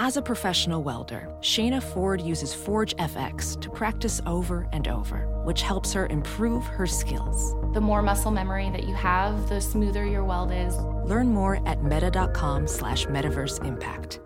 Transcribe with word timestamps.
As 0.00 0.16
a 0.16 0.22
professional 0.22 0.84
welder, 0.84 1.28
Shayna 1.40 1.82
Ford 1.82 2.20
uses 2.20 2.54
Forge 2.54 2.94
FX 2.98 3.60
to 3.60 3.68
practice 3.68 4.20
over 4.26 4.68
and 4.72 4.86
over, 4.86 5.26
which 5.42 5.62
helps 5.62 5.92
her 5.92 6.06
improve 6.06 6.64
her 6.66 6.86
skills. 6.86 7.52
The 7.74 7.80
more 7.80 8.00
muscle 8.00 8.30
memory 8.30 8.70
that 8.70 8.84
you 8.84 8.94
have, 8.94 9.48
the 9.48 9.60
smoother 9.60 10.06
your 10.06 10.22
weld 10.22 10.52
is. 10.52 10.76
Learn 11.04 11.34
more 11.34 11.60
at 11.66 11.82
meta.com 11.82 12.68
slash 12.68 13.06
metaverse 13.06 13.64
impact. 13.64 14.20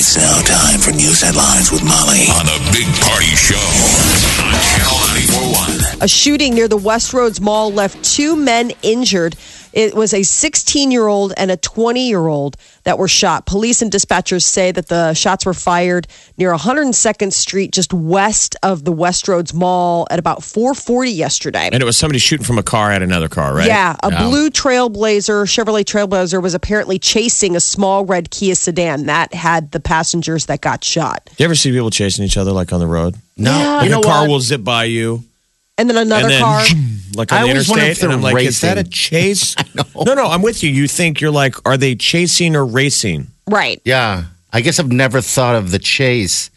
It's 0.00 0.16
now 0.16 0.40
time 0.42 0.80
for 0.80 0.90
news 0.90 1.22
headlines 1.22 1.70
with 1.70 1.82
Molly 1.82 2.26
on 2.30 2.46
the 2.46 2.58
Big 2.72 2.86
Party 3.02 3.34
Show 3.36 3.56
on 4.42 4.54
Channel 4.74 4.98
941. 5.42 6.02
A 6.02 6.08
shooting 6.08 6.54
near 6.54 6.68
the 6.68 6.78
Westroads 6.78 7.40
Mall 7.40 7.72
left 7.72 8.02
two 8.04 8.36
men 8.36 8.72
injured. 8.82 9.36
It 9.78 9.94
was 9.94 10.12
a 10.12 10.24
16 10.24 10.90
year 10.90 11.06
old 11.06 11.32
and 11.36 11.52
a 11.52 11.56
20 11.56 12.08
year 12.08 12.26
old 12.26 12.56
that 12.82 12.98
were 12.98 13.06
shot. 13.06 13.46
Police 13.46 13.80
and 13.80 13.92
dispatchers 13.92 14.42
say 14.42 14.72
that 14.72 14.88
the 14.88 15.14
shots 15.14 15.46
were 15.46 15.54
fired 15.54 16.08
near 16.36 16.52
102nd 16.52 17.32
Street, 17.32 17.70
just 17.70 17.92
west 17.92 18.56
of 18.64 18.82
the 18.82 18.92
Westroads 18.92 19.54
Mall, 19.54 20.08
at 20.10 20.18
about 20.18 20.40
4:40 20.40 21.14
yesterday. 21.14 21.68
And 21.72 21.80
it 21.80 21.86
was 21.86 21.96
somebody 21.96 22.18
shooting 22.18 22.44
from 22.44 22.58
a 22.58 22.62
car 22.64 22.90
at 22.90 23.02
another 23.02 23.28
car, 23.28 23.54
right? 23.54 23.68
Yeah, 23.68 23.94
a 24.02 24.10
blue 24.10 24.50
Trailblazer, 24.50 25.44
Chevrolet 25.46 25.84
Trailblazer, 25.84 26.42
was 26.42 26.54
apparently 26.54 26.98
chasing 26.98 27.54
a 27.54 27.60
small 27.60 28.04
red 28.04 28.30
Kia 28.30 28.56
sedan 28.56 29.06
that 29.06 29.32
had 29.32 29.70
the 29.70 29.78
passengers 29.78 30.46
that 30.46 30.60
got 30.60 30.82
shot. 30.82 31.30
You 31.38 31.44
ever 31.44 31.54
see 31.54 31.70
people 31.70 31.90
chasing 31.90 32.24
each 32.24 32.36
other 32.36 32.50
like 32.50 32.72
on 32.72 32.80
the 32.80 32.88
road? 32.88 33.14
No, 33.36 33.56
Yeah. 33.56 33.74
Like 33.76 33.84
you 33.84 33.90
know 33.90 34.00
a 34.00 34.02
car 34.02 34.22
what? 34.22 34.30
will 34.30 34.40
zip 34.40 34.64
by 34.64 34.84
you, 34.84 35.22
And 35.78 35.88
then 35.88 35.96
another 35.96 36.24
and 36.24 36.30
then 36.32 36.42
car. 36.42 36.62
like 37.14 37.32
on 37.32 37.38
I 37.38 37.42
the 37.42 37.48
always 37.50 37.68
wonder 37.68 37.84
if 37.84 37.88
interstate, 38.02 38.02
and 38.02 38.10
they're 38.10 38.28
I'm 38.30 38.34
like, 38.34 38.44
is 38.46 38.60
that 38.62 38.78
a 38.78 38.84
chase? 38.90 39.54
No, 39.96 40.14
no, 40.14 40.26
I'm 40.26 40.42
with 40.42 40.62
you. 40.64 40.70
You 40.70 40.88
think 40.88 41.20
you're 41.20 41.30
like, 41.30 41.54
are 41.66 41.76
they 41.76 41.94
chasing 41.94 42.56
or 42.56 42.66
racing? 42.66 43.28
Right. 43.48 43.80
Yeah, 43.84 44.24
I 44.52 44.60
guess 44.60 44.78
I've 44.80 44.90
never 44.92 45.20
thought 45.20 45.54
of 45.54 45.70
the 45.70 45.78
chase, 45.78 46.50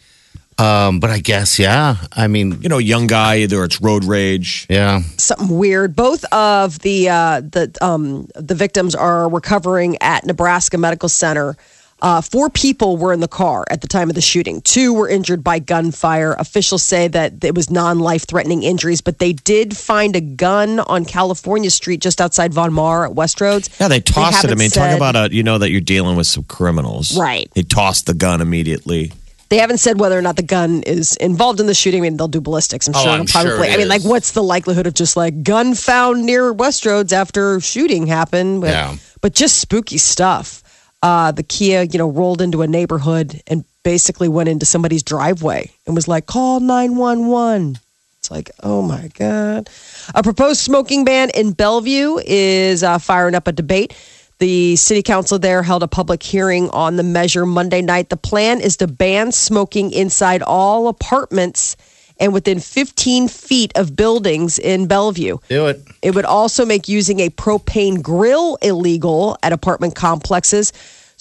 um, 0.58 0.98
but 1.00 1.08
I 1.10 1.20
guess 1.20 1.58
yeah. 1.58 1.96
I 2.12 2.26
mean, 2.26 2.60
You 2.60 2.68
know, 2.68 2.78
young 2.78 3.06
guy, 3.06 3.36
either 3.38 3.62
it's 3.64 3.80
road 3.80 4.04
rage. 4.04 4.66
yeah. 4.68 5.00
something 5.16 5.56
weird. 5.56 5.94
Both 5.96 6.24
of 6.32 6.80
the 6.80 7.08
uh, 7.08 7.40
the 7.42 7.72
um, 7.80 8.26
the 8.34 8.54
victims 8.54 8.94
are 8.94 9.28
recovering 9.28 9.96
at 10.02 10.26
Nebraska 10.26 10.76
Medical 10.78 11.08
Center. 11.08 11.56
Uh, 12.02 12.20
four 12.20 12.50
people 12.50 12.96
were 12.96 13.12
in 13.12 13.20
the 13.20 13.28
car 13.28 13.64
at 13.70 13.80
the 13.80 13.86
time 13.86 14.08
of 14.08 14.16
the 14.16 14.20
shooting. 14.20 14.60
Two 14.62 14.92
were 14.92 15.08
injured 15.08 15.44
by 15.44 15.60
gunfire. 15.60 16.32
Officials 16.34 16.82
say 16.82 17.06
that 17.06 17.44
it 17.44 17.54
was 17.54 17.70
non 17.70 18.00
life 18.00 18.26
threatening 18.26 18.64
injuries, 18.64 19.00
but 19.00 19.20
they 19.20 19.32
did 19.32 19.76
find 19.76 20.16
a 20.16 20.20
gun 20.20 20.80
on 20.80 21.04
California 21.04 21.70
Street 21.70 22.00
just 22.00 22.20
outside 22.20 22.52
Von 22.52 22.72
Maur 22.72 23.06
at 23.06 23.12
Westroads. 23.12 23.70
Yeah, 23.80 23.86
they 23.86 24.00
tossed 24.00 24.44
it. 24.44 24.50
I 24.50 24.56
mean, 24.56 24.70
talk 24.70 24.96
about 24.96 25.14
a 25.14 25.32
you 25.32 25.44
know 25.44 25.58
that 25.58 25.70
you're 25.70 25.80
dealing 25.80 26.16
with 26.16 26.26
some 26.26 26.42
criminals, 26.42 27.16
Right. 27.16 27.48
They 27.54 27.62
tossed 27.62 28.06
the 28.06 28.14
gun 28.14 28.40
immediately. 28.40 29.12
They 29.48 29.58
haven't 29.58 29.78
said 29.78 30.00
whether 30.00 30.18
or 30.18 30.22
not 30.22 30.36
the 30.36 30.42
gun 30.42 30.82
is 30.82 31.14
involved 31.16 31.60
in 31.60 31.66
the 31.66 31.74
shooting. 31.74 32.00
I 32.00 32.02
mean, 32.02 32.16
they'll 32.16 32.26
do 32.26 32.40
ballistics. 32.40 32.88
I'm 32.88 32.94
Oh, 32.96 33.02
sure. 33.02 33.10
I'm 33.12 33.26
sure 33.26 33.42
probably. 33.42 33.68
it 33.68 33.74
I 33.74 33.76
mean, 33.76 33.86
like, 33.88 34.02
what's 34.02 34.32
the 34.32 34.42
likelihood 34.42 34.86
of 34.86 34.94
just 34.94 35.14
like 35.16 35.42
gun 35.44 35.74
found 35.74 36.24
near 36.24 36.52
Westroads 36.54 37.12
after 37.12 37.60
shooting 37.60 38.06
happened? 38.06 38.62
But, 38.62 38.70
Yeah. 38.70 38.96
but 39.20 39.34
just 39.34 39.58
spooky 39.58 39.98
stuff. 39.98 40.61
Uh, 41.02 41.32
the 41.32 41.42
Kia, 41.42 41.82
you 41.82 41.98
know, 41.98 42.08
rolled 42.08 42.40
into 42.40 42.62
a 42.62 42.66
neighborhood 42.66 43.42
and 43.46 43.64
basically 43.82 44.28
went 44.28 44.48
into 44.48 44.64
somebody's 44.64 45.02
driveway 45.02 45.70
and 45.86 45.94
was 45.96 46.06
like, 46.06 46.26
"Call 46.26 46.60
nine 46.60 46.96
one 46.96 47.26
one." 47.26 47.78
It's 48.18 48.30
like, 48.30 48.52
oh 48.62 48.82
my 48.82 49.08
god! 49.18 49.68
A 50.14 50.22
proposed 50.22 50.60
smoking 50.60 51.04
ban 51.04 51.30
in 51.30 51.52
Bellevue 51.52 52.18
is 52.24 52.84
uh, 52.84 52.98
firing 52.98 53.34
up 53.34 53.48
a 53.48 53.52
debate. 53.52 53.96
The 54.38 54.76
city 54.76 55.02
council 55.02 55.40
there 55.40 55.62
held 55.62 55.82
a 55.82 55.88
public 55.88 56.22
hearing 56.22 56.70
on 56.70 56.96
the 56.96 57.02
measure 57.02 57.46
Monday 57.46 57.82
night. 57.82 58.10
The 58.10 58.16
plan 58.16 58.60
is 58.60 58.76
to 58.76 58.86
ban 58.86 59.32
smoking 59.32 59.90
inside 59.92 60.42
all 60.42 60.86
apartments 60.86 61.76
and 62.18 62.32
within 62.32 62.60
15 62.60 63.26
feet 63.26 63.72
of 63.76 63.96
buildings 63.96 64.58
in 64.58 64.86
Bellevue. 64.86 65.38
Do 65.48 65.66
it. 65.66 65.82
It 66.02 66.14
would 66.14 66.24
also 66.24 66.64
make 66.64 66.86
using 66.88 67.18
a 67.18 67.30
propane 67.30 68.02
grill 68.02 68.56
illegal 68.62 69.36
at 69.42 69.52
apartment 69.52 69.96
complexes. 69.96 70.72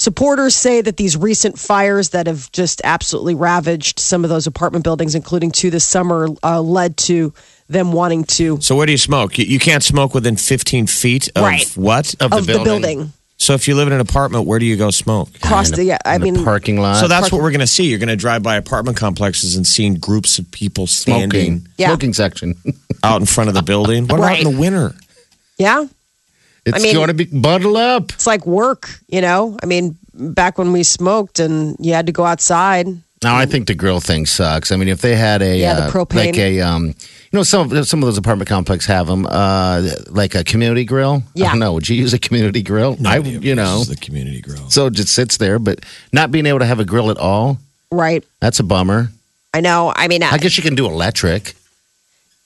Supporters 0.01 0.55
say 0.55 0.81
that 0.81 0.97
these 0.97 1.15
recent 1.15 1.59
fires 1.59 2.09
that 2.09 2.25
have 2.25 2.51
just 2.51 2.81
absolutely 2.83 3.35
ravaged 3.35 3.99
some 3.99 4.23
of 4.23 4.31
those 4.31 4.47
apartment 4.47 4.83
buildings, 4.83 5.13
including 5.13 5.51
two 5.51 5.69
this 5.69 5.85
summer, 5.85 6.27
uh, 6.41 6.59
led 6.59 6.97
to 6.97 7.31
them 7.69 7.91
wanting 7.91 8.23
to 8.23 8.59
So 8.61 8.75
where 8.75 8.87
do 8.87 8.93
you 8.93 8.97
smoke? 8.97 9.37
You, 9.37 9.45
you 9.45 9.59
can't 9.59 9.83
smoke 9.83 10.15
within 10.15 10.37
15 10.37 10.87
feet 10.87 11.29
of 11.35 11.43
Right. 11.43 11.67
what? 11.75 12.15
Of, 12.19 12.33
of 12.33 12.47
the 12.47 12.63
building 12.63 13.13
So 13.37 13.53
if 13.53 13.67
you 13.67 13.75
live 13.75 13.89
in 13.89 13.93
an 13.93 13.99
apartment, 13.99 14.47
where 14.47 14.57
do 14.57 14.65
you 14.65 14.75
go 14.75 14.89
smoke? 14.89 15.29
cross 15.39 15.69
In 15.69 15.75
the. 15.75 15.83
Yeah, 15.83 15.99
I 16.03 16.15
in 16.15 16.23
mean, 16.23 16.33
the 16.33 16.43
parking 16.45 16.81
lot. 16.81 16.95
So 16.95 17.07
that's 17.07 17.31
what 17.31 17.39
we're 17.39 17.51
going 17.51 17.59
to 17.59 17.67
see. 17.67 17.83
You're 17.83 17.99
going 17.99 18.09
to 18.09 18.15
drive 18.15 18.41
by 18.41 18.55
apartment 18.55 18.97
complexes 18.97 19.55
and 19.55 19.67
seeing 19.67 19.99
groups 19.99 20.39
of 20.39 20.49
people 20.49 20.87
standing 20.87 21.29
smoking. 21.59 21.67
Yeah. 21.77 21.89
Smoking 21.89 22.13
section. 22.13 22.55
out 23.03 23.21
in 23.21 23.27
front 23.27 23.49
of 23.49 23.53
the 23.53 23.61
building. 23.61 24.07
What 24.07 24.17
about 24.17 24.39
in 24.39 24.51
the 24.51 24.59
winter? 24.59 24.93
yeah, 25.59 25.85
It's 26.65 26.81
mean- 26.83 26.93
going 26.95 27.07
to 27.07 27.13
be 27.13 27.25
bundle 27.25 27.77
up. 27.77 28.11
it's 28.11 28.27
like 28.27 28.45
work. 28.45 28.89
You 29.07 29.21
know, 29.21 29.57
I 29.61 29.65
mean, 29.65 29.97
back 30.13 30.57
when 30.57 30.71
we 30.71 30.83
smoked 30.83 31.39
and 31.39 31.75
you 31.79 31.93
had 31.93 32.05
to 32.07 32.11
go 32.11 32.23
outside. 32.25 32.87
Now 33.23 33.35
I 33.35 33.45
think 33.45 33.67
the 33.67 33.75
grill 33.75 33.99
thing 33.99 34.25
sucks. 34.25 34.71
I 34.71 34.75
mean, 34.77 34.87
if 34.87 35.01
they 35.01 35.15
had 35.15 35.43
a 35.43 35.55
Yeah, 35.55 35.75
the 35.75 35.81
uh, 35.83 35.91
propane. 35.91 36.15
like 36.25 36.37
a 36.37 36.59
um, 36.61 36.87
you 36.87 36.93
know, 37.33 37.43
some 37.43 37.83
some 37.83 38.01
of 38.01 38.07
those 38.07 38.17
apartment 38.17 38.49
complexes 38.49 38.87
have 38.87 39.05
them, 39.07 39.27
uh, 39.29 39.87
like 40.09 40.33
a 40.33 40.43
community 40.43 40.85
grill. 40.85 41.21
I 41.27 41.29
Yeah. 41.35 41.49
don't 41.51 41.59
know. 41.59 41.73
Would 41.73 41.87
you 41.87 41.95
use 41.95 42.13
a 42.13 42.19
community 42.19 42.63
grill? 42.63 42.97
I, 43.05 43.17
Nobody 43.19 43.37
you 43.47 43.53
know, 43.53 43.83
the 43.83 43.95
community 43.95 44.41
grill. 44.41 44.69
so 44.71 44.87
it 44.87 44.93
just 44.93 45.13
sits 45.13 45.37
there, 45.37 45.59
but 45.59 45.85
not 46.11 46.31
being 46.31 46.47
able 46.47 46.59
to 46.59 46.65
have 46.65 46.79
a 46.79 46.85
grill 46.85 47.11
at 47.11 47.17
all. 47.17 47.59
Right. 47.91 48.23
That's 48.39 48.59
a 48.59 48.63
bummer. 48.63 49.11
I 49.53 49.61
know. 49.61 49.93
I 49.95 50.07
mean, 50.07 50.23
I 50.23 50.37
guess 50.39 50.57
you 50.57 50.63
can 50.63 50.73
do 50.75 50.85
electric. 50.87 51.53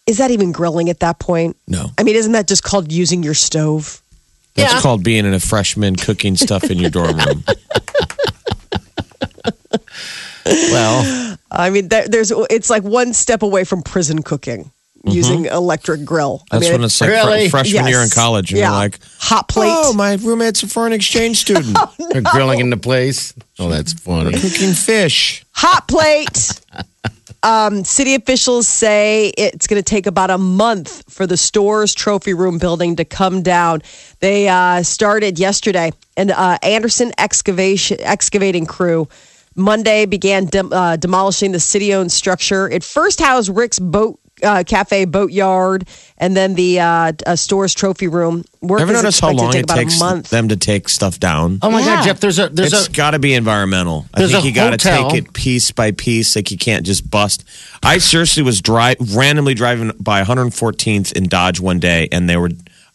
is 0.08 0.18
that 0.18 0.30
even 0.32 0.52
grilling 0.52 0.90
at 0.90 1.00
that 1.00 1.20
point? 1.20 1.56
No. 1.70 1.92
I 1.98 2.04
mean, 2.04 2.16
isn't 2.18 2.34
that 2.34 2.48
just 2.48 2.64
called 2.64 2.92
using 2.92 3.24
your 3.24 3.34
stove? 3.34 4.02
That's 4.56 4.82
called 4.82 5.04
being 5.04 5.26
in 5.26 5.34
a 5.34 5.40
freshman 5.40 5.96
cooking 5.96 6.36
stuff 6.38 6.64
in 6.66 6.78
your 6.80 6.90
dorm 6.90 7.18
room. 7.18 7.44
Well, 10.46 11.38
I 11.50 11.70
mean, 11.72 11.88
there, 11.88 12.08
there's 12.08 12.32
it's 12.52 12.70
like 12.70 12.84
one 12.84 13.14
step 13.14 13.42
away 13.42 13.64
from 13.64 13.82
prison 13.82 14.22
cooking 14.22 14.72
using 15.04 15.46
electric 15.46 16.06
grill. 16.06 16.44
I 16.52 16.56
Mm-hmm. 16.58 16.60
That's 16.60 16.64
mean, 16.66 16.72
when 16.74 16.84
it's 16.86 17.02
like 17.02 17.10
Really? 17.10 17.46
fr- 17.46 17.58
freshman 17.58 17.88
year 17.88 18.02
in 18.02 18.10
college, 18.10 18.52
and 18.52 18.60
Yeah. 18.60 18.70
you're 18.70 18.78
like, 18.78 19.00
hot 19.20 19.48
plate. 19.48 19.72
"Oh, 19.72 19.94
my 19.94 20.14
roommate's 20.16 20.62
a 20.64 20.68
foreign 20.68 20.94
exchange 20.94 21.38
student 21.38 21.76
they're 22.12 22.22
grilling 22.22 22.60
into 22.60 22.78
place. 22.78 23.34
Oh, 23.58 23.70
that's 23.70 23.94
funny. 23.94 24.34
cooking 24.38 24.74
fish." 24.74 25.44
hot 25.52 25.88
plate. 25.88 26.62
um, 27.46 27.84
city 27.86 28.16
officials 28.16 28.68
say 28.68 29.32
it's 29.38 29.68
going 29.68 29.80
to 29.82 29.84
take 29.84 30.08
about 30.08 30.32
a 30.32 30.38
month 30.38 31.04
for 31.14 31.28
the 31.28 31.36
Storz 31.36 31.96
trophy 31.96 32.34
room 32.34 32.58
building 32.58 32.96
to 32.96 33.06
come 33.06 33.44
down. 33.44 33.84
They 34.20 34.50
uh, 34.50 34.82
started 34.82 35.38
yesterday, 35.38 35.92
and 36.18 36.32
uh, 36.32 36.58
Anderson 36.64 37.14
excavation 37.20 37.98
excavating 38.02 38.66
crew. 38.66 39.08
Monday 39.56 40.08
began 40.08 40.50
uh, 40.54 40.98
demolishing 40.98 41.52
the 41.52 41.60
city-owned 41.60 42.12
structure. 42.12 42.68
It 42.68 42.84
first 42.84 43.22
housed 43.22 43.56
Rick's 43.56 43.80
boat 43.80 44.20
uh, 44.44 44.64
cafe, 44.66 45.06
boat 45.06 45.32
yard, 45.32 45.88
and 46.18 46.36
then 46.36 46.56
the 46.56 46.80
uh, 46.80 46.86
uh, 46.86 47.12
Storz 47.34 47.76
trophy 47.76 48.08
room. 48.08 48.44
Work 48.62 48.82
Ever 48.82 48.94
is 48.94 49.02
notice 49.04 49.20
how 49.20 49.32
long 49.32 49.56
it 49.56 49.68
takes 49.68 50.00
them 50.30 50.50
to 50.50 50.58
take 50.58 50.90
stuff 50.90 51.20
down? 51.20 51.60
Oh 51.62 51.70
my 51.72 51.80
Yeah. 51.80 51.96
God, 51.98 52.06
Jeff! 52.06 52.20
There's 52.20 52.40
a 52.40 52.50
there's 52.50 52.74
it's 52.74 52.88
a 52.88 52.92
got 52.92 53.12
to 53.12 53.20
be 53.20 53.34
environmental. 53.34 54.06
I 54.14 54.20
There's 54.20 54.32
think 54.32 54.44
a 54.44 54.48
you 54.48 54.54
got 54.54 54.80
to 54.80 54.90
hotel. 54.90 55.10
take 55.12 55.24
it 55.26 55.34
piece 55.34 55.72
by 55.72 55.92
piece. 55.92 56.36
Like 56.36 56.52
you 56.52 56.58
can't 56.58 56.86
just 56.86 57.10
bust. 57.10 57.44
I 57.84 57.98
seriously 58.00 58.44
was 58.44 58.62
dri- 58.62 58.96
randomly 59.14 59.54
driving 59.54 59.92
by 60.00 60.24
114th 60.24 61.14
in 61.14 61.26
Dodge 61.28 61.60
one 61.60 61.80
day, 61.80 62.08
and 62.12 62.30
they 62.30 62.38
were 62.38 62.50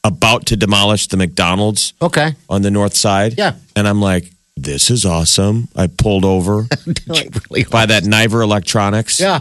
about 0.05 0.47
to 0.47 0.57
demolish 0.57 1.09
the 1.09 1.17
McDonald's 1.17 1.93
okay. 2.01 2.35
on 2.49 2.63
the 2.63 2.71
north 2.71 2.95
side. 2.97 3.37
Yeah. 3.39 3.55
and 3.77 3.87
I'm 3.87 4.01
like, 4.01 4.31
"This 4.57 4.91
is 4.91 5.05
awesome." 5.05 5.69
I 5.77 5.87
pulled 5.87 6.25
over 6.25 6.67
Really 7.07 7.65
by 7.65 7.87
that 7.87 8.05
Niver 8.05 8.43
Electronics. 8.43 9.21
Yeah. 9.21 9.41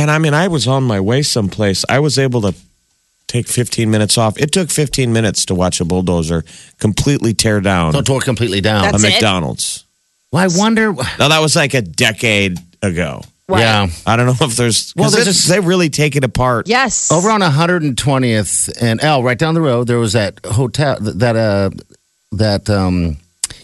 And 0.00 0.10
I 0.10 0.18
mean, 0.18 0.34
I 0.34 0.48
was 0.48 0.66
on 0.66 0.82
my 0.84 1.00
way 1.00 1.22
someplace. 1.22 1.84
I 1.88 1.98
was 2.00 2.18
able 2.18 2.40
to 2.42 2.54
take 3.26 3.46
15 3.48 3.90
minutes 3.90 4.18
off. 4.18 4.38
It 4.38 4.50
took 4.52 4.70
15 4.70 5.12
minutes 5.12 5.44
to 5.46 5.54
watch 5.54 5.80
a 5.80 5.84
bulldozer 5.84 6.44
completely 6.78 7.32
tear 7.34 7.60
down 7.60 7.92
Don't 7.92 8.06
tore 8.06 8.20
completely 8.20 8.60
down. 8.60 8.88
a 8.88 8.92
That's 8.92 9.04
it? 9.04 9.10
McDonald's. 9.10 9.84
well, 10.32 10.42
I 10.44 10.48
wonder. 10.58 10.92
Now 11.18 11.28
that 11.28 11.40
was 11.40 11.54
like 11.54 11.74
a 11.74 11.82
decade 11.82 12.58
ago. 12.82 13.22
Yeah. 13.48 13.88
I 14.06 14.14
don't 14.16 14.26
know 14.26 14.46
if 14.46 14.54
there's 14.56 14.94
Well, 14.94 15.04
well, 15.04 15.10
there's 15.10 15.26
it's, 15.28 15.42
this- 15.44 15.48
they 15.48 15.60
really 15.60 15.90
take 15.90 16.14
it 16.16 16.22
apart. 16.24 16.68
yes, 16.68 17.10
Over 17.10 17.30
on 17.30 17.40
120th 17.40 18.70
and 18.80 19.02
L, 19.02 19.22
right 19.22 19.38
down 19.38 19.54
the 19.54 19.60
road, 19.60 19.86
there 19.86 19.98
was 19.98 20.12
that 20.12 20.38
hotel 20.44 20.96
that 21.00 21.36
uh 21.36 21.70
that 22.32 22.70
um 22.70 23.16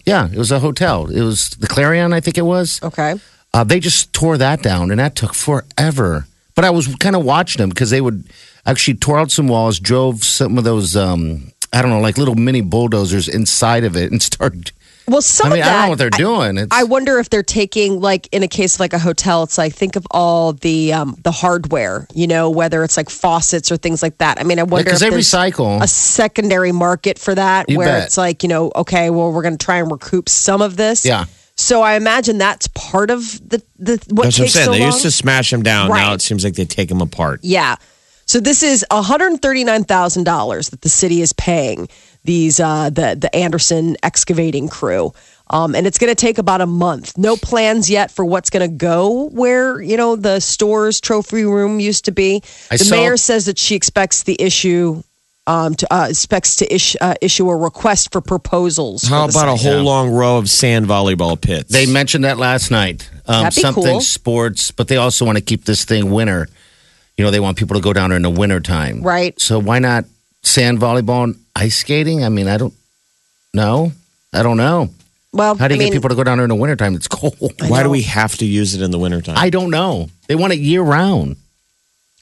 yeah, 0.05 0.29
it 0.31 0.39
was 0.39 0.51
a 0.53 0.59
hotel. 0.61 1.07
It 1.11 1.23
was 1.23 1.51
the 1.51 1.67
Clarion, 1.67 2.13
I 2.13 2.21
think 2.21 2.37
it 2.39 2.43
was. 2.43 2.81
okay. 2.83 3.15
Uh, 3.57 3.65
they 3.65 3.81
just 3.81 4.13
tore 4.13 4.37
that 4.37 4.63
down, 4.63 4.91
and 4.91 5.01
that 5.01 5.17
took 5.17 5.33
forever. 5.33 6.27
But 6.55 6.67
I 6.67 6.71
was 6.71 6.95
kind 6.97 7.17
of 7.17 7.25
watching 7.25 7.61
them 7.61 7.71
because 7.71 7.89
they 7.89 8.03
would 8.03 8.25
actually 8.67 8.99
tore 8.99 9.19
out 9.19 9.31
some 9.31 9.49
walls, 9.49 9.81
drove 9.81 10.25
some 10.25 10.59
of 10.59 10.65
those 10.65 10.95
um, 10.95 11.53
I 11.73 11.81
don't 11.81 11.91
know, 11.91 12.01
like 12.01 12.19
little 12.19 12.35
mini 12.35 12.61
bulldozers 12.61 13.29
inside 13.29 13.85
of 13.85 13.97
it 13.97 14.13
and 14.13 14.23
start. 14.31 14.73
Well, 15.09 15.23
some 15.23 15.53
I 15.53 15.55
mean, 15.55 15.63
of 15.63 15.69
I 15.69 15.73
don't 15.73 15.83
know 15.83 15.89
what 15.89 15.99
they're 15.99 16.11
doing. 16.11 16.59
It's, 16.59 16.69
I 16.71 16.83
wonder 16.83 17.19
if 17.19 17.31
they're 17.31 17.43
taking 17.43 17.99
like 18.01 18.29
in 18.31 18.43
a 18.43 18.49
case 18.49 18.75
of 18.75 18.81
like 18.81 18.93
a 18.93 18.99
hotel, 18.99 19.45
it's 19.45 19.57
like 19.57 19.73
think 19.73 19.97
of 19.97 20.07
all 20.11 20.53
the 20.53 20.93
um, 20.93 21.17
the 21.23 21.31
hardware, 21.31 22.07
you 22.13 22.27
know, 22.27 22.51
whether 22.51 22.85
it's 22.85 22.99
like 22.99 23.09
faucets 23.09 23.73
or 23.73 23.79
things 23.79 24.03
like 24.03 24.19
that. 24.19 24.39
I 24.39 24.43
mean, 24.43 24.59
I 24.59 24.65
wonder 24.65 24.85
because 24.85 25.01
if 25.01 25.09
they 25.09 25.15
there's 25.15 25.31
recycle. 25.31 25.81
a 25.81 25.89
secondary 25.89 26.73
market 26.73 27.19
for 27.19 27.35
that 27.35 27.71
You 27.71 27.79
where 27.79 27.87
bet. 27.87 28.05
it's 28.05 28.19
like, 28.19 28.43
you 28.43 28.51
know, 28.51 28.71
okay, 28.77 29.09
well, 29.09 29.33
we're 29.33 29.43
going 29.43 29.57
to 29.57 29.65
try 29.65 29.79
and 29.79 29.91
recoup 29.91 30.29
some 30.29 30.61
of 30.61 30.77
this. 30.77 31.07
Yeah. 31.07 31.25
So 31.59 31.81
I 31.83 31.95
imagine 31.97 32.39
that's 32.39 32.69
part 32.69 33.11
of 33.11 33.21
the 33.49 33.63
the 33.79 33.93
what 34.11 34.25
That's 34.25 34.39
what 34.39 34.45
I'm 34.45 34.49
saying. 34.49 34.65
so 34.67 34.73
they 34.73 34.81
long. 34.81 34.89
used 34.89 35.03
to 35.03 35.11
smash 35.11 35.51
them 35.51 35.63
down. 35.63 35.89
Now 35.89 36.13
it 36.13 36.21
seems 36.21 36.45
like 36.45 36.55
they 36.55 36.65
take 36.67 36.89
them 36.89 37.01
apart. 37.01 37.41
Yeah. 37.43 37.77
So 38.27 38.41
this 38.41 38.63
is 38.65 38.85
$139,000 38.91 40.71
that 40.71 40.81
the 40.83 40.89
city 40.89 41.23
is 41.23 41.33
paying 41.33 41.89
these 42.25 42.59
uh, 42.61 42.91
the 42.91 43.17
the 43.19 43.35
Anderson 43.35 43.97
excavating 44.03 44.69
crew. 44.69 45.13
Um, 45.49 45.77
and 45.77 45.87
it's 45.87 45.97
going 45.99 46.11
to 46.11 46.17
take 46.17 46.39
about 46.39 46.61
a 46.61 46.67
month. 46.67 47.17
No 47.17 47.37
plans 47.37 47.89
yet 47.89 48.11
for 48.11 48.25
what's 48.25 48.51
going 48.51 48.69
to 48.69 48.77
go 48.77 49.29
where 49.29 49.81
you 49.81 49.97
know 49.97 50.17
the 50.17 50.39
Storz 50.39 51.01
trophy 51.01 51.45
room 51.45 51.79
used 51.79 52.05
to 52.07 52.13
be. 52.13 52.43
I 52.71 52.77
the 52.77 52.85
saw- 52.85 52.97
mayor 52.97 53.17
says 53.17 53.47
that 53.47 53.57
she 53.59 53.77
expects 53.77 54.25
the 54.25 54.37
issue 54.41 55.03
um, 55.47 55.75
to 55.77 55.95
uh, 55.95 56.07
expects 56.09 56.57
to 56.57 56.75
issue, 56.75 56.99
uh, 57.01 57.15
issue 57.21 57.49
a 57.49 57.57
request 57.57 58.13
for 58.13 58.21
proposals. 58.21 59.03
How 59.03 59.27
the 59.27 59.33
about 59.39 59.55
a 59.55 59.59
site. 59.59 59.73
whole 59.73 59.83
long 59.85 60.11
row 60.11 60.39
of 60.39 60.51
sand 60.51 60.87
volleyball 60.87 61.41
pits? 61.41 61.73
They 61.73 61.87
mentioned 61.87 62.25
that 62.25 62.39
last 62.39 62.71
night. 62.71 63.09
Um, 63.27 63.45
That'd 63.45 63.57
be 63.57 63.61
something 63.63 63.85
cool. 63.85 64.01
sports, 64.01 64.71
but 64.71 64.89
they 64.89 64.97
also 64.97 65.25
want 65.25 65.39
to 65.39 65.45
keep 65.45 65.65
this 65.65 65.85
thing 65.85 66.11
winter. 66.11 66.49
You 67.17 67.25
know, 67.25 67.31
they 67.31 67.41
want 67.41 67.57
people 67.57 67.77
to 67.77 67.83
go 67.83 67.93
down 67.93 68.11
there 68.11 68.17
in 68.17 68.23
the 68.23 68.31
winter 68.31 68.61
time. 68.61 69.03
Right. 69.03 69.39
So 69.41 69.59
why 69.59 69.79
not 69.79 70.05
sand 70.43 70.79
volleyball 70.79 71.25
and 71.25 71.37
ice 71.55 71.77
skating? 71.77 72.25
I 72.25 72.29
mean, 72.29 72.47
I 72.49 72.57
don't 72.57 72.75
know. 73.55 73.93
I 74.33 74.43
don't 74.43 74.57
know. 74.59 74.91
Well, 75.33 75.55
How 75.57 75.69
do 75.69 75.75
you 75.75 75.81
I 75.81 75.85
mean, 75.85 75.93
get 75.93 75.97
people 75.99 76.09
to 76.11 76.15
go 76.15 76.25
down 76.25 76.39
there 76.39 76.45
in 76.45 76.49
the 76.49 76.55
wintertime? 76.55 76.95
It's 76.95 77.09
cold. 77.09 77.53
Why 77.69 77.83
do 77.83 77.91
we 77.91 78.03
have 78.03 78.37
to 78.39 78.47
use 78.47 78.75
it 78.75 78.83
in 78.83 78.91
the 78.91 78.99
wintertime? 78.99 79.37
I 79.37 79.51
don't 79.51 79.71
know. 79.71 80.09
They 80.29 80.35
want 80.35 80.53
it 80.53 80.59
year 80.61 80.83
round. 80.83 81.37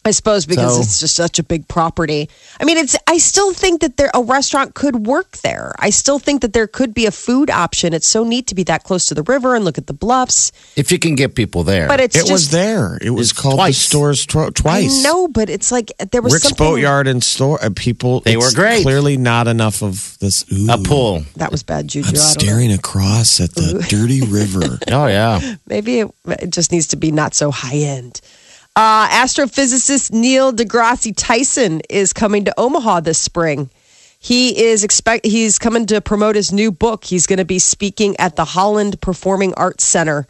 I 0.04 0.10
suppose 0.10 0.46
because 0.46 0.74
So- 0.74 0.80
it's 0.82 1.00
just 1.00 1.14
such 1.14 1.38
a 1.38 1.42
big 1.42 1.66
property. 1.68 2.28
I 2.60 2.64
mean, 2.64 2.76
it's. 2.76 2.96
I 3.06 3.18
still 3.18 3.52
think 3.54 3.80
that 3.80 3.96
there 3.96 4.10
a 4.14 4.22
restaurant 4.22 4.74
could 4.74 5.06
work 5.06 5.38
there. 5.38 5.72
I 5.78 5.90
still 5.90 6.18
think 6.18 6.42
that 6.42 6.52
there 6.52 6.66
could 6.66 6.92
be 6.94 7.06
a 7.06 7.10
food 7.10 7.50
option. 7.50 7.92
It's 7.94 8.06
so 8.06 8.24
neat 8.24 8.46
to 8.48 8.54
be 8.54 8.62
that 8.64 8.84
close 8.84 9.06
to 9.06 9.14
the 9.14 9.22
river 9.22 9.54
and 9.54 9.64
look 9.64 9.78
at 9.78 9.86
the 9.86 9.92
bluffs. 9.94 10.52
If 10.76 10.92
you 10.92 10.98
can 10.98 11.14
get 11.14 11.34
people 11.34 11.62
there. 11.64 11.88
But 11.88 12.00
it's 12.00 12.16
it 12.16 12.20
just 12.20 12.32
was 12.32 12.50
there. 12.50 12.98
It 13.00 13.10
was 13.10 13.32
called 13.32 13.56
twice. 13.56 13.88
the 13.88 13.96
Storz 13.96 14.26
tw- 14.26 14.54
twice. 14.54 15.02
No, 15.02 15.26
but 15.28 15.48
it's 15.48 15.72
like 15.72 15.92
there 16.12 16.22
was 16.22 16.34
Rick's 16.34 16.48
something 16.48 16.66
Boatyard 16.66 17.06
and 17.06 17.22
store 17.22 17.62
uh, 17.64 17.70
people. 17.74 18.20
They 18.20 18.36
were 18.36 18.52
great. 18.54 18.82
Clearly, 18.82 19.16
not 19.16 19.48
enough 19.48 19.82
of 19.82 20.18
this. 20.20 20.44
Ooh, 20.52 20.70
a 20.70 20.78
pool. 20.78 21.22
that 21.36 21.50
was 21.50 21.62
bad 21.62 21.88
juju. 21.88 22.08
I'm 22.08 22.14
I 22.14 22.18
don't 22.18 22.22
know. 22.22 22.28
staring 22.40 22.72
across 22.72 23.40
at 23.40 23.54
the 23.54 23.84
dirty 23.88 24.20
river. 24.22 24.78
Oh, 24.90 25.06
yeah. 25.06 25.56
Maybe 25.66 26.00
it, 26.00 26.10
it 26.26 26.50
just 26.50 26.70
needs 26.70 26.88
to 26.88 26.96
be 26.96 27.10
not 27.10 27.34
so 27.34 27.50
high 27.50 27.76
end. 27.76 28.20
Uh, 28.76 29.06
astrophysicist 29.08 30.10
Neil 30.10 30.52
deGrasse 30.52 31.14
Tyson 31.16 31.80
is 31.88 32.12
coming 32.12 32.44
to 32.44 32.54
Omaha 32.58 33.00
this 33.00 33.20
spring. 33.20 33.70
He 34.18 34.64
is 34.64 34.82
expect 34.82 35.26
he's 35.26 35.60
coming 35.60 35.86
to 35.86 36.00
promote 36.00 36.34
his 36.34 36.52
new 36.52 36.72
book. 36.72 37.04
He's 37.04 37.28
going 37.28 37.38
to 37.38 37.44
be 37.44 37.60
speaking 37.60 38.16
at 38.18 38.34
the 38.34 38.44
Holland 38.44 39.00
Performing 39.00 39.54
Arts 39.54 39.84
Center. 39.84 40.26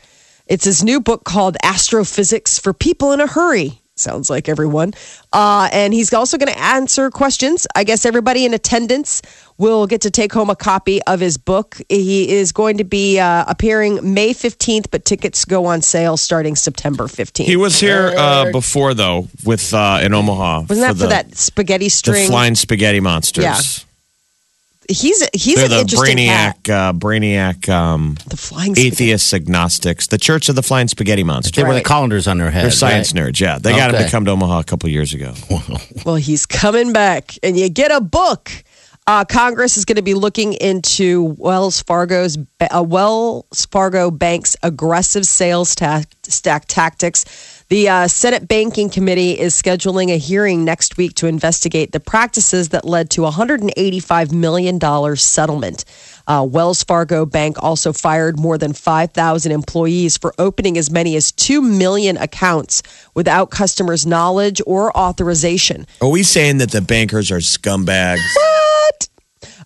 It's 0.47 0.67
his 0.67 0.85
new 0.85 1.01
book 1.01 1.25
called 1.25 1.57
Astrophysics 1.63 2.59
for 2.59 2.75
People 2.75 3.13
in 3.13 3.23
a 3.23 3.27
Hurry. 3.27 3.81
Sounds 3.97 4.29
like 4.29 4.49
everyone. 4.49 4.93
Uh, 5.33 5.69
and 5.73 5.95
he's 5.95 6.13
also 6.13 6.37
going 6.37 6.53
to 6.53 6.59
answer 6.59 7.11
questions. 7.11 7.65
I 7.77 7.85
guess 7.85 8.05
everybody 8.05 8.45
in 8.45 8.53
attendance 8.53 9.23
will 9.57 9.87
get 9.87 10.01
to 10.01 10.11
take 10.11 10.33
home 10.33 10.51
a 10.51 10.57
copy 10.57 11.01
of 11.03 11.21
his 11.21 11.37
book. 11.37 11.81
He 11.89 12.29
is 12.29 12.51
going 12.51 12.79
to 12.79 12.85
be 12.85 13.21
uh, 13.21 13.45
appearing 13.47 14.15
May 14.15 14.35
15th, 14.35 14.87
but 14.91 15.05
tickets 15.05 15.45
go 15.45 15.67
on 15.67 15.81
sale 15.81 16.17
starting 16.17 16.57
September 16.57 17.05
15th. 17.05 17.45
He 17.45 17.57
was 17.57 17.79
here 17.79 18.13
uh, 18.17 18.51
before 18.51 18.95
though, 18.95 19.29
with 19.45 19.73
uh, 19.73 20.01
in 20.03 20.13
Omaha. 20.13 20.63
Wasn't 20.69 20.81
that 20.81 20.95
for, 20.95 21.05
the, 21.05 21.09
that 21.11 21.37
spaghetti 21.37 21.87
the 21.87 21.91
string? 21.91 22.27
flying 22.27 22.57
spaghetti 22.57 22.99
monsters? 22.99 23.45
Yeah. 23.45 23.61
He's 24.89 25.27
he's 25.35 25.57
They're 25.57 25.65
an 25.67 25.71
the 25.71 25.79
interesting 25.81 26.17
cat. 26.19 26.59
brainiac, 26.63 26.89
uh, 26.89 26.93
brainiac 26.93 27.69
um, 27.69 28.17
The 28.29 28.37
flying 28.37 28.75
spaghetti. 28.75 29.05
atheists, 29.11 29.33
agnostics, 29.35 30.07
the 30.09 30.19
Church 30.19 30.49
of 30.49 30.57
the 30.57 30.63
Flying 30.63 30.89
Spaghetti 30.89 31.25
Monster. 31.25 31.61
They 31.61 31.65
were 31.65 31.71
the 31.75 31.77
Right. 31.77 31.85
colanders 31.85 32.27
on 32.29 32.39
their 32.39 32.51
head. 32.51 32.65
They're 32.65 32.71
science 32.71 33.15
right? 33.15 33.25
nerds. 33.33 33.41
Yeah, 33.41 33.59
they 33.59 33.73
got 33.73 33.91
him 33.91 33.97
Okay. 33.97 34.05
to 34.05 34.11
come 34.11 34.25
to 34.27 34.31
Omaha 34.33 34.61
a 34.61 34.65
couple 34.65 34.89
years 34.89 35.13
ago. 35.15 35.35
Well, 36.05 36.17
he's 36.17 36.45
coming 36.45 36.93
back, 36.93 37.33
and 37.43 37.57
you 37.59 37.69
get 37.71 37.91
a 37.91 38.01
book. 38.01 38.51
Uh, 39.07 39.25
Congress 39.25 39.77
is 39.77 39.85
going 39.85 39.97
to 39.97 40.03
be 40.03 40.15
looking 40.15 40.55
into 40.55 41.35
Wells 41.39 41.83
Fargo's 41.83 42.39
uh, 42.61 42.83
Wells 42.83 43.67
Fargo 43.71 44.11
Bank's 44.11 44.57
aggressive 44.63 45.27
sales 45.27 45.75
ta- 45.75 46.03
stack 46.23 46.65
tactics. 46.69 47.54
The 47.71 47.89
uh, 47.89 48.09
Senate 48.09 48.47
Banking 48.47 48.91
Committee 48.91 49.41
is 49.41 49.55
scheduling 49.55 50.13
a 50.13 50.19
hearing 50.19 50.67
next 50.67 50.99
week 50.99 51.15
to 51.15 51.27
investigate 51.27 51.93
the 51.93 52.01
practices 52.01 52.69
that 52.69 52.85
led 52.85 53.09
to 53.11 53.25
a 53.25 53.31
$185 53.31 54.33
million 54.33 55.17
settlement. 55.17 55.87
Uh, 56.27 56.47
Wells 56.49 56.85
Fargo 56.85 57.25
Bank 57.25 57.57
also 57.63 57.95
fired 57.95 58.39
more 58.39 58.59
than 58.59 58.75
5,000 58.75 59.51
employees 59.51 60.19
for 60.19 60.35
opening 60.39 60.77
as 60.77 60.91
many 60.91 61.17
as 61.17 61.33
2 61.33 61.63
million 61.63 62.19
accounts 62.19 62.83
without 63.15 63.51
customers' 63.51 64.05
knowledge 64.05 64.61
or 64.67 64.95
authorization. 64.95 65.87
Are 66.03 66.11
we 66.11 66.23
saying 66.23 66.59
that 66.59 66.71
the 66.71 66.83
bankers 66.83 67.31
are 67.31 67.39
scumbags? 67.39 68.21
What? 68.37 69.09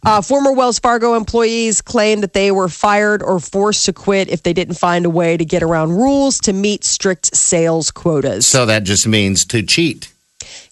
Uh, 0.05 0.23
former 0.23 0.53
Wells 0.53 0.79
Fargo 0.79 1.15
employees 1.15 1.81
claim 1.83 2.21
that 2.21 2.33
they 2.33 2.51
were 2.51 2.69
fired 2.69 3.23
or 3.23 3.41
forced 3.41 3.85
to 3.87 3.93
quit 3.93 4.29
if 4.29 4.43
they 4.43 4.53
didn't 4.53 4.77
find 4.77 5.05
a 5.07 5.11
way 5.11 5.37
to 5.37 5.45
get 5.45 5.63
around 5.63 5.93
rules 5.93 6.39
to 6.41 6.53
meet 6.53 6.85
strict 6.85 7.35
sales 7.37 7.91
quotas. 7.91 8.47
So 8.47 8.67
that 8.67 8.85
just 8.85 9.07
means 9.07 9.45
to 9.47 9.63
cheat. 9.63 10.13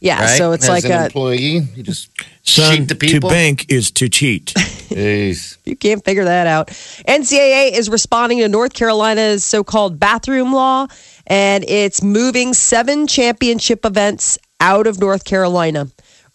yeah, 0.00 0.20
Right? 0.20 0.38
so 0.38 0.52
it's 0.52 0.64
As 0.64 0.70
like 0.70 0.84
an 0.84 0.92
a, 0.92 1.04
employee, 1.06 1.60
you 1.74 1.82
just 1.82 2.10
Son, 2.42 2.76
cheat 2.76 2.88
the 2.88 2.94
to 2.94 3.20
bank 3.20 3.66
is 3.70 3.90
to 3.92 4.08
cheat. 4.08 4.54
You 4.96 5.76
can't 5.78 6.02
figure 6.04 6.24
that 6.24 6.46
out. 6.46 6.68
NCAA 6.68 7.72
is 7.76 7.90
responding 7.90 8.38
to 8.38 8.48
North 8.48 8.72
Carolina's 8.72 9.44
so 9.44 9.62
called 9.62 9.98
bathroom 10.00 10.52
law, 10.52 10.86
and 11.26 11.64
it's 11.68 12.02
moving 12.02 12.54
seven 12.54 13.06
championship 13.06 13.84
events 13.84 14.38
out 14.60 14.86
of 14.86 14.98
North 14.98 15.24
Carolina. 15.24 15.88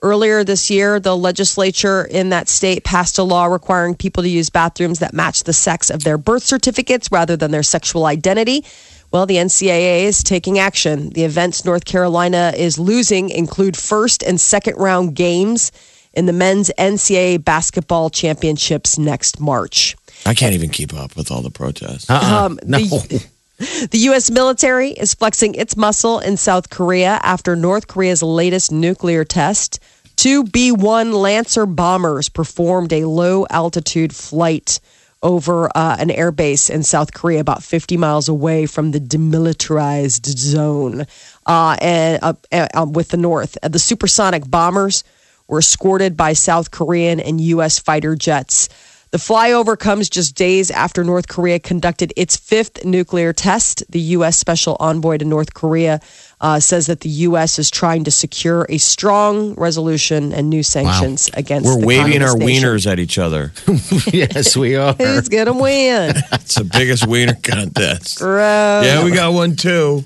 Earlier 0.03 0.43
this 0.43 0.71
year, 0.71 0.99
the 0.99 1.15
legislature 1.15 2.03
in 2.05 2.29
that 2.29 2.49
state 2.49 2.83
passed 2.83 3.19
a 3.19 3.23
law 3.23 3.45
requiring 3.45 3.93
people 3.93 4.23
to 4.23 4.29
use 4.29 4.49
bathrooms 4.49 4.97
that 4.97 5.13
match 5.13 5.43
the 5.43 5.53
sex 5.53 5.91
of 5.91 6.03
their 6.03 6.17
birth 6.17 6.41
certificates 6.41 7.11
rather 7.11 7.37
than 7.37 7.51
their 7.51 7.61
sexual 7.61 8.07
identity. 8.07 8.65
Well, 9.11 9.27
the 9.27 9.35
NCAA 9.35 10.05
is 10.05 10.23
taking 10.23 10.57
action. 10.57 11.11
The 11.11 11.23
events 11.23 11.65
North 11.65 11.85
Carolina 11.85 12.51
is 12.57 12.79
losing 12.79 13.29
include 13.29 13.77
first 13.77 14.23
and 14.23 14.41
second 14.41 14.77
round 14.77 15.15
games 15.15 15.71
in 16.13 16.25
the 16.25 16.33
men's 16.33 16.71
NCAA 16.79 17.43
basketball 17.43 18.09
championships 18.09 18.97
next 18.97 19.39
March. 19.39 19.95
I 20.25 20.33
can't 20.33 20.55
even 20.55 20.69
keep 20.69 20.95
up 20.95 21.15
with 21.15 21.29
all 21.29 21.43
the 21.43 21.51
protests. 21.51 22.09
Um, 22.09 22.59
no. 22.65 22.79
the, 22.79 23.27
the 23.91 23.97
U.S. 23.99 24.31
military 24.31 24.91
is 24.91 25.13
flexing 25.13 25.55
its 25.55 25.77
muscle 25.77 26.19
in 26.19 26.37
South 26.37 26.69
Korea 26.69 27.19
after 27.21 27.55
North 27.55 27.87
Korea's 27.87 28.23
latest 28.23 28.71
nuclear 28.71 29.23
test. 29.23 29.79
Two 30.21 30.43
B 30.43 30.71
1 30.71 31.13
Lancer 31.13 31.65
bombers 31.65 32.29
performed 32.29 32.93
a 32.93 33.05
low 33.05 33.47
altitude 33.49 34.15
flight 34.15 34.79
over 35.23 35.65
uh, 35.75 35.95
an 35.97 36.09
airbase 36.09 36.69
in 36.69 36.83
South 36.83 37.11
Korea, 37.11 37.39
about 37.39 37.63
50 37.63 37.97
miles 37.97 38.29
away 38.29 38.67
from 38.67 38.91
the 38.91 38.99
demilitarized 38.99 40.27
zone, 40.27 41.07
uh, 41.47 41.75
and 41.81 42.19
uh, 42.21 42.33
uh, 42.51 42.85
with 42.87 43.07
the 43.07 43.17
North. 43.17 43.57
The 43.63 43.79
supersonic 43.79 44.47
bombers 44.47 45.03
were 45.47 45.57
escorted 45.57 46.15
by 46.15 46.33
South 46.33 46.69
Korean 46.69 47.19
and 47.19 47.41
U.S. 47.41 47.79
fighter 47.79 48.15
jets. 48.15 48.69
The 49.11 49.17
flyover 49.17 49.77
comes 49.77 50.09
just 50.09 50.35
days 50.35 50.71
after 50.71 51.03
North 51.03 51.27
Korea 51.27 51.59
conducted 51.59 52.13
its 52.15 52.37
fifth 52.37 52.85
nuclear 52.85 53.33
test. 53.33 53.83
The 53.91 53.99
U.S. 54.15 54.37
Special 54.37 54.77
Envoy 54.79 55.17
to 55.17 55.25
North 55.25 55.53
Korea 55.53 55.99
uh, 56.39 56.61
says 56.61 56.87
that 56.87 57.01
the 57.01 57.09
U.S. 57.27 57.59
is 57.59 57.69
trying 57.69 58.05
to 58.05 58.11
secure 58.11 58.65
a 58.69 58.77
strong 58.77 59.53
resolution 59.55 60.31
and 60.31 60.49
new 60.49 60.63
sanctions 60.63 61.29
against. 61.33 61.67
The 61.67 61.75
We're 61.75 61.81
the 61.81 61.87
waving 61.87 62.23
our 62.23 62.37
nation. 62.37 62.63
wieners 62.69 62.89
at 62.89 62.99
each 62.99 63.17
other. 63.17 63.51
yes, 64.13 64.55
we 64.55 64.77
are. 64.77 64.93
Who's 64.93 65.27
gonna 65.27 65.53
win? 65.53 66.15
It's 66.31 66.55
the 66.55 66.63
biggest 66.63 67.05
wiener 67.05 67.35
contest. 67.35 68.19
Gross. 68.19 68.85
Yeah, 68.85 69.03
we 69.03 69.11
got 69.11 69.33
one 69.33 69.55
too. 69.57 70.03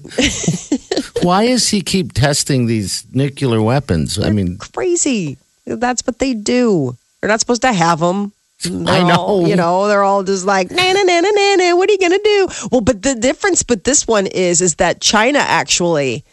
Why 1.21 1.45
does 1.47 1.69
he 1.69 1.81
keep 1.81 2.13
testing 2.13 2.65
these 2.65 3.05
nuclear 3.13 3.62
weapons? 3.62 4.17
I 4.19 4.31
mean, 4.31 4.57
Crazy. 4.57 5.38
That's 5.65 6.05
what 6.05 6.17
they 6.19 6.33
do. 6.33 6.97
They're 7.21 7.29
not 7.29 7.39
supposed 7.39 7.62
to 7.63 7.74
have 7.74 8.00
them. 8.00 8.31
I 8.67 9.03
know. 9.03 9.45
you 9.45 9.55
know, 9.55 9.88
they're 9.88 10.03
all 10.03 10.24
just 10.24 10.45
like, 10.45 10.72
na 10.72 10.93
na 10.93 11.01
na 11.03 11.19
na 11.22 11.29
na 11.29 11.55
na. 11.55 11.75
What 11.75 11.89
are 11.89 11.91
you 11.93 12.00
gonna 12.00 12.19
do? 12.24 12.48
Well, 12.72 12.81
but 12.81 13.01
the 13.01 13.15
difference 13.15 13.63
but 13.63 13.84
this 13.84 14.07
one 14.07 14.27
is, 14.27 14.62
is 14.62 14.75
that 14.75 15.01
China 15.01 15.39
actually 15.39 16.24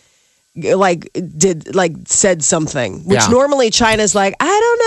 like 0.55 1.11
did 1.37 1.75
like 1.75 1.93
said 2.07 2.45
something, 2.45 3.05
which 3.05 3.21
Yeah. 3.21 3.29
normally 3.29 3.71
China's 3.71 4.15
like, 4.15 4.35
I 4.41 4.47
don't 4.47 4.81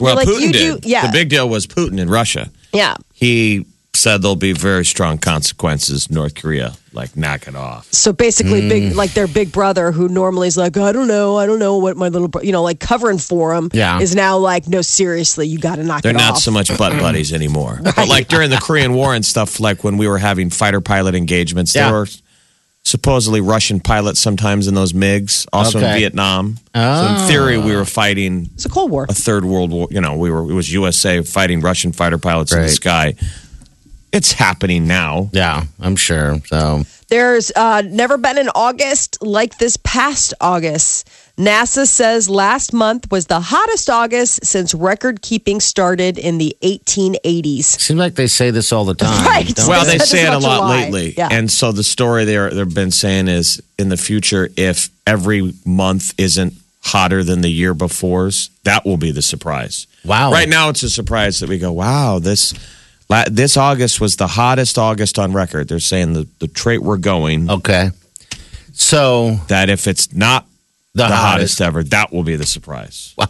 know. 0.00 0.04
Well, 0.04 0.16
like, 0.16 0.26
Putin 0.28 0.40
you 0.40 0.52
did. 0.52 0.82
do, 0.82 0.88
yeah, 0.88 1.06
The 1.06 1.12
big 1.12 1.28
deal 1.28 1.48
was 1.48 1.66
Putin 1.66 2.00
in 2.00 2.10
Russia. 2.10 2.50
yeah. 2.72 2.96
He 3.12 3.66
said 3.96 4.22
there'll 4.22 4.36
be 4.36 4.52
very 4.52 4.84
strong 4.84 5.18
consequences. 5.18 6.10
North 6.10 6.34
Korea, 6.34 6.74
like, 6.92 7.16
knock 7.16 7.46
it 7.48 7.54
off. 7.56 7.86
So 7.92 8.12
basically, 8.12 8.62
Mm. 8.62 8.68
big 8.68 8.94
like 8.96 9.14
their 9.14 9.26
big 9.26 9.52
brother, 9.52 9.92
who 9.92 10.08
normally 10.08 10.48
is 10.48 10.56
like, 10.56 10.76
I 10.76 10.92
don't 10.92 11.08
know, 11.08 11.36
I 11.38 11.46
don't 11.46 11.58
know 11.58 11.76
what 11.78 11.96
my 11.96 12.08
little, 12.08 12.28
bro-, 12.28 12.42
you 12.42 12.52
know, 12.52 12.62
like 12.62 12.80
covering 12.80 13.18
for 13.18 13.54
him, 13.54 13.70
Yeah. 13.72 14.00
is 14.00 14.14
now 14.14 14.36
like, 14.38 14.66
no, 14.68 14.82
seriously, 14.82 15.46
you 15.46 15.58
got 15.58 15.76
to 15.76 15.84
knock 15.84 16.02
They're 16.02 16.10
it 16.10 16.16
not 16.18 16.32
off. 16.32 16.38
so 16.40 16.50
much 16.50 16.68
butt 16.78 16.98
buddies 17.00 17.32
anymore. 17.32 17.80
But 17.82 18.08
like 18.08 18.28
during 18.28 18.50
the 18.50 18.56
Korean 18.58 18.94
War 18.94 19.14
and 19.14 19.24
stuff, 19.24 19.60
like 19.60 19.84
when 19.84 19.96
we 19.96 20.08
were 20.08 20.18
having 20.18 20.50
fighter 20.50 20.80
pilot 20.80 21.14
engagements, 21.14 21.74
Yeah. 21.74 21.84
there 21.90 21.94
were 22.00 22.08
supposedly 22.86 23.40
Russian 23.40 23.80
pilots 23.80 24.20
sometimes 24.20 24.66
in 24.68 24.74
those 24.74 24.92
MiGs, 24.92 25.46
also 25.54 25.78
in 25.78 25.84
Okay. 25.84 26.00
Vietnam. 26.00 26.58
So 26.74 26.80
in 27.20 27.28
theory, 27.28 27.56
we 27.56 27.74
were 27.74 27.86
fighting 27.86 28.50
It's 28.54 28.66
a 28.66 28.68
Cold 28.68 28.90
War. 28.90 29.06
a 29.08 29.14
third 29.14 29.44
world 29.46 29.70
war. 29.70 29.88
You 29.90 30.02
know, 30.02 30.16
we 30.16 30.30
were 30.30 30.42
it 30.50 30.54
was 30.54 30.70
USA 30.72 31.22
fighting 31.22 31.60
Russian 31.60 31.92
fighter 31.92 32.18
pilots 32.18 32.52
in 32.52 32.60
the 32.60 32.68
sky. 32.68 33.14
It's 34.14 34.32
happening 34.32 34.86
now. 34.86 35.28
Yeah, 35.32 35.64
I'm 35.80 35.96
sure. 35.96 36.38
So 36.46 36.84
There's 37.08 37.50
uh, 37.56 37.82
never 37.84 38.16
been 38.16 38.38
an 38.38 38.48
August 38.54 39.18
like 39.22 39.58
this 39.58 39.76
past 39.78 40.32
August. 40.40 41.10
NASA 41.36 41.84
says 41.86 42.30
last 42.30 42.72
month 42.72 43.10
was 43.10 43.26
the 43.26 43.40
hottest 43.40 43.90
August 43.90 44.46
since 44.46 44.72
record 44.72 45.20
keeping 45.20 45.58
started 45.58 46.16
in 46.16 46.38
the 46.38 46.56
1880s. 46.62 47.64
seems 47.64 47.98
like 47.98 48.14
they 48.14 48.28
say 48.28 48.50
this 48.52 48.72
all 48.72 48.84
the 48.84 48.94
time. 48.94 49.24
Right. 49.26 49.52
Well, 49.66 49.84
They 49.84 49.98
they 49.98 50.04
say 50.04 50.22
it 50.26 50.32
a 50.32 50.38
lot 50.38 50.58
July. 50.58 50.82
lately, 50.84 51.14
Yeah. 51.16 51.28
and 51.30 51.50
so 51.50 51.72
the 51.72 51.82
story 51.82 52.24
they're 52.24 52.50
they've 52.50 52.72
been 52.72 52.90
saying 52.92 53.26
is 53.28 53.60
in 53.78 53.88
the 53.88 53.96
future, 53.96 54.48
if 54.56 54.90
every 55.06 55.52
month 55.66 56.14
isn't 56.18 56.54
hotter 56.82 57.24
than 57.24 57.40
the 57.40 57.48
year 57.50 57.74
before's, 57.74 58.50
that 58.62 58.84
will 58.84 58.96
be 58.98 59.10
the 59.10 59.22
surprise. 59.22 59.86
Wow. 60.04 60.30
Right 60.30 60.48
now, 60.48 60.68
it's 60.68 60.82
a 60.82 60.90
surprise 60.90 61.40
that 61.40 61.48
we 61.48 61.58
go, 61.58 61.72
wow, 61.72 62.18
this 62.20 62.52
la- 62.52 62.58
this 63.28 63.56
August 63.56 64.00
was 64.00 64.16
the 64.16 64.26
hottest 64.26 64.78
August 64.78 65.18
on 65.18 65.32
record. 65.32 65.68
They're 65.68 65.78
saying 65.80 66.12
the 66.14 66.26
the 66.38 66.48
trait 66.48 66.82
we're 66.82 66.96
going 66.96 67.50
Okay. 67.50 67.90
So 68.72 69.36
that 69.48 69.70
if 69.70 69.86
it's 69.86 70.12
not 70.12 70.46
the, 70.94 71.02
the, 71.02 71.06
hottest. 71.08 71.58
hottest 71.58 71.60
ever, 71.60 71.84
that 71.84 72.12
will 72.12 72.24
be 72.24 72.36
the 72.36 72.46
surprise. 72.46 73.14
Wow. 73.16 73.26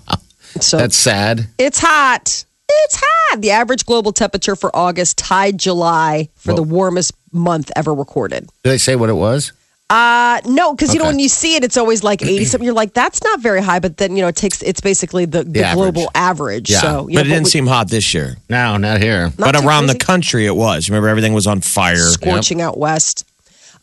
So 0.60 0.76
That's 0.78 0.96
sad. 0.96 1.48
it's 1.58 1.78
hot. 1.80 2.44
It's 2.68 2.96
hot. 3.02 3.40
The 3.40 3.50
average 3.50 3.84
global 3.84 4.12
temperature 4.12 4.56
for 4.56 4.74
August 4.74 5.18
tied 5.18 5.58
July 5.58 6.28
for 6.36 6.54
the 6.54 6.62
warmest 6.62 7.12
month 7.32 7.70
ever 7.76 7.92
recorded. 7.92 8.48
Did 8.62 8.70
they 8.70 8.78
say 8.78 8.96
what 8.96 9.10
it 9.10 9.14
was? 9.14 9.52
Uh 9.94 10.40
no, 10.46 10.74
because 10.74 10.92
you 10.92 10.98
know 10.98 11.06
when 11.06 11.20
you 11.20 11.28
see 11.28 11.54
it, 11.54 11.62
it's 11.62 11.76
always 11.76 12.02
like 12.02 12.20
eighty 12.20 12.44
something. 12.44 12.64
You're 12.64 12.74
like, 12.74 12.94
that's 12.94 13.22
not 13.22 13.38
very 13.38 13.62
high, 13.62 13.78
but 13.78 13.96
then 13.96 14.16
you 14.16 14.22
know 14.22 14.28
it 14.28 14.34
takes. 14.34 14.60
It's 14.60 14.80
basically 14.80 15.24
the, 15.24 15.44
the, 15.44 15.62
average. 15.62 15.94
global 15.94 16.10
average. 16.16 16.68
Yeah. 16.68 16.80
So, 16.80 17.08
you 17.08 17.16
But 17.16 17.26
it 17.26 17.28
didn't 17.28 17.44
we- 17.44 17.50
seem 17.50 17.68
hot 17.68 17.88
this 17.90 18.12
year. 18.12 18.36
No, 18.50 18.76
not 18.76 19.00
here. 19.00 19.26
Not 19.38 19.52
but 19.52 19.52
too 19.52 19.64
around 19.68 19.86
the 19.86 19.96
country, 19.96 20.46
it 20.46 20.56
was. 20.56 20.90
Remember, 20.90 21.08
everything 21.08 21.32
was 21.32 21.46
on 21.46 21.60
fire. 21.60 21.94
scorching 21.96 22.60
out 22.60 22.76
west. 22.76 23.24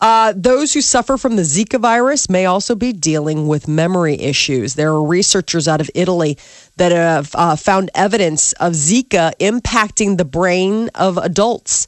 Uh, 0.01 0.33
those 0.35 0.73
who 0.73 0.81
suffer 0.81 1.15
from 1.15 1.35
the 1.35 1.43
Zika 1.43 1.79
virus 1.79 2.27
may 2.27 2.45
also 2.47 2.73
be 2.75 2.91
dealing 2.91 3.47
with 3.47 3.67
memory 3.67 4.19
issues. 4.19 4.73
There 4.73 4.89
are 4.89 5.03
researchers 5.03 5.67
out 5.67 5.79
of 5.79 5.91
Italy 5.93 6.37
that 6.77 6.91
have 6.91 7.29
uh, 7.35 7.55
found 7.55 7.91
evidence 7.93 8.51
of 8.53 8.73
Zika 8.73 9.31
impacting 9.39 10.17
the 10.17 10.25
brain 10.25 10.89
of 10.95 11.17
adults. 11.17 11.87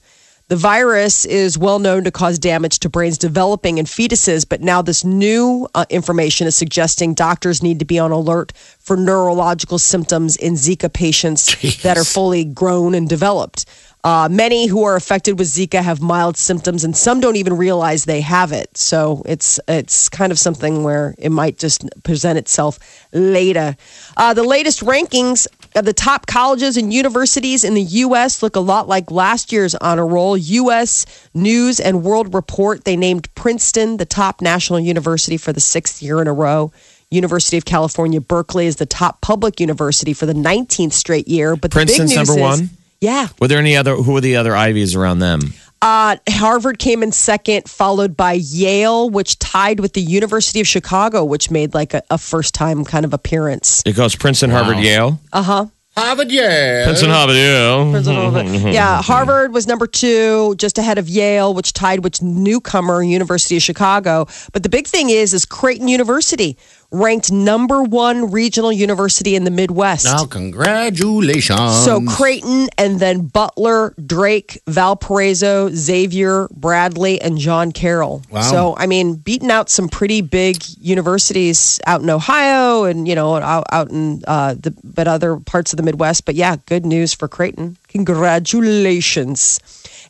The 0.54 0.58
virus 0.58 1.26
is 1.26 1.58
well 1.58 1.80
known 1.80 2.04
to 2.04 2.12
cause 2.12 2.38
damage 2.38 2.78
to 2.82 2.88
brains 2.88 3.18
developing 3.18 3.80
in 3.80 3.86
fetuses, 3.86 4.48
but 4.48 4.62
now 4.62 4.84
this 4.84 5.04
new 5.04 5.68
uh, 5.74 5.86
information 5.90 6.46
is 6.46 6.56
suggesting 6.56 7.16
doctors 7.16 7.64
need 7.64 7.80
to 7.80 7.86
be 7.86 7.98
on 7.98 8.12
alert 8.12 8.54
for 8.78 8.96
neurological 8.96 9.80
symptoms 9.80 10.36
in 10.36 10.54
Zika 10.54 10.94
patients 10.94 11.82
that 11.82 11.98
are 11.98 12.04
fully 12.04 12.46
grown 12.46 12.94
and 12.94 13.10
developed. 13.10 13.66
Uh, 14.04 14.28
many 14.30 14.68
who 14.68 14.84
are 14.84 14.96
affected 14.96 15.40
with 15.40 15.48
Zika 15.48 15.82
have 15.82 16.02
mild 16.02 16.38
symptoms, 16.38 16.84
and 16.84 16.96
some 16.96 17.20
don't 17.20 17.38
even 17.38 17.58
realize 17.58 18.04
they 18.04 18.22
have 18.22 18.52
it. 18.52 18.78
So 18.78 19.24
it's 19.26 19.60
it's 19.68 20.08
kind 20.10 20.32
of 20.32 20.38
something 20.38 20.84
where 20.84 21.16
it 21.18 21.32
might 21.32 21.58
just 21.58 21.90
present 22.04 22.38
itself 22.38 22.78
later. 23.12 23.76
Uh, 24.18 24.34
the 24.34 24.44
latest 24.44 24.82
rankings 24.82 25.48
Uh, 25.76 25.82
the 25.82 25.94
top 25.94 26.28
colleges 26.28 26.78
and 26.78 26.94
universities 26.94 27.64
in 27.64 27.74
the 27.74 27.82
U.S. 27.82 28.44
look 28.44 28.56
a 28.56 28.60
lot 28.60 28.88
like 28.88 29.10
last 29.10 29.52
year's 29.52 29.76
honor 29.76 30.06
roll. 30.06 30.38
U.S. 30.38 31.06
News 31.34 31.80
and 31.80 32.04
World 32.04 32.34
Report 32.34 32.84
they 32.86 32.96
named 32.96 33.34
Princeton 33.36 33.98
the 33.98 34.06
top 34.06 34.42
national 34.42 34.80
university 34.80 35.38
for 35.38 35.52
the 35.52 35.62
sixth 35.62 36.02
year 36.02 36.22
in 36.22 36.28
a 36.28 36.34
row. 36.34 36.72
University 37.10 37.58
of 37.58 37.66
California, 37.66 38.20
Berkeley 38.20 38.66
is 38.66 38.78
the 38.78 38.88
top 38.88 39.22
public 39.22 39.60
university 39.60 40.14
for 40.14 40.26
the 40.26 40.34
19th 40.34 40.94
straight 40.94 41.28
year. 41.28 41.56
But 41.56 41.72
the 41.72 41.76
Princeton's 41.76 42.12
big 42.12 42.20
news 42.20 42.28
number 42.28 42.42
is- 42.42 42.60
one? 42.60 42.70
Yeah. 43.00 43.28
Were 43.40 43.50
there 43.50 43.60
any 43.60 43.76
other? 43.76 43.96
Who 43.96 44.14
were 44.14 44.22
the 44.22 44.38
other 44.38 44.56
Ivies 44.56 44.96
around 44.96 45.20
them? 45.20 45.54
Uh, 45.84 46.16
Harvard 46.30 46.80
came 46.80 47.04
in 47.04 47.12
second, 47.12 47.68
followed 47.68 48.16
by 48.16 48.32
Yale, 48.32 49.10
which 49.10 49.38
tied 49.40 49.82
with 49.82 49.92
the 49.92 50.02
University 50.02 50.62
of 50.62 50.68
Chicago, 50.68 51.26
which 51.26 51.52
made 51.52 51.74
like 51.74 51.94
a, 51.94 52.02
a 52.10 52.18
first 52.18 52.54
time 52.54 52.86
kind 52.86 53.04
of 53.04 53.14
appearance. 53.14 53.84
It 53.86 53.98
goes 53.98 54.16
Princeton, 54.16 54.50
Harvard, 54.50 54.78
Yale. 54.78 55.20
Uh 55.34 55.44
huh. 55.44 55.66
Harvard, 55.98 56.32
yeah. 56.32 56.86
Princeton, 56.86 57.10
Harvard, 57.10 57.36
Yale. 57.36 58.74
yeah, 58.74 59.02
Harvard 59.02 59.54
was 59.54 59.68
number 59.68 59.86
two, 59.86 60.56
just 60.56 60.78
ahead 60.78 60.98
of 60.98 61.10
Yale, 61.10 61.54
which 61.54 61.74
tied 61.74 62.02
with 62.02 62.22
newcomer 62.22 63.04
University 63.04 63.58
of 63.58 63.62
Chicago. 63.62 64.26
But 64.54 64.64
the 64.64 64.70
big 64.70 64.88
thing 64.88 65.10
is, 65.10 65.34
is 65.34 65.44
Creighton 65.44 65.90
University 65.90 66.58
ranked 66.94 67.32
number 67.32 67.84
one 67.84 68.32
regional 68.32 68.72
university 68.72 69.36
in 69.36 69.44
the 69.44 69.52
Midwest. 69.52 70.06
Now, 70.06 70.26
congratulations. 70.26 71.84
So 71.84 72.02
Creighton 72.06 72.70
and 72.78 73.00
then 73.00 73.26
Butler, 73.26 73.94
Drake, 74.06 74.62
Valparaiso, 74.68 75.70
Xavier, 75.74 76.48
Bradley, 76.52 77.20
and 77.20 77.38
John 77.38 77.72
Carroll. 77.72 78.22
Wow. 78.30 78.42
So 78.42 78.76
I 78.78 78.86
mean, 78.86 79.16
beating 79.16 79.52
out 79.52 79.70
some 79.70 79.90
pretty 79.90 80.22
big 80.22 80.64
universities 80.80 81.80
out 81.86 82.02
in 82.02 82.10
Ohio 82.10 82.84
and 82.86 83.08
you 83.08 83.16
know 83.16 83.36
out, 83.36 83.66
out 83.72 83.90
in 83.90 84.22
uh, 84.28 84.54
the 84.54 84.74
but 84.84 85.08
other 85.08 85.38
parts 85.38 85.74
of 85.74 85.78
the 85.78 85.84
Midwest. 85.84 86.26
But 86.26 86.36
yeah, 86.36 86.56
good 86.68 86.86
news 86.86 87.14
for 87.14 87.28
Creighton. 87.28 87.78
Congratulations. 87.90 89.60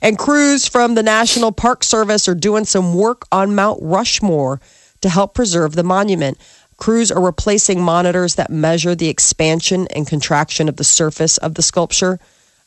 And 0.01 0.17
crews 0.17 0.67
from 0.67 0.95
the 0.95 1.03
National 1.03 1.53
Park 1.53 1.83
Service 1.83 2.27
are 2.27 2.35
doing 2.35 2.65
some 2.65 2.93
work 2.93 3.25
on 3.31 3.55
Mount 3.55 3.79
Rushmore 3.81 4.59
to 4.99 5.09
help 5.09 5.33
preserve 5.33 5.75
the 5.75 5.83
monument. 5.83 6.37
Crews 6.77 7.11
are 7.11 7.21
replacing 7.21 7.81
monitors 7.81 8.35
that 8.35 8.49
measure 8.49 8.95
the 8.95 9.09
expansion 9.09 9.87
and 9.95 10.07
contraction 10.07 10.67
of 10.69 10.75
the 10.77 10.83
surface 10.83 11.37
of 11.37 11.55
the 11.55 11.61
sculpture. 11.61 12.19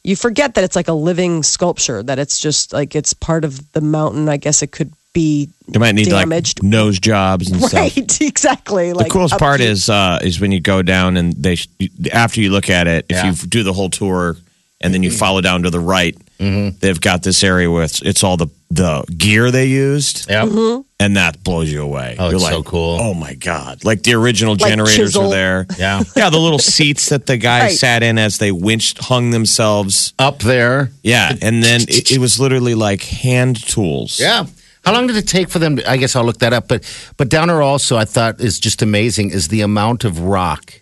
You 0.04 0.16
forget 0.16 0.54
that 0.54 0.64
it's 0.64 0.76
like 0.76 0.88
a 0.88 0.92
living 0.92 1.42
sculpture, 1.42 2.02
that 2.02 2.18
it's 2.18 2.38
just 2.38 2.72
like 2.72 2.94
it's 2.94 3.12
part 3.12 3.44
of 3.44 3.72
the 3.72 3.80
mountain. 3.80 4.28
I 4.28 4.36
guess 4.36 4.62
it 4.62 4.68
could 4.70 4.92
be 5.12 5.48
You 5.66 5.80
might 5.80 5.94
need 5.96 6.08
damaged. 6.08 6.62
like 6.62 6.70
nose 6.70 7.00
jobs 7.00 7.50
and 7.50 7.60
stuff. 7.62 7.72
right, 7.74 8.20
exactly. 8.20 8.92
The 8.92 9.06
coolest 9.10 9.38
part 9.38 9.60
upkeep. 9.60 9.70
is 9.70 9.88
uh, 9.90 10.20
is 10.22 10.38
when 10.40 10.52
you 10.52 10.60
go 10.60 10.82
down 10.82 11.16
and 11.16 11.32
they 11.32 11.56
sh- 11.56 11.68
after 12.12 12.40
you 12.40 12.50
look 12.50 12.70
at 12.70 12.86
it, 12.86 13.06
if 13.08 13.16
Yeah. 13.16 13.30
you 13.30 13.34
do 13.48 13.62
the 13.64 13.72
whole 13.72 13.90
tour 13.90 14.36
and 14.80 14.94
then 14.94 15.02
you 15.02 15.10
follow 15.10 15.40
down 15.40 15.62
to 15.64 15.70
the 15.70 15.80
right, 15.80 16.16
Mm-hmm. 16.38 16.78
they've 16.80 17.00
got 17.00 17.22
this 17.22 17.42
area 17.42 17.70
where 17.70 17.84
it's, 17.84 18.02
it's 18.02 18.22
all 18.24 18.36
the 18.36 18.48
the 18.68 19.04
gear 19.16 19.50
they 19.52 19.66
used, 19.66 20.28
Yep. 20.28 20.48
Mm-hmm. 20.48 20.80
and 20.98 21.16
that 21.16 21.42
blows 21.44 21.70
you 21.72 21.82
away. 21.82 22.16
Oh, 22.18 22.26
You're 22.26 22.34
it's 22.34 22.42
like, 22.42 22.52
so 22.52 22.62
cool. 22.64 22.98
Oh 23.00 23.14
my 23.14 23.34
god! 23.34 23.84
Like 23.84 24.02
the 24.02 24.14
original 24.14 24.54
Like 24.54 24.68
generators 24.70 24.96
chisel. 24.96 25.26
are 25.26 25.30
there. 25.30 25.66
Yeah. 25.78 26.02
yeah. 26.16 26.30
The 26.30 26.38
little 26.38 26.58
seats 26.58 27.08
that 27.10 27.26
the 27.26 27.36
guys 27.36 27.62
Right. 27.62 27.72
sat 27.78 28.02
in 28.02 28.18
as 28.18 28.38
they 28.38 28.50
winched 28.52 28.98
hung 28.98 29.30
themselves. 29.30 30.12
Up 30.18 30.40
there. 30.40 30.90
Yeah, 31.04 31.32
and 31.40 31.62
then 31.62 31.82
it, 31.82 32.10
it 32.10 32.18
was 32.18 32.40
literally 32.40 32.74
like 32.74 33.02
hand 33.02 33.62
tools. 33.66 34.18
Yeah. 34.20 34.46
How 34.84 34.92
long 34.92 35.06
did 35.06 35.16
it 35.16 35.26
take 35.28 35.48
for 35.48 35.58
them? 35.60 35.76
To, 35.76 35.88
I 35.90 35.96
guess 35.96 36.14
I'll 36.16 36.24
look 36.24 36.38
that 36.38 36.52
up. 36.52 36.66
But 36.68 36.82
but 37.16 37.28
down 37.28 37.48
there 37.48 37.62
also, 37.62 37.96
I 37.96 38.04
thought 38.04 38.40
is 38.40 38.58
just 38.58 38.82
amazing 38.82 39.30
is 39.30 39.46
the 39.48 39.60
amount 39.62 40.04
of 40.04 40.18
rock. 40.20 40.74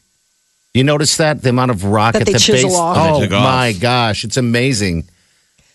You 0.72 0.84
notice 0.84 1.18
that 1.18 1.42
the 1.42 1.50
amount 1.50 1.70
of 1.70 1.84
rock 1.84 2.14
That 2.14 2.22
at 2.22 2.26
they 2.26 2.32
the 2.32 2.38
chisel 2.38 2.70
base. 2.70 2.78
off. 2.78 2.96
Oh 2.98 3.20
They 3.20 3.26
took 3.26 3.34
off. 3.36 3.44
my 3.44 3.72
gosh, 3.72 4.24
it's 4.24 4.36
amazing. 4.38 5.04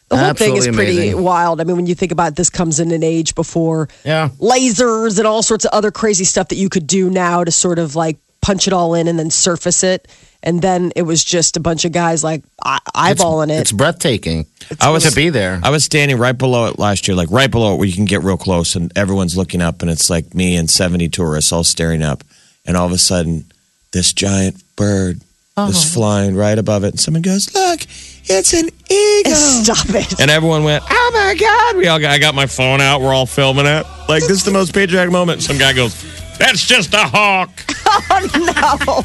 The 0.09 0.17
whole 0.17 0.33
thing 0.33 0.55
is 0.55 0.67
pretty 0.67 0.97
amazing. 0.97 1.23
wild. 1.23 1.61
I 1.61 1.63
mean, 1.63 1.75
when 1.75 1.85
you 1.87 1.95
think 1.95 2.11
about 2.11 2.29
it, 2.29 2.35
this 2.35 2.49
comes 2.49 2.79
in 2.79 2.91
an 2.91 3.03
age 3.03 3.35
before 3.35 3.89
Yeah. 4.03 4.29
lasers 4.39 5.17
and 5.17 5.27
all 5.27 5.43
sorts 5.43 5.65
of 5.65 5.71
other 5.71 5.91
crazy 5.91 6.25
stuff 6.25 6.49
that 6.49 6.55
you 6.55 6.69
could 6.69 6.87
do 6.87 7.09
now 7.09 7.43
to 7.43 7.51
sort 7.51 7.79
of 7.79 7.95
like 7.95 8.17
punch 8.41 8.67
it 8.67 8.73
all 8.73 8.95
in 8.95 9.07
and 9.07 9.19
then 9.19 9.29
surface 9.29 9.83
it. 9.83 10.07
And 10.41 10.61
then 10.61 10.93
it 10.95 11.01
was 11.01 11.23
just 11.23 11.57
a 11.57 11.59
bunch 11.59 11.83
of 11.83 11.91
guys 11.91 12.23
like 12.23 12.43
eye- 12.63 12.79
eyeballing 12.95 13.49
it. 13.49 13.59
It's 13.59 13.71
it. 13.71 13.75
breathtaking. 13.75 14.45
I 14.79 14.89
was 14.89 15.03
to 15.03 15.13
be 15.13 15.29
there. 15.29 15.59
I 15.61 15.69
was 15.69 15.83
standing 15.83 16.17
right 16.17 16.37
below 16.37 16.67
it 16.67 16.79
last 16.79 17.07
year, 17.07 17.15
like 17.15 17.29
right 17.29 17.51
below 17.51 17.73
it, 17.73 17.77
where 17.77 17.87
you 17.87 17.93
can 17.93 18.05
get 18.05 18.23
real 18.23 18.37
close, 18.37 18.75
and 18.75 18.91
everyone's 18.97 19.35
looking 19.35 19.61
up, 19.61 19.81
and 19.81 19.91
it's 19.91 20.09
like 20.09 20.33
me 20.33 20.55
and 20.55 20.69
seventy 20.69 21.09
tourists 21.09 21.51
all 21.51 21.65
staring 21.65 22.01
up, 22.01 22.23
and 22.65 22.77
all 22.77 22.85
of 22.85 22.93
a 22.93 22.97
sudden, 22.97 23.45
this 23.91 24.13
giant 24.13 24.63
bird 24.77 25.19
uh-huh. 25.57 25.71
is 25.71 25.93
flying 25.93 26.35
right 26.35 26.57
above 26.57 26.85
it, 26.85 26.89
and 26.89 26.99
someone 26.99 27.21
goes, 27.21 27.53
"Look, 27.53 27.81
it's 28.25 28.53
an 28.53 28.69
eagle!" 28.89 29.35
Stop 29.63 29.89
it. 29.95 30.19
And 30.19 30.29
everyone 30.31 30.63
went, 30.63 30.83
"Oh 30.89 31.11
my 31.13 31.35
god!" 31.35 31.77
We 31.77 31.87
all 31.87 31.99
got, 31.99 32.11
I 32.11 32.19
got 32.19 32.35
my 32.35 32.45
phone 32.45 32.81
out. 32.81 33.01
We're 33.01 33.13
all 33.13 33.25
filming 33.25 33.65
it. 33.65 33.85
Like 34.07 34.21
this 34.23 34.31
is 34.31 34.43
the 34.43 34.51
most 34.51 34.73
patriotic 34.73 35.11
moment. 35.11 35.41
Some 35.41 35.57
guy 35.57 35.73
goes, 35.73 35.95
That's 36.37 36.65
just 36.65 36.93
a 36.93 36.99
hawk. 37.05 37.49
Oh 38.11 39.03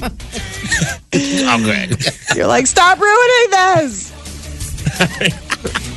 no! 0.00 0.08
Okay. 1.14 1.88
You're 2.34 2.46
like, 2.46 2.66
stop 2.66 2.98
ruining 2.98 3.50
this. 3.50 4.12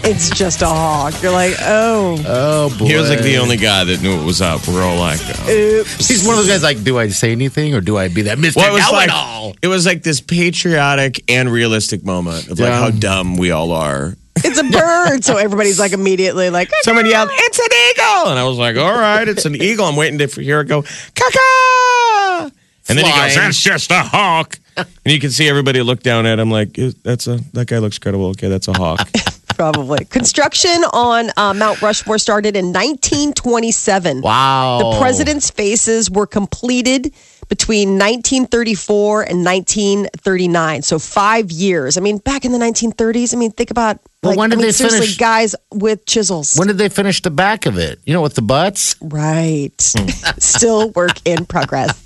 It's 0.03 0.29
just 0.29 0.61
a 0.61 0.67
hawk. 0.67 1.21
You're 1.21 1.31
like, 1.31 1.55
oh, 1.61 2.21
Oh 2.25 2.77
boy. 2.77 2.85
He 2.85 2.95
was 2.95 3.09
like 3.09 3.21
the 3.21 3.37
only 3.37 3.57
guy 3.57 3.83
that 3.83 4.01
knew 4.01 4.19
it 4.19 4.23
was 4.25 4.41
up. 4.41 4.67
We're 4.67 4.81
all 4.83 4.97
like, 4.97 5.19
oh. 5.23 5.49
oops. 5.81 6.07
He's 6.07 6.25
one 6.25 6.33
of 6.33 6.39
those 6.39 6.47
guys. 6.49 6.63
Like, 6.63 6.83
do 6.83 6.97
I 6.97 7.09
say 7.09 7.31
anything 7.31 7.73
or 7.75 7.81
do 7.81 7.97
I 7.97 8.07
be 8.07 8.23
that 8.23 8.39
Mister 8.39 8.59
Well, 8.59 8.69
it 8.71 8.73
was 8.73 8.91
like 8.91 9.09
Know-it-all? 9.09 9.55
it 9.61 9.67
was 9.67 9.85
like 9.85 10.03
this 10.03 10.21
patriotic 10.21 11.23
and 11.29 11.51
realistic 11.51 12.03
moment 12.05 12.47
of 12.47 12.59
like 12.59 12.69
Yeah. 12.69 12.79
how 12.79 12.89
dumb 12.91 13.37
we 13.37 13.51
all 13.51 13.71
are. 13.71 14.15
It's 14.37 14.59
a 14.59 14.63
bird. 14.63 15.23
So 15.25 15.37
everybody's 15.37 15.79
like 15.79 15.93
immediately 15.93 16.49
like, 16.51 16.69
Someone 16.81 17.07
yelled, 17.07 17.29
"It's 17.33 17.57
an 17.59 17.65
eagle!" 17.89 18.29
And 18.31 18.37
I 18.39 18.43
was 18.43 18.57
like, 18.59 18.77
"All 18.77 18.91
right, 18.93 19.27
it's 19.27 19.45
an 19.45 19.55
eagle." 19.55 19.85
I'm 19.85 19.95
waiting 19.95 20.19
to 20.19 20.27
hear 20.27 20.61
it 20.61 20.67
go, 20.67 20.83
"Caca!" 20.83 22.51
And 22.89 22.97
then 22.97 23.03
he 23.05 23.11
goes, 23.11 23.33
Flying. 23.33 23.35
"That's 23.35 23.59
just 23.59 23.89
a 23.91 24.03
hawk." 24.03 24.59
And 24.77 24.87
you 25.05 25.19
can 25.19 25.31
see 25.31 25.49
everybody 25.49 25.81
look 25.81 26.03
down 26.03 26.27
at 26.27 26.37
him 26.37 26.51
like, 26.51 26.77
"Is- 26.77 26.93
"That's 27.03 27.25
a 27.25 27.39
that 27.53 27.65
guy 27.67 27.79
looks 27.79 27.97
credible." 27.97 28.27
Okay, 28.27 28.47
that's 28.47 28.67
a 28.67 28.73
hawk. 28.73 29.09
probably. 29.57 30.05
Construction 30.05 30.83
on 30.93 31.31
uh, 31.35 31.53
Mount 31.53 31.81
Rushmore 31.81 32.17
started 32.19 32.55
in 32.55 32.67
1927. 32.67 34.21
Wow. 34.21 34.79
The 34.93 34.99
president's 34.99 35.49
faces 35.49 36.09
were 36.09 36.27
completed 36.27 37.13
between 37.49 37.91
1934 37.97 39.23
and 39.23 39.43
1939. 39.43 40.81
So 40.83 40.99
five 40.99 41.51
years. 41.51 41.97
I 41.97 42.01
mean, 42.01 42.17
back 42.19 42.45
in 42.45 42.51
the 42.51 42.57
1930s. 42.57 43.33
I 43.33 43.37
mean, 43.37 43.51
think 43.51 43.71
about 43.71 43.99
Well, 44.23 44.31
like 44.31 44.37
when 44.37 44.51
I 44.51 44.55
did 44.55 44.57
mean, 44.59 44.67
they 44.67 44.71
seriously, 44.71 44.99
finish- 45.01 45.17
guys 45.17 45.55
with 45.73 46.05
chisels. 46.05 46.55
When 46.57 46.67
did 46.67 46.77
they 46.77 46.89
finish 46.89 47.21
the 47.21 47.31
back 47.31 47.65
of 47.65 47.77
it? 47.77 47.99
You 48.05 48.13
know, 48.13 48.21
with 48.21 48.35
the 48.35 48.41
butts. 48.41 48.95
right. 49.01 49.71
Hmm. 49.97 50.07
Still 50.39 50.89
work 50.91 51.17
in 51.25 51.45
progress. 51.45 52.03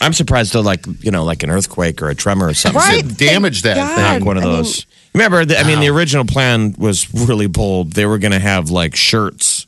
I'm 0.00 0.12
surprised 0.12 0.52
though, 0.52 0.60
like 0.60 0.84
you 1.00 1.10
know, 1.10 1.24
like 1.24 1.42
an 1.42 1.50
earthquake 1.50 2.02
or 2.02 2.10
a 2.10 2.14
tremor 2.14 2.48
or 2.48 2.54
something. 2.54 2.78
Right. 2.78 3.16
Damage 3.16 3.62
that 3.62 3.76
Thank 3.76 3.96
thing. 3.96 4.04
Like 4.20 4.24
one 4.24 4.36
of 4.36 4.42
I 4.42 4.46
mean- 4.46 4.56
those. 4.56 4.86
Remember, 5.16 5.46
the, 5.46 5.58
I 5.58 5.64
mean, 5.64 5.80
the 5.80 5.88
original 5.88 6.26
plan 6.26 6.74
was 6.76 7.12
really 7.14 7.46
bold. 7.46 7.92
They 7.94 8.04
were 8.04 8.18
going 8.18 8.32
to 8.32 8.38
have 8.38 8.68
like 8.70 8.94
shirts. 8.94 9.66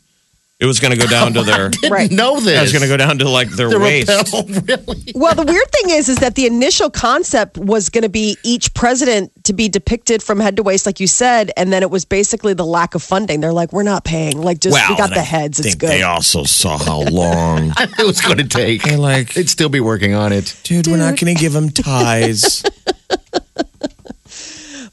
It 0.60 0.66
was 0.66 0.78
going 0.80 0.90
to 0.92 0.98
go 0.98 1.06
down 1.10 1.32
to 1.34 1.42
their. 1.42 1.70
Didn't 1.70 1.90
Right. 1.90 2.10
know 2.10 2.38
this. 2.38 2.58
It 2.58 2.60
was 2.60 2.72
going 2.72 2.82
to 2.82 2.88
go 2.88 2.96
down 2.98 3.18
to 3.20 3.28
like 3.30 3.48
their 3.48 3.70
the 3.70 3.78
waist. 3.78 4.08
rappel, 4.10 4.42
really? 4.66 5.12
Well, 5.14 5.34
the 5.34 5.44
weird 5.44 5.70
thing 5.72 5.90
is, 5.96 6.08
is 6.10 6.16
that 6.16 6.34
the 6.34 6.44
initial 6.46 6.90
concept 6.90 7.56
was 7.56 7.88
going 7.88 8.02
to 8.02 8.08
be 8.10 8.36
each 8.44 8.74
president 8.74 9.32
to 9.44 9.52
be 9.54 9.68
depicted 9.70 10.22
from 10.22 10.38
head 10.40 10.56
to 10.56 10.62
waist, 10.62 10.84
like 10.84 11.00
you 11.00 11.06
said, 11.06 11.50
and 11.56 11.72
then 11.72 11.82
it 11.82 11.90
was 11.90 12.04
basically 12.04 12.52
the 12.54 12.66
lack 12.66 12.94
of 12.94 13.02
funding. 13.02 13.40
They're 13.40 13.52
like, 13.54 13.72
we're 13.72 13.84
not 13.84 14.04
paying. 14.04 14.42
Like, 14.42 14.58
just 14.60 14.74
we 14.74 14.96
got 14.96 15.10
and 15.10 15.16
the 15.16 15.20
I 15.20 15.24
heads. 15.24 15.60
It's 15.60 15.68
think 15.68 15.80
good. 15.80 15.90
They 15.90 16.02
also 16.02 16.42
saw 16.44 16.76
how 16.76 17.02
long. 17.10 17.72
it 17.78 18.06
was 18.06 18.20
going 18.20 18.36
to 18.38 18.44
take. 18.48 18.82
They're 18.82 18.98
like, 18.98 19.32
They'd 19.32 19.48
still 19.48 19.70
be 19.70 19.80
working 19.80 20.12
on 20.12 20.32
it. 20.32 20.54
dude, 20.64 20.88
we're 20.88 20.96
not 20.98 21.18
going 21.18 21.34
to 21.34 21.40
give 21.40 21.54
them 21.54 21.70
ties. 21.70 22.62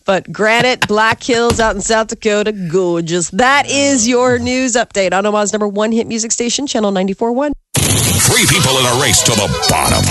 But 0.06 0.32
Granite, 0.32 0.88
Black 0.88 1.24
Hills 1.24 1.60
out 1.60 1.76
in 1.76 1.82
South 1.82 2.08
Dakota, 2.08 2.52
gorgeous. 2.52 3.32
That 3.32 3.68
is 3.68 4.08
your 4.08 4.38
news 4.38 4.74
update 4.74 5.14
on 5.14 5.26
Omaha's 5.26 5.52
number 5.52 5.68
one 5.68 5.92
hit 5.92 6.06
music 6.06 6.32
station, 6.32 6.68
Channel 6.68 6.92
94.1. 6.92 7.52
Three 7.96 8.46
people 8.48 8.78
in 8.80 8.86
a 8.86 9.02
race 9.02 9.22
to 9.24 9.32
the 9.32 9.48
bottom. 9.70 10.04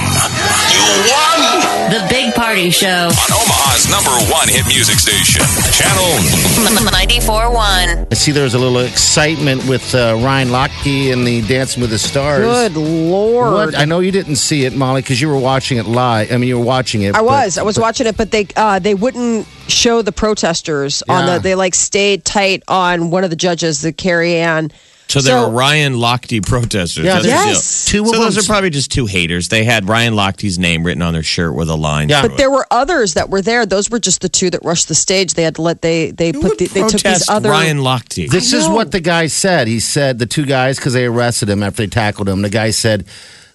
You 0.72 0.80
won 1.12 1.90
The 1.92 2.06
Big 2.08 2.32
Party 2.34 2.70
Show. 2.70 2.88
on 2.88 3.30
Omaha's 3.30 3.90
number 3.90 4.10
one 4.32 4.48
hit 4.48 4.66
music 4.66 4.98
station, 4.98 5.42
Channel 5.70 6.16
94.1. 6.64 8.06
I 8.10 8.14
see 8.14 8.32
there 8.32 8.44
was 8.44 8.54
a 8.54 8.58
little 8.58 8.78
excitement 8.78 9.68
with 9.68 9.94
uh, 9.94 10.18
Ryan 10.22 10.48
Lochte 10.48 11.12
and 11.12 11.26
the 11.26 11.42
Dancing 11.46 11.82
with 11.82 11.90
the 11.90 11.98
Stars. 11.98 12.42
Good 12.44 12.76
Lord. 12.76 13.52
What? 13.52 13.74
I 13.78 13.84
know 13.84 14.00
you 14.00 14.10
didn't 14.12 14.36
see 14.36 14.64
it, 14.64 14.74
Molly, 14.74 15.02
because 15.02 15.20
you 15.20 15.28
were 15.28 15.38
watching 15.38 15.76
it 15.76 15.84
live. 15.86 16.32
I 16.32 16.38
mean, 16.38 16.48
you 16.48 16.58
were 16.58 16.64
watching 16.64 17.02
it. 17.02 17.14
I 17.14 17.18
but- 17.18 17.26
was. 17.26 17.58
I 17.58 17.62
was 17.64 17.78
watching 17.78 18.06
it, 18.06 18.16
but 18.16 18.30
they 18.30 18.46
uh, 18.56 18.78
they 18.78 18.94
wouldn't 18.94 19.46
show 19.68 20.00
the 20.00 20.12
protesters 20.12 21.02
on 21.08 21.26
the. 21.26 21.38
They 21.38 21.54
like 21.54 21.74
stayed 21.74 22.24
tight 22.24 22.62
on 22.66 23.10
one 23.10 23.24
of 23.24 23.30
the 23.30 23.36
judges, 23.36 23.82
the 23.82 23.92
Carrie 23.92 24.36
Ann. 24.36 24.70
So 25.08 25.20
there 25.20 25.38
were 25.38 25.50
Ryan 25.50 25.94
Lochte 25.94 26.44
protesters. 26.44 27.04
Yeah, 27.04 27.20
Yes. 27.22 27.84
deal. 27.92 28.02
Two 28.04 28.10
of 28.10 28.16
so 28.16 28.22
those 28.22 28.38
are 28.38 28.42
probably 28.42 28.70
just 28.70 28.90
two 28.90 29.06
haters. 29.06 29.48
They 29.48 29.62
had 29.62 29.88
Ryan 29.88 30.14
Lochte's 30.14 30.58
name 30.58 30.82
written 30.82 31.02
on 31.02 31.12
their 31.12 31.22
shirt 31.22 31.54
with 31.54 31.68
a 31.68 31.76
line. 31.76 32.08
Yeah. 32.08 32.20
through 32.20 32.30
But 32.30 32.34
it. 32.34 32.38
there 32.38 32.50
were 32.50 32.66
others 32.70 33.14
that 33.14 33.30
were 33.30 33.42
there. 33.42 33.64
Those 33.66 33.90
were 33.90 34.00
just 34.00 34.22
the 34.22 34.28
two 34.28 34.50
that 34.50 34.64
rushed 34.64 34.88
the 34.88 34.94
stage. 34.94 35.34
They 35.34 35.44
had 35.44 35.54
to 35.56 35.62
let 35.62 35.82
they 35.82 36.10
they 36.10 36.32
Who 36.32 36.40
put 36.40 36.58
the, 36.58 36.66
they 36.66 36.86
took 36.88 37.02
these 37.02 37.28
other 37.28 37.50
Ryan 37.50 37.78
Lochte. 37.78 38.28
This 38.28 38.52
is 38.52 38.66
what 38.68 38.90
the 38.90 39.00
guy 39.00 39.28
said. 39.28 39.68
He 39.68 39.78
said 39.78 40.18
the 40.18 40.26
two 40.26 40.46
guys 40.46 40.78
because 40.78 40.94
they 40.94 41.04
arrested 41.06 41.48
him 41.48 41.62
after 41.62 41.82
they 41.82 41.88
tackled 41.88 42.28
him. 42.28 42.42
The 42.42 42.50
guy 42.50 42.70
said 42.70 43.04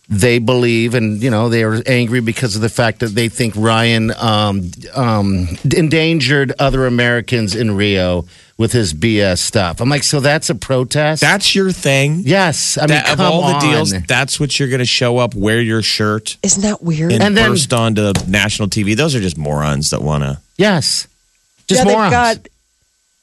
they 0.07 0.39
believe 0.39 0.95
and 0.95 1.21
you 1.21 1.29
know 1.29 1.49
they 1.49 1.63
are 1.63 1.81
angry 1.85 2.19
because 2.19 2.55
of 2.55 2.61
the 2.61 2.69
fact 2.69 2.99
that 3.01 3.09
they 3.09 3.27
think 3.29 3.53
Ryan 3.57 4.11
um, 4.17 4.71
um, 4.95 5.47
endangered 5.75 6.53
other 6.57 6.85
Americans 6.85 7.55
in 7.55 7.75
Rio 7.75 8.25
with 8.59 8.73
his 8.73 8.93
BS 8.93 9.39
stuff. 9.39 9.79
I'm 9.79 9.87
like, 9.89 10.03
so 10.03 10.19
that's 10.19 10.49
a 10.49 10.55
protest? 10.55 11.21
That's 11.21 11.55
your 11.55 11.71
thing. 11.71 12.21
yes. 12.25 12.77
I 12.77 12.81
mean, 12.81 12.89
That, 12.89 13.09
of 13.11 13.17
come 13.17 13.31
all 13.33 13.53
the 13.53 13.59
deals, 13.59 13.91
that's 14.05 14.37
what 14.37 14.59
you're 14.59 14.67
going 14.67 14.79
to 14.79 14.85
show 14.85 15.17
up, 15.17 15.33
wear 15.33 15.61
your 15.61 15.81
shirt, 15.81 16.35
Isn't 16.43 16.63
that 16.63 16.83
weird? 16.83 17.13
and, 17.13 17.23
And 17.23 17.37
then- 17.37 17.49
burst 17.51 17.71
onto 17.73 18.11
national 18.27 18.67
TV. 18.67 18.95
Those 18.97 19.15
are 19.15 19.21
just 19.21 19.37
morons 19.37 19.91
that 19.91 20.01
want 20.01 20.23
to. 20.25 20.39
Yes, 20.57 21.07
just 21.67 21.85
yeah, 21.85 21.91
morons. 21.91 22.11
they've 22.11 22.43
got. 22.43 22.47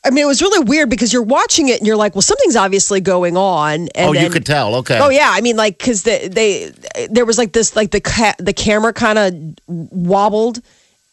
I 0.07 0.11
mean, 0.11 0.23
it 0.25 0.27
was 0.29 0.41
really 0.41 0.65
weird 0.65 0.89
because 0.89 1.13
you're 1.13 1.23
watching 1.25 1.69
it 1.69 1.79
and 1.81 1.87
you're 1.87 1.97
like, 1.97 2.15
well, 2.15 2.23
something's 2.23 2.55
obviously 2.57 3.01
going 3.01 3.37
on. 3.37 3.89
And 3.95 4.09
oh, 4.09 4.13
you 4.13 4.31
could 4.31 4.47
tell. 4.47 4.77
Okay. 4.77 4.99
Oh 5.01 5.09
yeah, 5.11 5.31
I 5.35 5.41
mean, 5.41 5.57
like 5.57 5.77
because 5.77 6.05
they, 6.05 6.29
they 6.29 6.73
there 7.11 7.25
was 7.27 7.37
like 7.39 7.53
this 7.53 7.75
like 7.77 7.91
the 7.91 8.01
ca- 8.01 8.37
the 8.39 8.53
camera 8.53 8.93
kind 8.93 9.19
of 9.19 9.35
wobbled, 9.67 10.63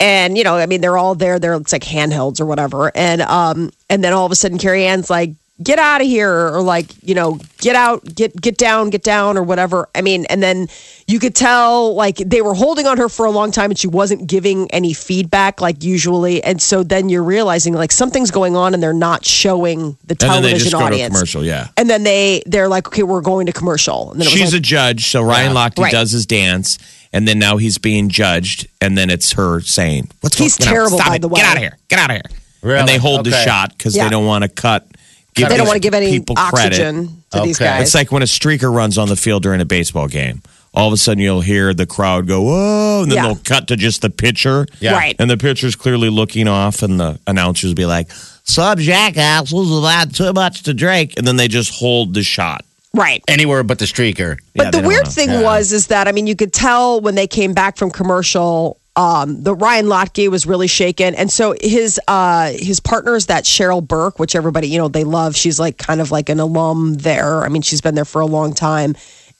and 0.03 0.37
you 0.37 0.43
know, 0.43 0.55
I 0.57 0.65
mean, 0.67 0.81
they're 0.81 0.97
all 0.97 1.15
there. 1.15 1.39
They're 1.39 1.53
it's 1.55 1.71
like 1.71 1.83
handhelds 1.83 2.41
or 2.41 2.45
whatever, 2.45 2.91
and 2.95 3.21
um, 3.21 3.71
and 3.89 4.03
then 4.03 4.11
all 4.13 4.25
of 4.25 4.31
a 4.31 4.35
sudden, 4.35 4.57
Carrie 4.57 4.85
Ann's 4.85 5.09
like, 5.09 5.31
"Get 5.63 5.79
out 5.79 6.01
of 6.01 6.07
here," 6.07 6.49
or 6.53 6.61
like, 6.61 6.87
you 7.01 7.15
know, 7.15 7.39
"Get 7.59 7.75
out, 7.75 8.03
get 8.13 8.39
get 8.39 8.57
down, 8.57 8.89
get 8.89 9.03
down," 9.03 9.37
or 9.37 9.43
whatever. 9.43 9.87
I 9.95 10.01
mean, 10.01 10.25
and 10.29 10.43
then 10.43 10.67
you 11.07 11.19
could 11.19 11.35
tell 11.35 11.95
like 11.95 12.17
they 12.17 12.41
were 12.41 12.53
holding 12.53 12.85
on 12.87 12.97
her 12.97 13.07
for 13.09 13.25
a 13.25 13.31
long 13.31 13.51
time, 13.51 13.69
and 13.71 13.77
she 13.79 13.87
wasn't 13.87 14.27
giving 14.27 14.69
any 14.71 14.93
feedback 14.93 15.61
like 15.61 15.83
usually, 15.83 16.43
and 16.43 16.61
so 16.61 16.83
then 16.83 17.09
you're 17.09 17.23
realizing 17.23 17.73
like 17.73 17.91
something's 17.91 18.31
going 18.31 18.55
on, 18.55 18.73
and 18.73 18.81
they're 18.83 18.93
not 19.09 19.25
showing 19.25 19.97
the 20.05 20.15
television 20.15 20.33
And 20.35 20.43
then 20.43 20.53
they 20.53 20.59
just 20.59 20.71
go 20.73 20.79
to 20.79 20.83
a 20.83 20.87
audience. 20.87 21.13
commercial. 21.15 21.43
Yeah. 21.45 21.67
And 21.77 21.89
then 21.89 22.03
they 22.03 22.43
they're 22.45 22.67
like, 22.69 22.87
okay, 22.87 23.03
we're 23.03 23.21
going 23.21 23.45
to 23.47 23.53
commercial. 23.53 24.11
And 24.11 24.19
then 24.21 24.27
She's 24.27 24.51
like, 24.53 24.59
a 24.59 24.63
judge, 24.63 25.07
so 25.11 25.21
Ryan 25.23 25.53
Lochte 25.55 25.79
Right. 25.79 25.91
does 25.91 26.11
his 26.11 26.25
dance, 26.25 26.77
and 27.13 27.27
then 27.27 27.39
now 27.39 27.57
he's 27.57 27.77
being 27.77 28.09
judged, 28.09 28.67
and 28.81 28.97
then 28.97 29.09
it's 29.09 29.31
her 29.33 29.61
saying, 29.61 30.09
"What's 30.21 30.37
He's 30.37 30.57
going 30.57 30.67
on? 30.69 30.73
terrible, 30.73 30.97
Stop 30.97 31.07
by 31.09 31.15
it. 31.15 31.21
the 31.21 31.27
way. 31.29 31.39
Get 31.41 31.45
out 31.49 31.55
of 31.57 31.61
here! 31.61 31.77
Get 31.87 31.99
out 31.99 32.09
of 32.09 32.15
here!" 32.15 32.37
Really? 32.61 32.79
And 32.79 32.87
they 32.89 32.97
hold 32.97 33.25
the 33.25 33.31
shot 33.43 33.77
because 33.77 33.95
Yeah. 33.95 34.05
they 34.05 34.09
don't 34.09 34.25
want 34.25 34.43
to 34.43 34.49
cut. 34.49 34.87
Give 35.35 35.49
they 35.49 35.57
don't 35.57 35.65
want 35.67 35.77
to 35.77 35.79
give 35.81 35.93
any 35.93 36.11
people 36.11 36.35
credit. 36.35 36.73
oxygen 36.73 37.23
to 37.31 37.41
these 37.41 37.57
guys. 37.59 37.81
It's 37.87 37.95
like 37.95 38.11
when 38.11 38.21
a 38.21 38.25
streaker 38.25 38.73
runs 38.73 38.97
on 38.97 39.09
the 39.09 39.15
field 39.15 39.43
during 39.43 39.61
a 39.61 39.65
baseball 39.65 40.07
game. 40.07 40.41
All 40.75 40.87
of 40.87 40.93
a 40.93 40.97
sudden, 40.97 41.21
you'll 41.21 41.41
hear 41.41 41.71
the 41.73 41.85
crowd 41.85 42.27
go, 42.27 42.41
"Whoa!" 42.41 43.03
and 43.03 43.11
then 43.11 43.17
Yeah. 43.17 43.25
they'll 43.27 43.35
cut 43.35 43.67
to 43.67 43.75
just 43.75 44.01
the 44.01 44.09
pitcher. 44.09 44.65
Yeah. 44.79 44.93
Right. 44.93 45.15
And 45.19 45.29
the 45.29 45.37
pitcher's 45.37 45.75
clearly 45.75 46.09
looking 46.09 46.47
off, 46.47 46.81
and 46.81 46.99
the 46.99 47.19
announcers 47.27 47.69
will 47.69 47.75
be 47.75 47.85
like, 47.85 48.07
"Some 48.43 48.79
jackass 48.79 49.51
was 49.51 49.69
allowed 49.69 50.15
too 50.15 50.33
much 50.33 50.63
to 50.63 50.73
drink," 50.73 51.13
and 51.17 51.27
then 51.27 51.35
they 51.35 51.47
just 51.47 51.71
hold 51.75 52.13
the 52.15 52.23
shot. 52.23 52.63
Right. 52.95 53.23
Anywhere 53.27 53.63
but 53.63 53.79
the 53.79 53.85
streaker. 53.85 54.37
But 54.55 54.65
Yeah, 54.65 54.71
the 54.81 54.87
weird 54.87 55.03
wanna- 55.03 55.09
thing 55.09 55.41
was 55.41 55.71
is 55.71 55.87
that 55.87 56.07
I 56.07 56.11
mean 56.11 56.27
you 56.27 56.35
could 56.35 56.53
tell 56.53 57.01
when 57.01 57.15
they 57.15 57.27
came 57.27 57.53
back 57.53 57.77
from 57.77 57.89
commercial 57.91 58.77
um, 58.95 59.41
the 59.41 59.55
Ryan 59.55 59.87
Lochte 59.87 60.29
was 60.29 60.45
really 60.45 60.67
shaken, 60.67 61.15
and 61.15 61.31
so 61.31 61.55
his 61.59 61.99
uh, 62.07 62.51
his 62.51 62.79
partner 62.79 63.15
is 63.15 63.25
that 63.25 63.43
Cheryl 63.43 63.81
Burke, 63.81 64.19
which 64.19 64.35
everybody 64.35 64.67
you 64.67 64.77
know 64.77 64.87
they 64.87 65.03
love. 65.03 65.35
She's 65.35 65.59
like 65.59 65.79
kind 65.79 65.99
of 65.99 66.11
like 66.11 66.29
an 66.29 66.39
alum 66.39 66.93
there. 66.93 67.43
I 67.43 67.49
mean, 67.49 67.63
she's 67.63 67.81
been 67.81 67.95
there 67.95 68.05
for 68.05 68.21
a 68.21 68.27
long 68.27 68.53
time, 68.53 68.95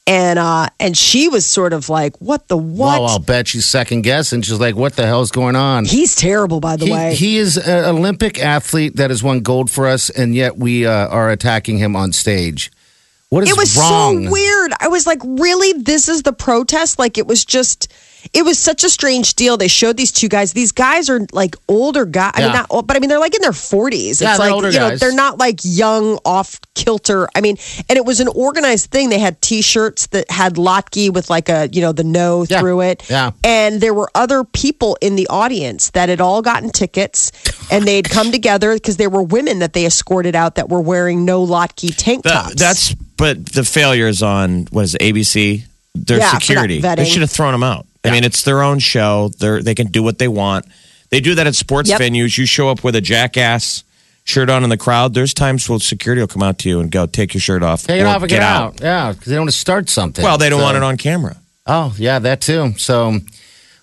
and 0.08 0.40
uh, 0.40 0.70
and 0.80 0.98
she 0.98 1.28
was 1.28 1.46
sort 1.46 1.72
of 1.72 1.88
like, 1.88 2.16
"What 2.20 2.48
the 2.48 2.58
what?" 2.58 3.00
Wow, 3.00 3.06
I'll 3.06 3.20
bet 3.20 3.50
she's 3.50 3.68
second 3.68 4.02
guessing. 4.02 4.42
She's 4.42 4.60
like, 4.60 4.76
what 4.76 4.96
the 4.96 5.06
hell's 5.06 5.30
going 5.30 5.56
on? 5.56 5.86
He's 5.86 6.16
terrible, 6.16 6.60
by 6.60 6.76
the 6.76 6.86
He, 6.88 6.92
way. 6.92 7.14
he 7.14 7.38
is 7.38 7.56
an 7.58 7.86
Olympic 7.86 8.40
athlete 8.42 8.96
that 8.96 9.12
has 9.12 9.22
won 9.22 9.42
gold 9.42 9.70
for 9.70 9.86
us, 9.86 10.10
and 10.10 10.34
yet 10.34 10.58
we 10.58 10.88
uh, 10.88 10.92
are 11.10 11.30
attacking 11.30 11.78
him 11.78 11.96
on 11.96 12.12
stage. 12.12 12.72
What 13.34 13.44
is 13.44 13.50
it 13.50 13.58
was 13.58 13.76
wrong? 13.78 14.26
so 14.26 14.32
weird. 14.32 14.74
I 14.80 14.88
was 14.90 15.08
like, 15.08 15.20
really? 15.24 15.74
This 15.74 16.08
is 16.08 16.22
the 16.24 16.34
protest? 16.34 17.00
Like, 17.00 17.18
it 17.18 17.26
was 17.26 17.44
just, 17.44 17.92
it 18.32 18.44
was 18.46 18.60
such 18.60 18.84
a 18.84 18.90
strange 18.90 19.34
deal. 19.34 19.58
They 19.58 19.68
showed 19.68 19.98
these 19.98 20.12
two 20.12 20.30
guys. 20.30 20.54
These 20.54 20.72
guys 20.72 21.10
are 21.10 21.20
like 21.34 21.56
older 21.68 22.06
guys. 22.06 22.32
I 22.36 22.42
mean, 22.44 22.54
not 22.54 22.68
old, 22.70 22.86
but 22.88 22.96
I 22.96 23.00
mean, 23.00 23.10
they're 23.10 23.20
like 23.20 23.34
in 23.36 23.42
their 23.42 23.52
40s. 23.52 24.22
Yeah, 24.22 24.30
it's 24.32 24.40
like, 24.40 24.52
older 24.52 24.70
you 24.70 24.80
know, 24.80 24.90
guys. 24.92 25.00
they're 25.00 25.14
not 25.16 25.40
like 25.40 25.60
young, 25.64 26.20
off 26.24 26.60
kilter. 26.76 27.28
I 27.36 27.42
mean, 27.42 27.58
and 27.90 27.98
it 27.98 28.06
was 28.06 28.20
an 28.20 28.28
organized 28.30 28.92
thing. 28.92 29.10
They 29.10 29.20
had 29.20 29.42
t 29.42 29.62
shirts 29.64 30.08
that 30.08 30.30
had 30.30 30.54
Lochte 30.56 31.12
with 31.12 31.30
like 31.32 31.50
a, 31.50 31.70
you 31.72 31.82
know, 31.82 31.92
the 31.92 32.04
no 32.04 32.46
Yeah. 32.48 32.60
through 32.60 32.82
it. 32.82 33.10
Yeah. 33.10 33.32
And 33.44 33.82
there 33.82 33.94
were 33.96 34.10
other 34.16 34.44
people 34.44 34.96
in 35.02 35.16
the 35.16 35.28
audience 35.28 35.90
that 35.92 36.08
had 36.10 36.22
all 36.22 36.42
gotten 36.44 36.70
tickets 36.70 37.32
and 37.72 37.86
they'd 37.86 38.10
come 38.10 38.32
together 38.32 38.74
because 38.76 38.98
there 38.98 39.10
were 39.10 39.24
women 39.24 39.60
that 39.60 39.74
they 39.74 39.86
escorted 39.86 40.36
out 40.36 40.56
that 40.56 40.70
were 40.70 40.82
wearing 40.82 41.26
no 41.26 41.46
Lochte 41.46 41.94
tank 41.98 42.24
That- 42.24 42.32
tops. 42.34 42.56
that's 42.56 42.96
but 43.24 43.46
the 43.54 43.64
failure 43.64 44.08
is 44.08 44.22
on 44.22 44.68
what 44.72 44.84
is 44.86 44.96
it, 44.96 45.02
ABC? 45.02 45.64
Their 45.96 46.18
Yeah, 46.20 46.34
for 46.34 46.40
security. 46.42 46.82
They 46.82 46.88
vetting. 46.90 47.06
should 47.12 47.22
have 47.22 47.32
thrown 47.32 47.54
them 47.54 47.64
out. 47.64 47.86
I 48.04 48.12
mean, 48.12 48.24
it's 48.26 48.42
their 48.44 48.62
own 48.62 48.80
show. 48.80 49.32
They 49.40 49.62
they 49.62 49.76
can 49.76 49.88
do 49.88 50.04
what 50.04 50.18
they 50.18 50.28
want. 50.28 50.66
They 51.10 51.20
do 51.22 51.36
that 51.36 51.48
at 51.48 51.56
sports 51.56 51.90
Yep. 51.90 52.02
venues. 52.02 52.38
You 52.38 52.46
show 52.46 52.68
up 52.70 52.84
with 52.84 52.96
a 52.96 53.02
jackass 53.02 53.84
shirt 54.26 54.50
on 54.50 54.64
in 54.64 54.70
the 54.70 54.78
crowd. 54.78 55.14
There's 55.14 55.34
times 55.34 55.70
where 55.70 55.80
security 55.80 56.20
will 56.22 56.28
come 56.36 56.44
out 56.44 56.58
to 56.60 56.70
you 56.70 56.80
and 56.82 56.90
go, 56.92 57.06
"Take 57.06 57.34
your 57.34 57.42
shirt 57.42 57.62
off, 57.64 57.84
Take 57.88 58.02
it 58.02 58.04
or 58.04 58.08
off 58.08 58.22
and 58.24 58.30
get, 58.30 58.42
out. 58.42 58.80
Yeah, 58.82 59.12
because 59.14 59.28
they 59.28 59.36
don't 59.36 59.42
want 59.44 59.52
to 59.52 59.58
start 59.58 59.90
something. 59.90 60.24
Well, 60.24 60.38
they 60.38 60.50
don't 60.50 60.60
So- 60.60 60.66
want 60.66 60.78
it 60.78 60.84
on 60.84 60.98
camera. 60.98 61.38
Oh, 61.66 61.94
yeah, 61.98 62.20
that 62.20 62.42
too. 62.42 62.74
So, 62.78 63.20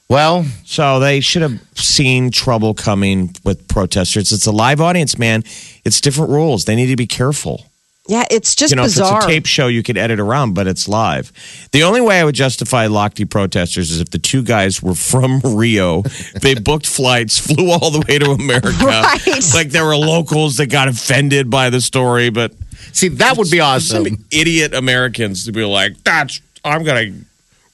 well, 0.08 0.44
So 0.66 0.98
they 1.00 1.20
should 1.20 1.42
have 1.42 1.58
seen 1.76 2.30
trouble 2.30 2.74
coming 2.74 3.34
with 3.44 3.68
protesters. 3.68 4.32
It's 4.32 4.46
a 4.46 4.52
live 4.52 4.80
audience, 4.80 5.16
man. 5.18 5.44
It's 5.84 6.00
different 6.00 6.30
rules. 6.30 6.64
They 6.66 6.74
need 6.76 6.88
to 6.88 6.96
be 6.96 7.06
careful. 7.06 7.64
Yeah, 8.10 8.24
it's 8.28 8.56
just 8.56 8.72
you 8.72 8.76
know, 8.76 8.82
bizarre. 8.82 9.12
if 9.12 9.16
it's 9.18 9.24
a 9.26 9.28
tape 9.28 9.46
show, 9.46 9.68
you 9.68 9.84
could 9.84 9.96
edit 9.96 10.18
around, 10.18 10.54
but 10.54 10.66
it's 10.66 10.88
live. 10.88 11.32
The 11.70 11.84
only 11.84 12.00
way 12.00 12.18
I 12.18 12.24
would 12.24 12.34
justify 12.34 12.88
Lochte 12.88 13.30
protesters 13.30 13.92
is 13.92 14.00
if 14.00 14.10
the 14.10 14.18
two 14.18 14.42
guys 14.42 14.82
were 14.82 14.96
from 14.96 15.38
Rio. 15.44 16.02
they 16.42 16.54
booked 16.54 16.86
flights, 16.88 17.38
flew 17.38 17.70
all 17.70 17.92
the 17.92 18.04
way 18.08 18.18
to 18.18 18.32
America. 18.32 18.72
Right. 18.80 19.42
Like 19.54 19.70
there 19.70 19.84
were 19.84 19.96
locals 19.96 20.56
that 20.56 20.66
got 20.66 20.88
offended 20.88 21.50
by 21.50 21.70
the 21.70 21.80
story, 21.80 22.30
but 22.30 22.52
see, 22.92 23.06
that 23.08 23.36
would 23.36 23.48
be 23.50 23.60
awesome. 23.60 24.04
some 24.04 24.24
idiot 24.32 24.74
Americans 24.74 25.44
to 25.44 25.52
be 25.52 25.64
like, 25.64 26.02
"That's 26.02 26.40
I'm 26.64 26.82
gonna 26.82 27.12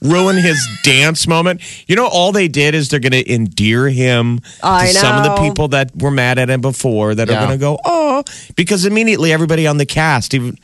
ruin 0.02 0.37
his 0.37 0.59
dance 0.82 1.26
moment." 1.26 1.61
You 1.87 1.96
know, 1.96 2.06
all 2.06 2.32
they 2.32 2.48
did 2.48 2.74
is 2.74 2.88
they're 2.88 3.00
gonna 3.00 3.22
endear 3.26 3.88
him 3.88 4.40
I 4.62 4.87
to 4.88 4.92
some 4.94 5.16
of 5.18 5.24
the 5.24 5.42
people 5.42 5.68
that 5.68 5.94
were 5.96 6.11
mad 6.11 6.38
at 6.38 6.50
him 6.50 6.61
before 6.61 7.14
that 7.14 7.28
Yeah. 7.28 7.37
are 7.37 7.46
gonna 7.46 7.59
go, 7.59 7.78
"Oh," 7.85 8.22
because 8.56 8.85
immediately 8.85 9.32
everybody 9.32 9.66
on 9.66 9.76
the 9.78 9.87
cast, 9.87 10.35
even 10.35 10.59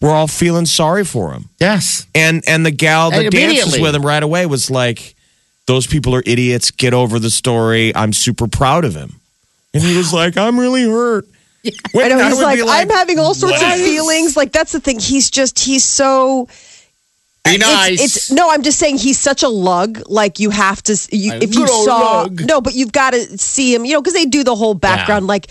we're 0.00 0.12
all 0.14 0.28
feeling 0.28 0.66
sorry 0.66 1.04
for 1.04 1.32
him, 1.32 1.48
Yes. 1.60 2.06
and 2.14 2.42
and 2.46 2.64
the 2.64 2.70
gal 2.70 3.10
that 3.10 3.30
dances 3.30 3.78
with 3.78 3.94
him 3.94 4.02
right 4.06 4.22
away 4.22 4.46
was 4.46 4.70
like, 4.70 5.14
"Those 5.66 5.86
people 5.86 6.14
are 6.14 6.22
idiots. 6.24 6.70
Get 6.70 6.94
over 6.94 7.18
the 7.18 7.30
story. 7.30 7.94
I'm 7.94 8.12
super 8.12 8.46
proud 8.48 8.84
of 8.84 8.94
him," 8.94 9.16
and 9.74 9.82
he 9.82 9.96
was 9.96 10.12
like, 10.12 10.36
"I'm 10.36 10.58
really 10.58 10.84
hurt." 10.84 11.26
When 11.92 12.06
I 12.06 12.08
know 12.14 12.18
I 12.20 12.28
he's 12.28 12.36
would 12.36 12.42
like, 12.44 12.58
be 12.60 12.64
I'm 12.68 12.88
having 12.88 13.18
all 13.18 13.34
sorts 13.34 13.60
"What?" 13.60 13.74
of 13.78 13.84
feelings. 13.84 14.36
Like 14.36 14.52
that's 14.52 14.70
the 14.72 14.80
thing. 14.80 15.00
He's 15.00 15.28
just 15.28 15.58
he's 15.58 15.84
so. 15.84 16.48
Be 17.52 17.58
nice. 17.58 18.04
It's, 18.04 18.30
no, 18.30 18.50
I'm 18.50 18.62
just 18.62 18.78
saying 18.78 18.98
he's 18.98 19.18
such 19.18 19.42
a 19.42 19.48
lug. 19.48 20.02
Like 20.06 20.38
you 20.38 20.50
have 20.50 20.82
to, 20.84 20.92
you, 21.12 21.32
if 21.34 21.54
you 21.54 21.66
saw, 21.66 22.22
lug. 22.22 22.40
no, 22.46 22.60
but 22.60 22.74
you've 22.74 22.92
got 22.92 23.10
to 23.12 23.38
see 23.38 23.74
him. 23.74 23.84
You 23.84 23.94
know, 23.94 24.00
because 24.00 24.14
they 24.14 24.26
do 24.26 24.44
the 24.44 24.56
whole 24.56 24.74
background. 24.74 25.26
Like 25.26 25.50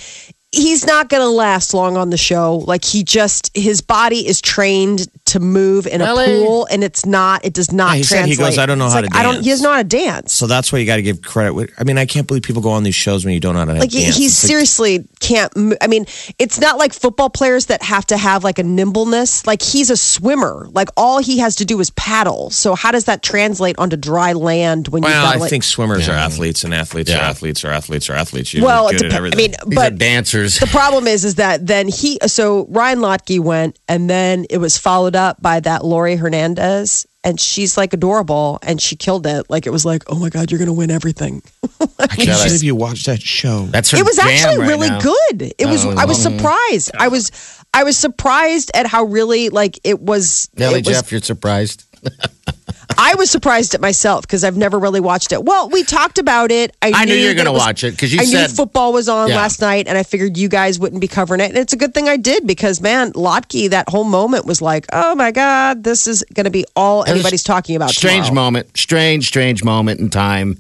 he's 0.52 0.86
not 0.86 1.10
going 1.10 1.22
to 1.22 1.30
last 1.30 1.74
long 1.74 1.98
on 1.98 2.10
the 2.10 2.18
show. 2.18 2.58
Like 2.58 2.84
he 2.84 3.04
just 3.04 3.56
his 3.56 3.82
body 3.82 4.28
is 4.28 4.42
trained 4.42 5.08
to 5.28 5.40
move 5.40 5.88
in 5.88 6.02
Really? 6.02 6.42
a 6.42 6.46
pool, 6.46 6.68
and 6.72 6.84
it's 6.84 7.06
not. 7.06 7.46
It 7.46 7.54
does 7.54 7.72
not 7.72 7.92
Yeah, 7.92 7.98
he 7.98 8.04
said 8.04 8.26
he 8.26 8.36
translate. 8.36 8.50
goes, 8.52 8.58
"I 8.58 8.66
don't 8.66 8.78
know 8.80 8.86
It's 8.86 8.94
how 8.96 9.02
like, 9.02 9.12
to 9.12 9.18
I 9.18 9.24
don't. 9.24 9.34
He 9.36 9.38
dance." 9.42 9.48
doesn't 9.48 9.63
know 9.63 9.72
how 9.72 9.78
to 9.78 9.84
dance. 9.84 10.34
So 10.34 10.48
that's 10.48 10.72
why 10.74 10.80
you 10.80 10.86
got 10.86 10.98
to 10.98 11.02
give 11.02 11.22
credit. 11.22 11.70
I 11.78 11.84
mean, 11.84 11.98
I 11.98 12.06
can't 12.06 12.28
believe 12.28 12.44
people 12.44 12.62
go 12.62 12.72
on 12.72 12.84
these 12.84 12.96
shows 12.96 13.24
when 13.26 13.34
you 13.34 13.40
don't 13.40 13.54
know 13.54 13.60
how 13.60 13.66
to 13.66 13.74
like 13.80 13.92
he, 13.92 14.02
dance. 14.04 14.18
he 14.18 14.26
It's 14.26 14.44
like- 14.44 14.48
seriously 14.50 15.06
can't 15.20 15.56
mo- 15.58 15.76
i 15.82 15.88
mean 15.88 16.06
it's 16.38 16.60
not 16.60 16.78
like 16.78 16.94
football 16.94 17.30
players 17.30 17.66
that 17.66 17.82
have 17.82 18.06
to 18.06 18.16
have 18.18 18.44
like 18.44 18.60
a 18.60 18.63
nimbleness 18.63 19.46
like 19.48 19.63
he's 19.63 19.90
a 19.90 19.98
swimmer 19.98 20.68
like 20.74 20.90
all 20.96 21.18
he 21.20 21.40
has 21.40 21.56
to 21.56 21.66
do 21.66 21.80
is 21.80 21.90
paddle 21.92 22.50
so 22.52 22.76
how 22.76 22.92
does 22.92 23.06
that 23.06 23.24
translate 23.24 23.76
onto 23.80 23.98
dry 23.98 24.32
land 24.34 24.88
when 24.90 25.02
Well, 25.02 25.12
you've 25.12 25.22
got 25.24 25.36
I 25.36 25.40
like, 25.40 25.50
think 25.50 25.63
swimmers 25.63 26.08
are 26.08 26.13
athletes, 26.13 26.63
and 26.63 26.74
athletes 26.74 27.10
are 27.10 27.13
Yeah. 27.18 27.30
athletes 27.30 27.66
are 27.66 27.72
athletes 27.72 28.10
are 28.10 28.13
athletes. 28.13 28.54
You're 28.54 28.63
well 28.63 28.88
it 28.90 28.94
good 28.94 29.06
at 29.08 29.10
dep- 29.10 29.13
i 29.13 29.18
everything. 29.18 29.38
mean 29.38 29.52
These 29.68 29.78
are 29.80 29.90
but 29.90 29.98
dancers. 29.98 30.60
the 30.60 30.68
problem 30.68 31.08
is 31.08 31.26
is 31.26 31.36
that 31.36 31.66
then 31.66 31.88
he 31.88 32.20
so 32.28 32.68
ryan 32.70 33.00
lochte 33.00 33.40
went 33.40 33.80
and 33.90 34.08
then 34.10 34.46
it 34.52 34.60
was 34.60 34.78
followed 34.78 35.16
up 35.18 35.42
by 35.42 35.60
that 35.60 35.84
laurie 35.84 36.16
hernandez 36.16 37.06
and 37.24 37.40
she's 37.42 37.76
like 37.78 37.92
adorable 37.94 38.60
and 38.64 38.82
she 38.82 38.96
killed 38.96 39.26
it 39.28 39.46
like 39.50 39.66
it 39.68 39.72
was 39.72 39.84
like 39.84 40.04
oh 40.08 40.18
my 40.20 40.30
god 40.30 40.50
you're 40.52 40.60
gonna 40.60 40.72
win 40.74 40.90
everything 40.92 41.42
I 42.00 42.08
can't 42.08 42.28
Yeah, 42.28 42.44
believe 42.46 42.64
you 42.64 42.76
watched 42.76 43.06
that 43.08 43.22
show. 43.22 43.66
That's 43.66 43.92
her 43.92 43.98
it 43.98 44.06
was 44.06 44.16
jam 44.18 44.28
actually 44.28 44.58
right 44.60 44.68
really 44.68 44.90
now. 44.90 45.00
good. 45.02 45.54
It 45.58 45.66
was. 45.68 45.84
Oh, 45.86 45.92
I 45.98 46.06
was 46.06 46.22
surprised. 46.22 46.92
I 46.98 47.08
was. 47.08 47.32
I 47.74 47.84
was 47.84 47.98
surprised 47.98 48.72
at 48.74 48.86
how 48.88 49.04
really 49.06 49.50
like 49.50 49.80
it 49.84 50.00
was. 50.00 50.48
Nelly 50.56 50.80
it 50.80 50.86
was 50.88 50.96
Jeff, 50.96 51.12
you're 51.12 51.22
surprised. 51.22 51.86
I 52.98 53.16
was 53.16 53.30
surprised 53.30 53.74
at 53.76 53.82
myself 53.82 54.24
because 54.24 54.44
I've 54.44 54.58
never 54.58 54.80
really 54.80 55.00
watched 55.00 55.32
it. 55.32 55.44
Well, 55.44 55.70
we 55.70 55.84
talked 55.84 56.18
about 56.18 56.52
it. 56.52 56.76
I, 56.82 56.92
I 56.96 57.06
knew 57.06 57.14
you 57.14 57.28
were 57.30 57.34
gonna 57.36 57.52
was- 57.54 57.62
watch 57.62 57.84
it, 57.84 57.98
'cause 57.98 58.12
you 58.12 58.20
I 58.20 58.26
said- 58.26 58.50
knew 58.50 58.56
football 58.56 58.94
was 58.94 59.08
on 59.08 59.30
Yeah. 59.30 59.36
last 59.36 59.62
night, 59.62 59.88
and 59.88 59.98
I 59.98 60.04
figured 60.04 60.38
you 60.38 60.50
guys 60.50 60.80
wouldn't 60.80 61.02
be 61.02 61.08
covering 61.08 61.42
it. 61.42 61.50
And 61.50 61.58
it's 61.58 61.74
a 61.74 61.78
good 61.78 61.94
thing 61.94 62.10
I 62.10 62.18
did 62.18 62.48
because 62.48 62.82
man, 62.82 63.14
Lochte, 63.14 63.70
that 63.70 63.90
whole 63.90 64.04
moment 64.04 64.46
was 64.46 64.62
like, 64.62 64.86
oh 64.94 65.16
my 65.16 65.32
god, 65.32 65.84
this 65.84 66.08
is 66.08 66.24
going 66.34 66.46
to 66.46 66.50
be 66.52 66.66
all 66.76 67.00
was 67.00 67.10
anybody's 67.10 67.44
talking 67.44 67.76
about. 67.76 67.92
Strange 67.92 68.28
tomorrow. 68.28 68.46
moment. 68.48 68.78
Strange, 68.78 69.28
strange 69.28 69.64
moment 69.64 70.00
in 70.00 70.10
time. 70.10 70.58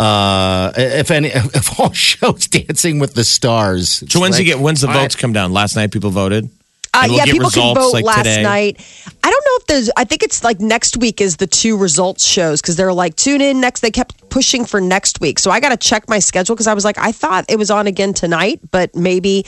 Uh, 0.00 0.70
if 0.76 1.10
any, 1.10 1.28
if 1.34 1.80
all 1.80 1.92
shows 1.92 2.46
Dancing 2.46 2.98
with 3.00 3.14
the 3.14 3.24
Stars. 3.24 4.04
So 4.08 4.20
when's 4.20 4.34
Like, 4.36 4.38
he 4.40 4.44
get? 4.44 4.60
When's 4.60 4.80
the 4.80 4.86
votes 4.86 5.14
right. 5.16 5.18
come 5.18 5.32
down? 5.32 5.52
Last 5.52 5.74
night 5.76 5.90
people 5.90 6.10
voted. 6.10 6.48
Uh, 6.94 7.04
we'll 7.08 7.16
yeah, 7.18 7.24
people 7.24 7.50
can 7.50 7.74
vote 7.74 7.92
like, 7.92 8.04
last 8.04 8.18
today. 8.18 8.42
night. 8.42 8.80
I 9.22 9.30
don't 9.30 9.44
know 9.44 9.56
if 9.60 9.66
there's. 9.66 9.90
I 9.96 10.04
think 10.04 10.22
it's 10.22 10.42
like 10.42 10.60
next 10.60 10.96
week 10.96 11.20
is 11.20 11.36
the 11.36 11.46
two 11.46 11.76
results 11.76 12.24
shows 12.24 12.60
because 12.60 12.76
they're 12.76 12.92
like 12.92 13.14
tune 13.16 13.40
in 13.40 13.60
next. 13.60 13.80
They 13.80 13.90
kept 13.90 14.28
pushing 14.30 14.64
for 14.64 14.80
next 14.80 15.20
week, 15.20 15.38
so 15.38 15.50
I 15.50 15.60
got 15.60 15.68
to 15.70 15.76
check 15.76 16.08
my 16.08 16.18
schedule 16.18 16.54
because 16.54 16.66
I 16.66 16.74
was 16.74 16.84
like, 16.84 16.98
I 16.98 17.12
thought 17.12 17.44
it 17.48 17.58
was 17.58 17.70
on 17.70 17.86
again 17.86 18.14
tonight, 18.14 18.60
but 18.70 18.94
maybe. 18.94 19.44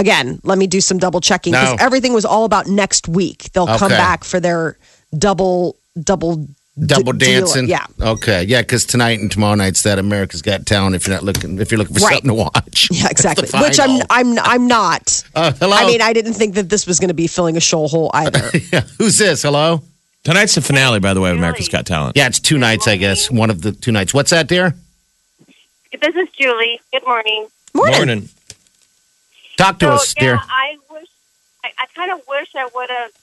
Again, 0.00 0.38
let 0.44 0.58
me 0.58 0.68
do 0.68 0.80
some 0.80 0.98
double 0.98 1.20
checking 1.20 1.52
because 1.54 1.76
No. 1.76 1.84
everything 1.84 2.12
was 2.12 2.24
all 2.24 2.44
about 2.44 2.68
next 2.68 3.08
week. 3.08 3.50
They'll 3.52 3.66
come 3.66 3.88
back 3.88 4.22
for 4.22 4.38
their 4.38 4.78
double, 5.18 5.76
double, 6.00 6.46
Double 6.86 7.12
d- 7.12 7.26
deal. 7.26 7.40
dancing. 7.40 7.68
Yeah, 7.68 7.84
Okay. 8.00 8.44
Yeah, 8.44 8.62
because 8.62 8.84
tonight 8.84 9.20
and 9.20 9.30
tomorrow 9.30 9.54
night's 9.54 9.82
that 9.82 9.98
America's 9.98 10.42
Got 10.42 10.66
Talent. 10.66 10.94
If 10.94 11.06
you're 11.06 11.16
not 11.16 11.24
looking, 11.24 11.58
if 11.58 11.70
you're 11.70 11.78
looking 11.78 11.96
for 11.96 12.04
Right. 12.04 12.14
something 12.14 12.28
to 12.28 12.34
watch. 12.34 12.88
yeah, 12.92 13.02
That's 13.08 13.22
the 13.22 13.30
exactly. 13.32 13.60
Which 13.60 13.80
I'm. 13.80 14.00
I'm, 14.10 14.38
I'm 14.40 14.66
not. 14.68 15.22
Uh, 15.34 15.52
hello. 15.52 15.76
I 15.76 15.86
mean, 15.86 16.00
I 16.02 16.12
didn't 16.12 16.34
think 16.34 16.54
that 16.54 16.68
this 16.68 16.86
was 16.86 16.98
going 17.00 17.08
to 17.08 17.14
be 17.14 17.26
filling 17.26 17.56
a 17.56 17.60
show 17.60 17.86
hole 17.88 18.10
either. 18.14 18.50
yeah. 18.72 18.82
Who's 18.98 19.18
this? 19.18 19.42
Hello. 19.42 19.82
Tonight's 20.24 20.54
the 20.56 20.60
finale, 20.60 21.00
by 21.00 21.14
the 21.14 21.20
way, 21.20 21.30
of 21.30 21.36
America's 21.38 21.68
Got 21.68 21.86
Talent. 21.86 22.16
Yeah, 22.16 22.26
it's 22.26 22.40
two 22.40 22.58
nights, 22.58 22.86
I 22.86 22.96
guess. 22.96 23.30
One 23.30 23.50
of 23.50 23.62
the 23.62 23.72
two 23.72 23.92
nights. 23.92 24.12
What's 24.12 24.30
that, 24.30 24.46
dear? 24.48 24.74
This 26.00 26.14
is 26.14 26.28
Julie. 26.38 26.80
Good 26.92 27.04
morning. 27.06 27.46
Morning. 27.74 28.28
Talk 29.56 29.78
to 29.80 29.86
so 29.86 29.92
us, 29.92 30.14
yeah, 30.16 30.22
dear. 30.22 30.40
I 30.48 30.76
wish 30.90 31.08
I, 31.64 31.70
I 31.78 31.86
kind 31.94 32.12
of 32.12 32.20
wish 32.28 32.48
I 32.54 32.68
would 32.74 32.90
have 32.90 33.10
like 33.10 33.14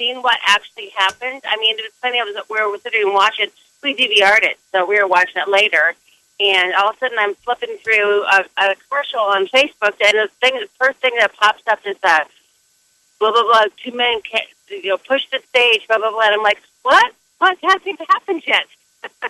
seen 0.00 0.22
what 0.22 0.38
actually 0.46 0.88
happened. 0.96 1.42
I 1.44 1.56
mean, 1.58 1.78
it 1.78 1.82
was 1.82 1.92
funny. 2.00 2.18
I 2.18 2.24
was 2.24 2.34
we 2.48 2.56
were 2.56 2.78
sitting 2.78 3.02
and 3.04 3.12
watching. 3.14 3.48
We 3.82 3.94
DVR'd 3.94 4.44
it, 4.44 4.58
so 4.72 4.86
we 4.86 5.00
were 5.00 5.06
watching 5.06 5.40
it 5.40 5.48
later. 5.48 5.94
And 6.40 6.74
all 6.74 6.90
of 6.90 6.96
a 6.96 6.98
sudden, 6.98 7.18
I'm 7.18 7.34
flipping 7.34 7.76
through 7.84 8.24
a, 8.24 8.44
a 8.56 8.74
commercial 8.88 9.20
on 9.20 9.46
Facebook, 9.48 9.94
and 10.00 10.14
the 10.16 10.28
thing, 10.40 10.54
the 10.54 10.68
first 10.78 10.98
thing 11.00 11.12
that 11.18 11.34
pops 11.34 11.62
up 11.66 11.80
is 11.86 11.96
that 12.02 12.28
blah 13.18 13.30
blah 13.30 13.42
blah. 13.42 13.64
Two 13.76 13.92
men, 13.92 14.20
ca- 14.30 14.48
you 14.70 14.88
know, 14.88 14.96
push 14.96 15.28
the 15.30 15.40
stage, 15.50 15.86
blah 15.86 15.98
blah 15.98 16.10
blah. 16.10 16.22
And 16.22 16.34
I'm 16.34 16.42
like, 16.42 16.60
what? 16.82 17.12
What 17.38 17.58
hasn't 17.62 18.00
happened 18.08 18.42
yet? 18.46 18.66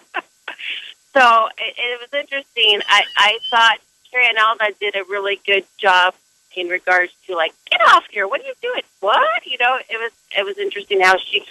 so 1.14 1.48
it, 1.59 1.74
it 1.78 2.00
was 2.00 2.12
interesting. 2.14 2.80
I 2.88 3.02
I 3.16 3.38
thought 3.50 3.78
Carrie 4.11 4.26
Ann 4.26 4.37
Inaba 4.37 4.74
did 4.80 4.94
a 4.94 5.02
really 5.09 5.40
good 5.44 5.64
job 5.78 6.14
in 6.57 6.69
regards 6.69 7.13
to 7.27 7.35
like, 7.37 7.53
get 7.71 7.81
off 7.83 8.05
here! 8.11 8.27
What 8.29 8.41
are 8.41 8.45
you 8.45 8.55
doing? 8.63 8.83
What? 9.01 9.47
You 9.47 9.57
know, 9.59 9.79
it 9.89 9.99
was 9.99 10.13
it 10.37 10.45
was 10.45 10.59
interesting 10.59 11.01
how 11.01 11.17
she 11.19 11.45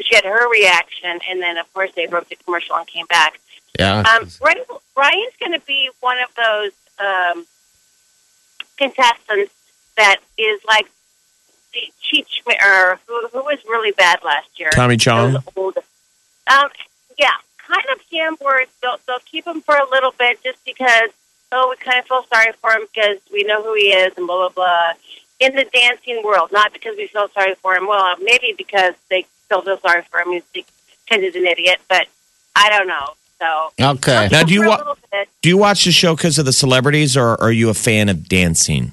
she 0.00 0.14
had 0.14 0.24
her 0.24 0.48
reaction, 0.50 1.18
and 1.28 1.40
then 1.40 1.56
of 1.58 1.72
course 1.74 1.90
they 1.94 2.06
broke 2.06 2.28
the 2.28 2.36
commercial 2.36 2.76
and 2.76 2.86
came 2.86 3.06
back. 3.06 3.38
Yeah. 3.78 3.98
Um, 4.00 4.28
Ryan, 4.40 4.64
Ryan's 4.96 5.34
going 5.38 5.52
to 5.52 5.66
be 5.66 5.90
one 6.00 6.16
of 6.18 6.28
those 6.34 6.72
um, 6.98 7.46
contestants 8.76 9.52
that 9.96 10.16
is 10.38 10.60
like 10.66 10.86
the 11.72 11.80
Cheech 12.02 12.40
or 12.46 12.98
who, 13.06 13.28
who 13.28 13.38
was 13.44 13.58
really 13.68 13.92
bad 13.92 14.20
last 14.24 14.48
year. 14.58 14.70
Tommy 14.70 14.96
Chong? 14.96 15.36
Old- 15.56 15.76
Um, 16.48 16.68
yeah, 17.18 17.32
kind 17.58 17.84
of 17.92 18.00
him. 18.10 18.36
Where 18.40 18.64
they'll 18.82 18.98
they'll 19.06 19.18
keep 19.26 19.46
him 19.46 19.60
for 19.60 19.76
a 19.76 19.88
little 19.90 20.12
bit 20.18 20.42
just 20.42 20.64
because 20.64 21.10
oh 21.52 21.68
we 21.70 21.76
kind 21.76 21.98
of 21.98 22.06
feel 22.06 22.24
sorry 22.32 22.52
for 22.60 22.70
him 22.70 22.86
because 22.92 23.18
we 23.32 23.42
know 23.44 23.62
who 23.62 23.74
he 23.74 23.90
is 23.92 24.12
and 24.16 24.26
blah 24.26 24.36
blah 24.36 24.48
blah. 24.50 24.92
In 25.38 25.54
the 25.54 25.64
dancing 25.64 26.22
world, 26.24 26.50
not 26.50 26.72
because 26.72 26.96
we 26.96 27.08
feel 27.08 27.28
sorry 27.28 27.54
for 27.56 27.74
him. 27.74 27.86
Well, 27.86 28.14
maybe 28.22 28.54
because 28.56 28.94
they 29.10 29.26
still 29.44 29.60
feel 29.62 29.78
sorry 29.78 30.02
for 30.10 30.20
him 30.20 30.40
because 30.52 30.70
he's 31.08 31.36
an 31.36 31.46
idiot. 31.46 31.80
But 31.88 32.06
I 32.54 32.70
don't 32.70 32.88
know. 32.88 33.14
So 33.38 33.70
Okay. 33.78 34.28
Now, 34.32 34.44
do 34.44 34.54
you 34.54 34.62
for 34.62 34.68
wa- 34.68 35.24
do 35.42 35.48
you 35.50 35.58
watch 35.58 35.84
the 35.84 35.92
show 35.92 36.16
because 36.16 36.38
of 36.38 36.46
the 36.46 36.52
celebrities, 36.52 37.16
or 37.16 37.40
are 37.40 37.52
you 37.52 37.68
a 37.68 37.74
fan 37.74 38.08
of 38.08 38.28
dancing? 38.28 38.92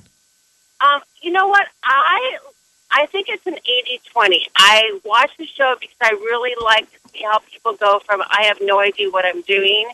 Um, 0.82 1.02
you 1.22 1.32
know 1.32 1.48
what? 1.48 1.68
I 1.84 2.38
I 2.92 3.06
think 3.08 3.28
it's 3.30 3.48
an 3.48 3.56
80-20. 4.16 4.36
I 4.56 5.00
watch 5.04 5.32
the 5.38 5.48
show 5.48 5.76
because 5.80 5.96
I 6.02 6.12
really 6.12 6.54
like 6.64 6.92
to 6.92 7.10
see 7.10 7.24
how 7.24 7.40
people 7.40 7.74
go 7.74 8.00
from 8.00 8.22
I 8.30 8.44
have 8.44 8.60
no 8.62 8.80
idea 8.80 9.10
what 9.10 9.26
I'm 9.26 9.42
doing 9.42 9.90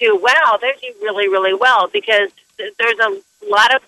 to 0.00 0.16
wow, 0.16 0.58
they 0.60 0.72
do 0.80 0.92
really, 1.02 1.28
really 1.28 1.54
well 1.54 1.88
because 1.88 2.30
there's 2.58 2.98
a 2.98 3.20
lot 3.48 3.74
of 3.74 3.82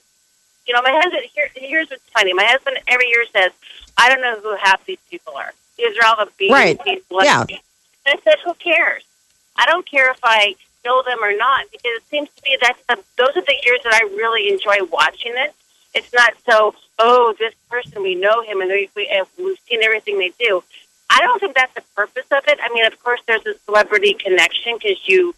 you 0.67 0.75
know, 0.75 0.83
my 0.83 0.93
husband 0.93 1.25
here 1.35 1.49
here's 1.55 1.91
what's 1.91 2.03
funny. 2.11 2.33
My 2.33 2.45
husband 2.45 2.79
every 2.87 3.09
year 3.09 3.25
says, 3.33 3.51
I 3.97 4.09
don't 4.09 4.21
know 4.21 4.39
who 4.41 4.57
half 4.57 4.85
these 4.87 4.99
people 5.11 5.35
are. 5.37 5.53
These 5.77 5.97
are 5.99 6.07
all 6.07 6.25
the 6.25 6.31
beating 6.39 6.55
Right. 6.55 6.83
people. 6.83 7.25
Yeah. 7.25 7.41
And 7.49 7.59
I 8.07 8.17
said, 8.23 8.37
who 8.45 8.55
cares? 8.55 9.03
I 9.57 9.67
don't 9.67 9.85
care 9.85 10.11
if 10.11 10.19
I 10.23 10.55
know 10.85 11.03
them 11.03 11.19
or 11.23 11.37
not 11.37 11.67
because 11.71 11.97
it 11.97 12.03
seems 12.11 12.29
to 12.37 12.43
me 12.45 12.57
that 12.61 12.77
the, 12.89 12.97
those 13.17 13.37
are 13.37 13.43
the 13.43 13.57
years 13.65 13.81
that 13.85 13.95
I 13.95 14.05
really 14.15 14.49
enjoy 14.51 14.85
watching 14.91 15.33
it. 15.37 15.55
It's 15.95 16.13
not 16.13 16.33
so, 16.49 16.75
oh, 16.99 17.35
this 17.39 17.55
person, 17.69 18.03
we 18.03 18.15
know 18.15 18.43
him 18.43 18.61
and 18.61 18.71
we, 18.71 18.89
we, 18.97 19.09
and 19.09 19.27
we've 19.39 19.59
seen 19.69 19.83
everything 19.83 20.19
they 20.19 20.33
do. 20.39 20.63
I 21.11 21.19
don't 21.21 21.39
think 21.39 21.55
that's 21.55 21.75
the 21.75 21.83
purpose 21.95 22.25
of 22.31 22.45
it. 22.49 22.59
I 22.63 22.73
mean, 22.73 22.87
of 22.87 23.03
course, 23.03 23.21
there's 23.27 23.45
a 23.47 23.55
celebrity 23.67 24.15
connection 24.15 24.79
because 24.79 25.07
you 25.07 25.35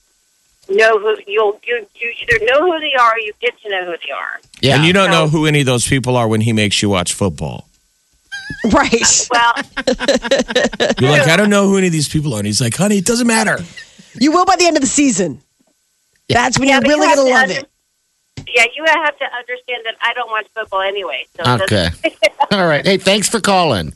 know 0.68 0.98
who 0.98 1.16
you'll 1.26 1.60
you 1.66 1.86
you 1.94 2.12
either 2.22 2.44
know 2.46 2.60
who 2.62 2.78
they 2.80 2.94
are 2.98 3.12
or 3.14 3.18
you 3.18 3.32
get 3.40 3.52
to 3.62 3.68
know 3.70 3.84
who 3.86 3.96
they 4.06 4.12
are. 4.12 4.40
Yeah. 4.60 4.76
And 4.76 4.84
you 4.84 4.92
don't 4.92 5.10
know 5.10 5.28
who 5.28 5.46
any 5.46 5.60
of 5.60 5.66
those 5.66 5.86
people 5.86 6.16
are 6.16 6.26
when 6.28 6.40
he 6.40 6.52
makes 6.52 6.82
you 6.82 6.88
watch 6.88 7.12
football. 7.14 7.68
Right. 8.72 9.28
Well, 9.30 9.54
You're 11.00 11.10
like, 11.10 11.28
I 11.28 11.36
don't 11.36 11.50
know 11.50 11.68
who 11.68 11.78
any 11.78 11.86
of 11.86 11.92
these 11.92 12.08
people 12.08 12.34
are. 12.34 12.38
And 12.38 12.46
he's 12.46 12.60
like, 12.60 12.76
honey, 12.76 12.98
it 12.98 13.04
doesn't 13.06 13.26
matter. 13.26 13.58
You 14.20 14.32
will 14.32 14.44
by 14.44 14.56
the 14.56 14.66
end 14.66 14.76
of 14.76 14.82
the 14.82 14.86
season. 14.88 15.40
That's 16.28 16.58
when 16.58 16.68
Yeah, 16.68 16.74
you're 16.76 16.82
but 16.82 16.88
you 16.90 16.94
really 16.96 17.08
have 17.08 17.16
going 17.16 17.26
to 17.28 17.32
to 17.32 17.34
love 17.34 17.42
under- 17.50 17.60
it. 18.46 18.48
yeah, 18.54 18.64
you 18.76 18.84
have 18.86 19.18
to 19.18 19.24
understand 19.24 19.82
that 19.84 19.94
I 20.00 20.12
don't 20.14 20.30
watch 20.30 20.46
football 20.54 20.80
anyway. 20.82 21.26
So 21.36 21.62
Okay. 21.62 21.88
All 22.50 22.66
right. 22.66 22.84
Hey, 22.86 22.96
thanks 22.98 23.28
for 23.28 23.40
calling. 23.40 23.92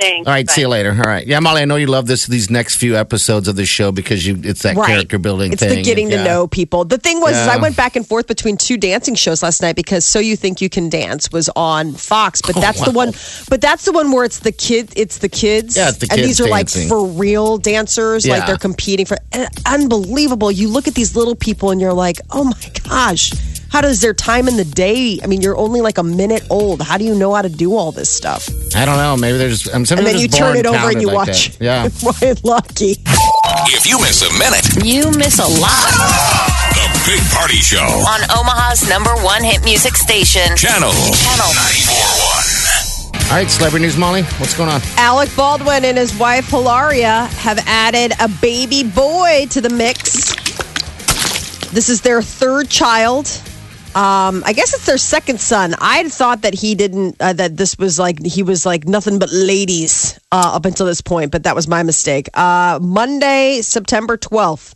Thanks. 0.00 0.26
All 0.26 0.32
right, 0.32 0.46
Bye. 0.46 0.52
see 0.52 0.62
you 0.62 0.68
later. 0.68 0.90
All 0.90 1.10
right, 1.10 1.26
yeah, 1.26 1.38
Molly, 1.40 1.60
I 1.62 1.64
know 1.66 1.76
you 1.76 1.86
love 1.86 2.06
this 2.06 2.26
these 2.26 2.48
next 2.50 2.76
few 2.76 2.96
episodes 2.96 3.48
of 3.48 3.56
the 3.56 3.66
show 3.66 3.92
because 3.92 4.26
you 4.26 4.40
it's 4.42 4.62
that 4.62 4.76
Right. 4.76 4.86
character 4.88 5.18
building 5.18 5.52
It's 5.52 5.62
thing. 5.62 5.76
the 5.76 5.82
getting 5.82 6.08
to 6.10 6.16
Yeah. 6.16 6.24
know 6.24 6.46
people. 6.46 6.84
The 6.84 6.96
thing 6.98 7.20
was, 7.20 7.32
Yeah. 7.32 7.50
I 7.52 7.56
went 7.58 7.76
back 7.76 7.96
and 7.96 8.06
forth 8.06 8.26
between 8.26 8.56
two 8.56 8.76
dancing 8.78 9.14
shows 9.14 9.42
last 9.42 9.60
night 9.60 9.76
because 9.76 10.04
So 10.06 10.18
You 10.18 10.36
Think 10.36 10.60
You 10.62 10.68
Can 10.70 10.88
Dance 10.88 11.30
was 11.30 11.50
on 11.54 11.92
Fox, 11.94 12.40
but 12.40 12.56
Oh, 12.56 12.60
that's 12.60 12.80
the 12.82 12.90
one. 12.92 13.12
But 13.50 13.60
that's 13.60 13.84
the 13.84 13.92
one 13.92 14.10
where 14.10 14.24
it's 14.24 14.38
the 14.38 14.52
kid. 14.52 14.90
It's 14.96 15.18
the 15.18 15.28
kids. 15.28 15.76
Yeah, 15.76 15.90
it's 15.90 15.98
the 15.98 16.06
and 16.10 16.16
kids 16.18 16.26
these 16.28 16.40
are 16.40 16.48
dancing. 16.48 16.82
like 16.82 16.88
for 16.88 17.06
real 17.06 17.58
dancers. 17.58 18.24
Yeah. 18.24 18.34
Like 18.38 18.46
they're 18.46 18.56
competing 18.56 19.04
for. 19.06 19.18
unbelievable. 19.66 20.50
You 20.50 20.68
look 20.68 20.88
at 20.88 20.94
these 20.94 21.14
little 21.14 21.34
people 21.34 21.70
and 21.70 21.80
you're 21.80 21.92
like, 21.92 22.20
oh 22.30 22.44
my 22.44 22.70
gosh. 22.88 23.32
How 23.70 23.80
does 23.80 24.00
their 24.00 24.14
time 24.14 24.48
in 24.48 24.56
the 24.56 24.64
day? 24.64 25.20
I 25.22 25.26
mean, 25.26 25.40
you're 25.42 25.56
only 25.56 25.80
like 25.80 25.98
a 25.98 26.02
minute 26.02 26.42
old. 26.50 26.82
How 26.82 26.98
do 26.98 27.04
you 27.04 27.14
know 27.14 27.32
how 27.34 27.42
to 27.42 27.48
do 27.48 27.74
all 27.76 27.92
this 27.92 28.10
stuff? 28.10 28.48
I 28.74 28.84
don't 28.84 28.96
know. 28.96 29.16
Maybe 29.16 29.38
there's. 29.38 29.66
I'm 29.68 29.82
And 29.88 30.04
then 30.06 30.18
you 30.18 30.26
turn 30.28 30.56
it 30.56 30.66
over 30.66 30.90
and 30.90 31.00
you 31.00 31.10
watch. 31.10 31.56
Yeah. 31.60 31.88
Boy, 32.02 32.34
lucky. 32.42 32.96
If 33.68 33.86
you 33.86 33.98
miss 34.00 34.22
a 34.22 34.32
minute, 34.38 34.84
You 34.84 35.10
miss 35.18 35.38
a 35.38 35.46
lot 35.60 35.90
The 36.74 37.02
Big 37.06 37.20
Party 37.30 37.56
Show. 37.56 37.78
on 37.84 38.20
Omaha's 38.38 38.88
number 38.88 39.10
one 39.22 39.44
hit 39.44 39.62
music 39.64 39.94
station. 39.94 40.56
Channel 40.56 40.90
Channel 40.90 41.50
94.1. 41.54 43.30
All 43.30 43.36
right, 43.36 43.48
celebrity 43.50 43.84
news, 43.84 43.96
Molly. 43.96 44.22
What's 44.38 44.56
going 44.56 44.70
on? 44.70 44.80
Alec 44.96 45.28
Baldwin 45.36 45.84
and 45.84 45.96
his 45.98 46.16
wife 46.18 46.48
Hilaria 46.50 47.26
have 47.38 47.58
added 47.66 48.12
a 48.20 48.28
baby 48.40 48.82
boy 48.82 49.46
to 49.50 49.60
the 49.60 49.68
mix. 49.70 50.32
This 51.72 51.88
is 51.88 52.00
their 52.00 52.22
third 52.22 52.68
child. 52.68 53.26
Um, 53.94 54.44
I 54.46 54.52
guess 54.52 54.72
it's 54.72 54.86
their 54.86 54.98
second 54.98 55.40
son. 55.40 55.74
I 55.80 55.96
had 55.96 56.12
thought 56.12 56.42
that 56.42 56.54
he 56.54 56.76
didn't, 56.76 57.16
uh, 57.18 57.32
that 57.32 57.56
this 57.56 57.76
was 57.76 57.98
like, 57.98 58.24
he 58.24 58.44
was 58.44 58.64
like 58.64 58.86
nothing 58.86 59.18
but 59.18 59.30
ladies 59.32 60.18
uh, 60.30 60.52
up 60.54 60.64
until 60.64 60.86
this 60.86 61.00
point, 61.00 61.32
but 61.32 61.42
that 61.42 61.56
was 61.56 61.66
my 61.66 61.82
mistake. 61.82 62.28
Uh, 62.34 62.78
Monday, 62.80 63.62
September 63.62 64.16
12th 64.16 64.74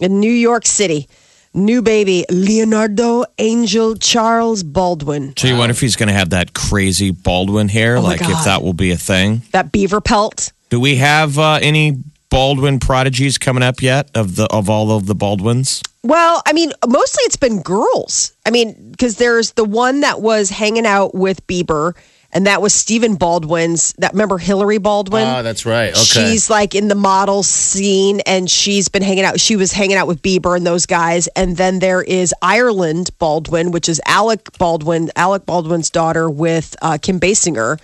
in 0.00 0.18
New 0.18 0.32
York 0.32 0.64
City. 0.66 1.08
New 1.56 1.82
baby, 1.82 2.24
Leonardo 2.30 3.24
Angel 3.38 3.94
Charles 3.94 4.64
Baldwin. 4.64 5.36
So 5.36 5.46
you 5.46 5.56
wonder 5.56 5.70
if 5.70 5.80
he's 5.80 5.94
going 5.94 6.08
to 6.08 6.14
have 6.14 6.30
that 6.30 6.52
crazy 6.52 7.12
Baldwin 7.12 7.68
hair, 7.68 7.98
Oh 7.98 8.00
like 8.00 8.22
if 8.22 8.44
that 8.44 8.62
will 8.62 8.72
be 8.72 8.90
a 8.90 8.96
thing. 8.96 9.42
That 9.52 9.70
beaver 9.70 10.00
pelt. 10.00 10.52
Do 10.70 10.80
we 10.80 10.96
have 10.96 11.38
uh, 11.38 11.60
any 11.62 12.02
Baldwin 12.28 12.80
prodigies 12.80 13.38
coming 13.38 13.62
up 13.62 13.82
yet 13.82 14.10
of 14.16 14.34
the 14.34 14.46
of 14.46 14.68
all 14.68 14.90
of 14.90 15.06
the 15.06 15.14
Baldwins? 15.14 15.80
Well, 16.04 16.42
I 16.46 16.52
mean, 16.52 16.70
mostly 16.86 17.22
it's 17.22 17.36
been 17.36 17.62
girls. 17.62 18.36
I 18.44 18.50
mean, 18.50 18.90
because 18.90 19.16
there's 19.16 19.52
the 19.52 19.64
one 19.64 20.00
that 20.00 20.20
was 20.20 20.50
hanging 20.50 20.84
out 20.84 21.14
with 21.14 21.46
Bieber, 21.46 21.94
and 22.30 22.46
that 22.46 22.60
was 22.60 22.74
Stephen 22.74 23.14
Baldwin's. 23.14 23.94
That 23.94 24.12
remember 24.12 24.36
Hillary 24.36 24.76
Baldwin? 24.76 25.26
Oh, 25.26 25.42
that's 25.42 25.64
right. 25.64 25.92
Okay. 25.92 26.02
She's 26.02 26.50
like 26.50 26.74
in 26.74 26.88
the 26.88 26.94
model 26.94 27.42
scene, 27.42 28.20
and 28.26 28.50
she's 28.50 28.88
been 28.88 29.02
hanging 29.02 29.24
out. 29.24 29.40
She 29.40 29.56
was 29.56 29.72
hanging 29.72 29.96
out 29.96 30.06
with 30.06 30.20
Bieber 30.20 30.54
and 30.54 30.66
those 30.66 30.84
guys. 30.84 31.26
And 31.28 31.56
then 31.56 31.78
there 31.78 32.02
is 32.02 32.34
Ireland 32.42 33.08
Baldwin, 33.18 33.70
which 33.70 33.88
is 33.88 33.98
Alec 34.04 34.58
Baldwin, 34.58 35.10
Alec 35.16 35.46
Baldwin's 35.46 35.88
daughter 35.88 36.28
with 36.28 36.76
uh, 36.82 36.98
Kim 37.00 37.18
Basinger, 37.18 37.80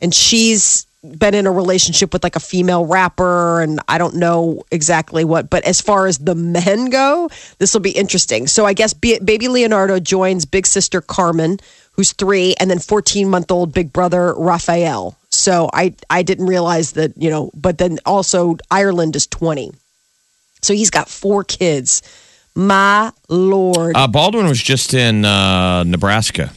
and 0.00 0.12
she's 0.12 0.86
been 1.02 1.34
in 1.34 1.46
a 1.46 1.52
relationship 1.52 2.12
with 2.12 2.22
like 2.22 2.36
a 2.36 2.40
female 2.40 2.84
rapper, 2.84 3.60
and 3.60 3.80
I 3.88 3.98
don't 3.98 4.16
know 4.16 4.64
exactly 4.70 5.24
what. 5.24 5.48
But 5.48 5.64
as 5.64 5.80
far 5.80 6.06
as 6.06 6.18
the 6.18 6.34
men 6.34 6.90
go, 6.90 7.30
this 7.58 7.72
will 7.72 7.80
be 7.80 7.90
interesting. 7.92 8.46
So 8.46 8.66
I 8.66 8.74
guess 8.74 8.92
B- 8.92 9.18
baby 9.18 9.48
Leonardo 9.48 9.98
joins 9.98 10.44
big 10.44 10.66
sister 10.66 11.00
Carmen, 11.00 11.58
who's 11.92 12.12
three, 12.12 12.54
and 12.60 12.70
then 12.70 12.78
fourteen 12.78 13.28
month 13.28 13.50
old 13.50 13.72
big 13.72 13.92
brother 13.92 14.34
Raphael. 14.34 15.16
So 15.30 15.70
I 15.72 15.94
I 16.10 16.22
didn't 16.22 16.46
realize 16.46 16.92
that 16.92 17.16
you 17.16 17.30
know, 17.30 17.50
but 17.54 17.78
then 17.78 17.98
also 18.04 18.56
Ireland 18.70 19.16
is 19.16 19.26
twenty, 19.26 19.72
so 20.60 20.74
he's 20.74 20.90
got 20.90 21.08
four 21.08 21.44
kids. 21.44 22.02
My 22.54 23.12
lord! 23.28 23.96
Uh, 23.96 24.08
Baldwin 24.08 24.46
was 24.46 24.60
just 24.60 24.92
in 24.92 25.24
uh, 25.24 25.84
Nebraska. 25.84 26.50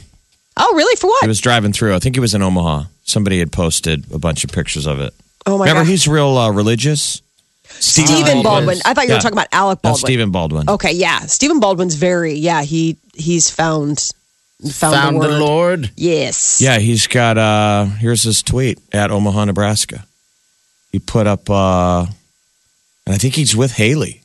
oh, 0.56 0.74
really? 0.74 0.96
For 0.96 1.06
what? 1.06 1.22
He 1.22 1.28
was 1.28 1.40
driving 1.40 1.72
through. 1.72 1.94
I 1.94 1.98
think 2.00 2.16
he 2.16 2.20
was 2.20 2.34
in 2.34 2.42
Omaha. 2.42 2.84
Somebody 3.04 3.38
had 3.38 3.52
posted 3.52 4.10
a 4.12 4.18
bunch 4.18 4.44
of 4.44 4.50
pictures 4.50 4.86
of 4.86 4.98
it. 5.00 5.12
Oh 5.46 5.58
my 5.58 5.64
Remember, 5.66 5.82
god! 5.84 5.90
he's 5.90 6.08
real 6.08 6.36
uh, 6.38 6.50
religious. 6.50 7.20
Stephen 7.68 8.42
Baldwin. 8.42 8.78
I 8.84 8.94
thought 8.94 9.06
you 9.06 9.12
were 9.14 9.18
talking 9.20 9.36
about 9.36 9.48
Alec 9.52 9.78
No, 9.82 9.90
Baldwin. 9.90 10.06
Stephen 10.06 10.30
Baldwin. 10.30 10.68
Okay, 10.70 10.92
yeah. 10.92 11.20
Stephen 11.20 11.60
Baldwin's 11.60 11.94
very 11.96 12.34
yeah, 12.34 12.62
he 12.62 12.96
he's 13.14 13.50
found 13.50 14.10
found, 14.70 14.94
Found 14.94 15.22
the, 15.22 15.28
the. 15.28 15.38
Lord. 15.40 15.90
Yes. 15.96 16.60
Yeah, 16.60 16.78
he's 16.78 17.06
got. 17.06 17.36
uh 17.38 17.84
Here's 17.86 18.22
his 18.22 18.42
tweet 18.42 18.78
at 18.92 19.10
Omaha, 19.10 19.46
Nebraska. 19.46 20.06
He 20.92 20.98
put 20.98 21.26
up, 21.26 21.50
uh 21.50 22.06
and 23.06 23.14
I 23.14 23.18
think 23.18 23.34
he's 23.34 23.54
with 23.56 23.72
Hailey. 23.72 24.22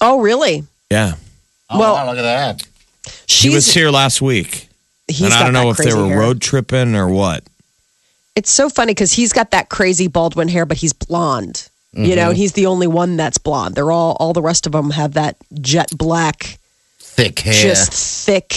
Oh, 0.00 0.20
really? 0.20 0.64
Yeah, 0.90 1.14
Oh, 1.70 1.78
Well- 1.78 1.94
wow, 1.94 2.06
look 2.06 2.18
at 2.18 2.22
that. 2.22 2.66
he 3.28 3.50
was 3.50 3.72
here 3.74 3.90
last 3.90 4.22
week, 4.22 4.68
he's 5.06 5.22
and 5.22 5.32
I 5.34 5.42
don't 5.44 5.52
know 5.52 5.70
if 5.70 5.76
they 5.76 5.92
were 5.94 6.06
hair. 6.08 6.18
road 6.18 6.40
tripping 6.40 6.94
or 6.96 7.08
what. 7.08 7.44
It's 8.38 8.50
so 8.50 8.68
funny 8.68 8.92
because 8.92 9.12
he's 9.12 9.32
got 9.32 9.50
that 9.50 9.68
crazy 9.68 10.06
Baldwin 10.06 10.46
hair, 10.48 10.64
but 10.64 10.76
he's 10.76 10.92
blonde. 10.92 11.68
You 11.94 12.14
know, 12.14 12.30
he's 12.30 12.52
the 12.52 12.66
only 12.66 12.86
one 12.86 13.16
that's 13.16 13.38
blonde. 13.38 13.74
They're 13.74 13.90
all 13.90 14.16
all 14.20 14.32
the 14.32 14.42
rest 14.42 14.66
of 14.66 14.72
them 14.72 14.90
have 14.90 15.14
that 15.14 15.36
jet 15.60 15.88
black, 15.96 16.58
Thick 17.00 17.40
hair. 17.40 17.54
just 17.54 17.92
thick, 17.92 18.52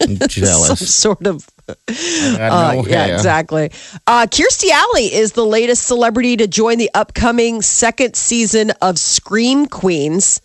I'm 0.00 0.16
some 0.16 0.28
jealous. 0.28 0.94
sort 0.94 1.26
of 1.26 1.46
Uh, 1.68 1.74
no 2.74 2.86
yeah, 2.86 3.04
hair. 3.06 3.14
exactly. 3.14 3.70
Uh, 4.06 4.26
Kirstie 4.26 4.70
Alley 4.70 5.12
is 5.12 5.32
the 5.32 5.44
latest 5.44 5.86
celebrity 5.86 6.36
to 6.38 6.46
join 6.46 6.78
the 6.78 6.90
upcoming 6.94 7.60
second 7.62 8.14
season 8.16 8.70
of 8.80 8.98
Scream 8.98 9.66
Queens. 9.66 10.40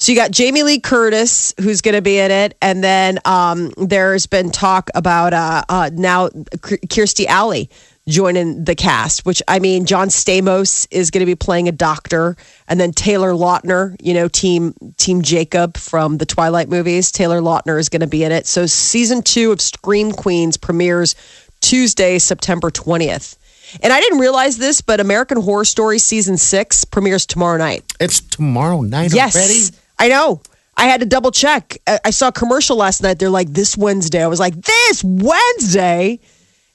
So 0.00 0.12
you 0.12 0.16
got 0.16 0.30
Jamie 0.30 0.62
Lee 0.62 0.78
Curtis, 0.78 1.52
who's 1.60 1.80
going 1.80 1.96
to 1.96 2.02
be 2.02 2.18
in 2.18 2.30
it, 2.30 2.56
and 2.62 2.84
then 2.84 3.18
um, 3.24 3.72
there's 3.76 4.26
been 4.26 4.50
talk 4.50 4.90
about 4.94 5.32
uh, 5.32 5.64
uh, 5.68 5.90
now 5.92 6.28
Kirstie 6.28 7.26
Alley 7.26 7.68
joining 8.06 8.64
the 8.64 8.76
cast. 8.76 9.26
Which 9.26 9.42
I 9.48 9.58
mean, 9.58 9.86
John 9.86 10.06
Stamos 10.06 10.86
is 10.92 11.10
going 11.10 11.22
to 11.22 11.26
be 11.26 11.34
playing 11.34 11.66
a 11.66 11.72
doctor, 11.72 12.36
and 12.68 12.78
then 12.78 12.92
Taylor 12.92 13.32
Lautner, 13.32 13.96
you 14.00 14.14
know, 14.14 14.28
Team 14.28 14.72
Team 14.98 15.20
Jacob 15.22 15.76
from 15.76 16.18
the 16.18 16.26
Twilight 16.26 16.68
movies. 16.68 17.10
Taylor 17.10 17.40
Lautner 17.40 17.80
is 17.80 17.88
going 17.88 18.00
to 18.00 18.06
be 18.06 18.22
in 18.22 18.30
it. 18.30 18.46
So 18.46 18.66
season 18.66 19.22
two 19.22 19.50
of 19.50 19.60
Scream 19.60 20.12
Queens 20.12 20.56
premieres 20.56 21.16
Tuesday, 21.60 22.20
September 22.20 22.70
twentieth. 22.70 23.36
And 23.82 23.92
I 23.92 24.00
didn't 24.00 24.20
realize 24.20 24.58
this, 24.58 24.80
but 24.80 25.00
American 25.00 25.42
Horror 25.42 25.64
Story 25.64 25.98
season 25.98 26.38
six 26.38 26.84
premieres 26.84 27.26
tomorrow 27.26 27.58
night. 27.58 27.82
It's 28.00 28.20
tomorrow 28.20 28.80
night 28.80 29.12
Yes, 29.12 29.34
already. 29.34 29.76
I 29.98 30.08
know. 30.08 30.42
I 30.76 30.86
had 30.86 31.00
to 31.00 31.06
double 31.06 31.32
check. 31.32 31.76
I 31.86 32.10
saw 32.10 32.28
a 32.28 32.32
commercial 32.32 32.76
last 32.76 33.02
night. 33.02 33.18
They're 33.18 33.30
like, 33.30 33.52
this 33.52 33.76
Wednesday. 33.76 34.22
I 34.22 34.28
was 34.28 34.38
like, 34.38 34.54
this 34.54 35.02
Wednesday? 35.02 36.20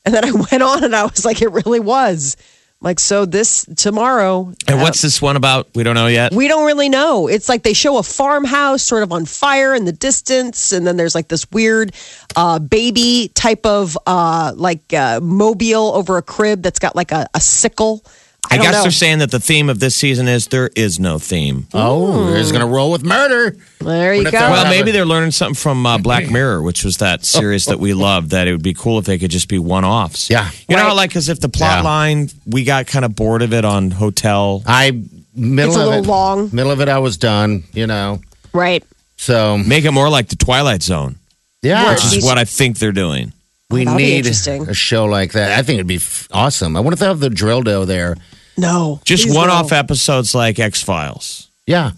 And 0.04 0.14
then 0.14 0.26
I 0.26 0.32
went 0.52 0.62
on 0.62 0.84
and 0.84 0.96
I 0.96 1.04
was 1.04 1.24
like, 1.24 1.42
it 1.42 1.52
really 1.52 1.80
was. 1.80 2.36
Like, 2.82 3.00
so 3.00 3.24
this 3.24 3.66
tomorrow. 3.78 4.52
And 4.68 4.78
uh, 4.78 4.84
what's 4.84 5.02
this 5.02 5.22
one 5.22 5.38
about? 5.38 5.70
We 5.74 5.84
don't 5.84 5.96
know 5.96 6.08
yet. 6.08 6.34
we 6.34 6.50
don't 6.50 6.66
really 6.66 6.90
know. 6.90 7.28
It's 7.28 7.48
like 7.48 7.64
they 7.64 7.72
show 7.72 7.98
a 7.98 8.04
farmhouse 8.04 8.84
sort 8.84 9.04
of 9.04 9.14
on 9.14 9.24
fire 9.24 9.74
in 9.74 9.86
the 9.86 9.94
distance, 9.94 10.74
and 10.74 10.86
then 10.86 10.98
there's 10.98 11.16
like 11.16 11.30
this 11.30 11.50
weird 11.50 11.96
uh, 12.36 12.60
baby 12.60 13.32
type 13.36 13.66
of 13.66 13.98
uh, 14.06 14.52
like 14.58 14.94
uh, 14.94 15.22
mobile 15.22 15.94
over 15.94 16.18
a 16.18 16.22
crib 16.22 16.62
that's 16.62 16.80
got 16.80 16.94
like 16.94 17.14
a, 17.14 17.26
a 17.34 17.40
sickle 17.40 18.04
I, 18.52 18.58
don't 18.58 18.66
guess 18.66 18.74
know. 18.76 18.82
they're 18.84 18.92
saying 18.92 19.20
that 19.20 19.32
the 19.32 19.40
theme 19.40 19.70
of 19.70 19.80
this 19.80 19.96
season 19.96 20.28
is 20.28 20.48
there 20.48 20.70
is 20.76 21.00
no 21.00 21.18
theme. 21.18 21.66
Oh, 21.74 22.30
they're 22.32 22.52
gonna 22.52 22.68
roll 22.68 22.92
with 22.92 23.04
murder. 23.04 23.56
There 23.80 24.14
you 24.14 24.24
go. 24.26 24.32
Well, 24.32 24.66
have 24.66 24.68
maybe 24.70 24.92
they're 24.92 25.06
learning 25.06 25.32
something 25.32 25.56
from 25.56 25.86
uh, 25.86 25.98
Black 25.98 26.30
Mirror, 26.32 26.62
which 26.62 26.84
was 26.84 26.98
that 26.98 27.26
series 27.26 27.66
that 27.66 27.80
we 27.80 27.94
loved. 27.96 28.30
That 28.32 28.48
it 28.48 28.52
would 28.52 28.62
be 28.62 28.74
cool 28.76 29.00
if 29.00 29.06
they 29.06 29.18
could 29.18 29.32
just 29.32 29.48
be 29.48 29.58
one-offs. 29.58 30.30
Yeah. 30.30 30.52
you 30.70 30.76
know, 30.76 30.84
Right. 30.84 30.90
how, 30.90 30.96
like 30.96 31.16
as 31.16 31.30
if 31.30 31.40
the 31.40 31.50
plot 31.50 31.78
Yeah. 31.80 31.82
line 31.82 32.30
we 32.46 32.64
got 32.64 32.86
kind 32.86 33.06
of 33.06 33.16
bored 33.16 33.42
of 33.42 33.54
it 33.54 33.66
on 33.66 33.90
Hotel. 33.90 34.62
I 34.68 35.02
middle 35.36 35.72
It's 35.72 35.78
a 35.78 35.82
of 35.82 35.88
little 35.88 36.04
it, 36.04 36.08
long. 36.08 36.50
Middle 36.54 36.72
of 36.72 36.80
it, 36.82 36.90
I 36.90 37.00
was 37.00 37.18
done. 37.18 37.64
You 37.74 37.88
know, 37.88 38.22
right. 38.54 38.84
so 39.18 39.58
Make 39.58 39.86
it 39.86 39.92
more 39.92 40.10
like 40.10 40.28
the 40.28 40.36
Twilight 40.36 40.84
Zone, 40.84 41.16
yeah, 41.64 41.90
which 41.92 42.04
is 42.06 42.24
what 42.24 42.38
I 42.38 42.46
think 42.46 42.78
they're 42.78 42.92
doing. 42.92 43.34
we 43.72 43.86
That'll 43.86 43.98
need 43.98 44.28
a 44.28 44.74
show 44.76 45.06
like 45.06 45.32
that. 45.32 45.58
I 45.58 45.64
think 45.64 45.76
it'd 45.78 45.88
be 45.88 45.96
f- 45.96 46.28
awesome. 46.32 46.78
I 46.78 46.82
wonder 46.82 46.94
if 46.94 47.00
they 47.00 47.08
have 47.08 47.20
the 47.20 47.32
drill 47.32 47.64
dough 47.64 47.86
there. 47.86 48.16
No. 48.58 49.02
Just 49.04 49.34
one-off 49.34 49.72
no. 49.72 49.78
episodes 49.78 50.36
like 50.36 50.60
X 50.60 50.82
Files. 50.82 51.50
Yeah. 51.66 51.92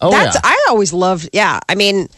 Oh 0.00 0.10
That's 0.10 0.36
yeah. 0.36 0.40
I 0.44 0.66
always 0.68 0.92
loved. 0.92 1.30
Yeah, 1.32 1.60
I 1.68 1.74
mean, 1.74 2.08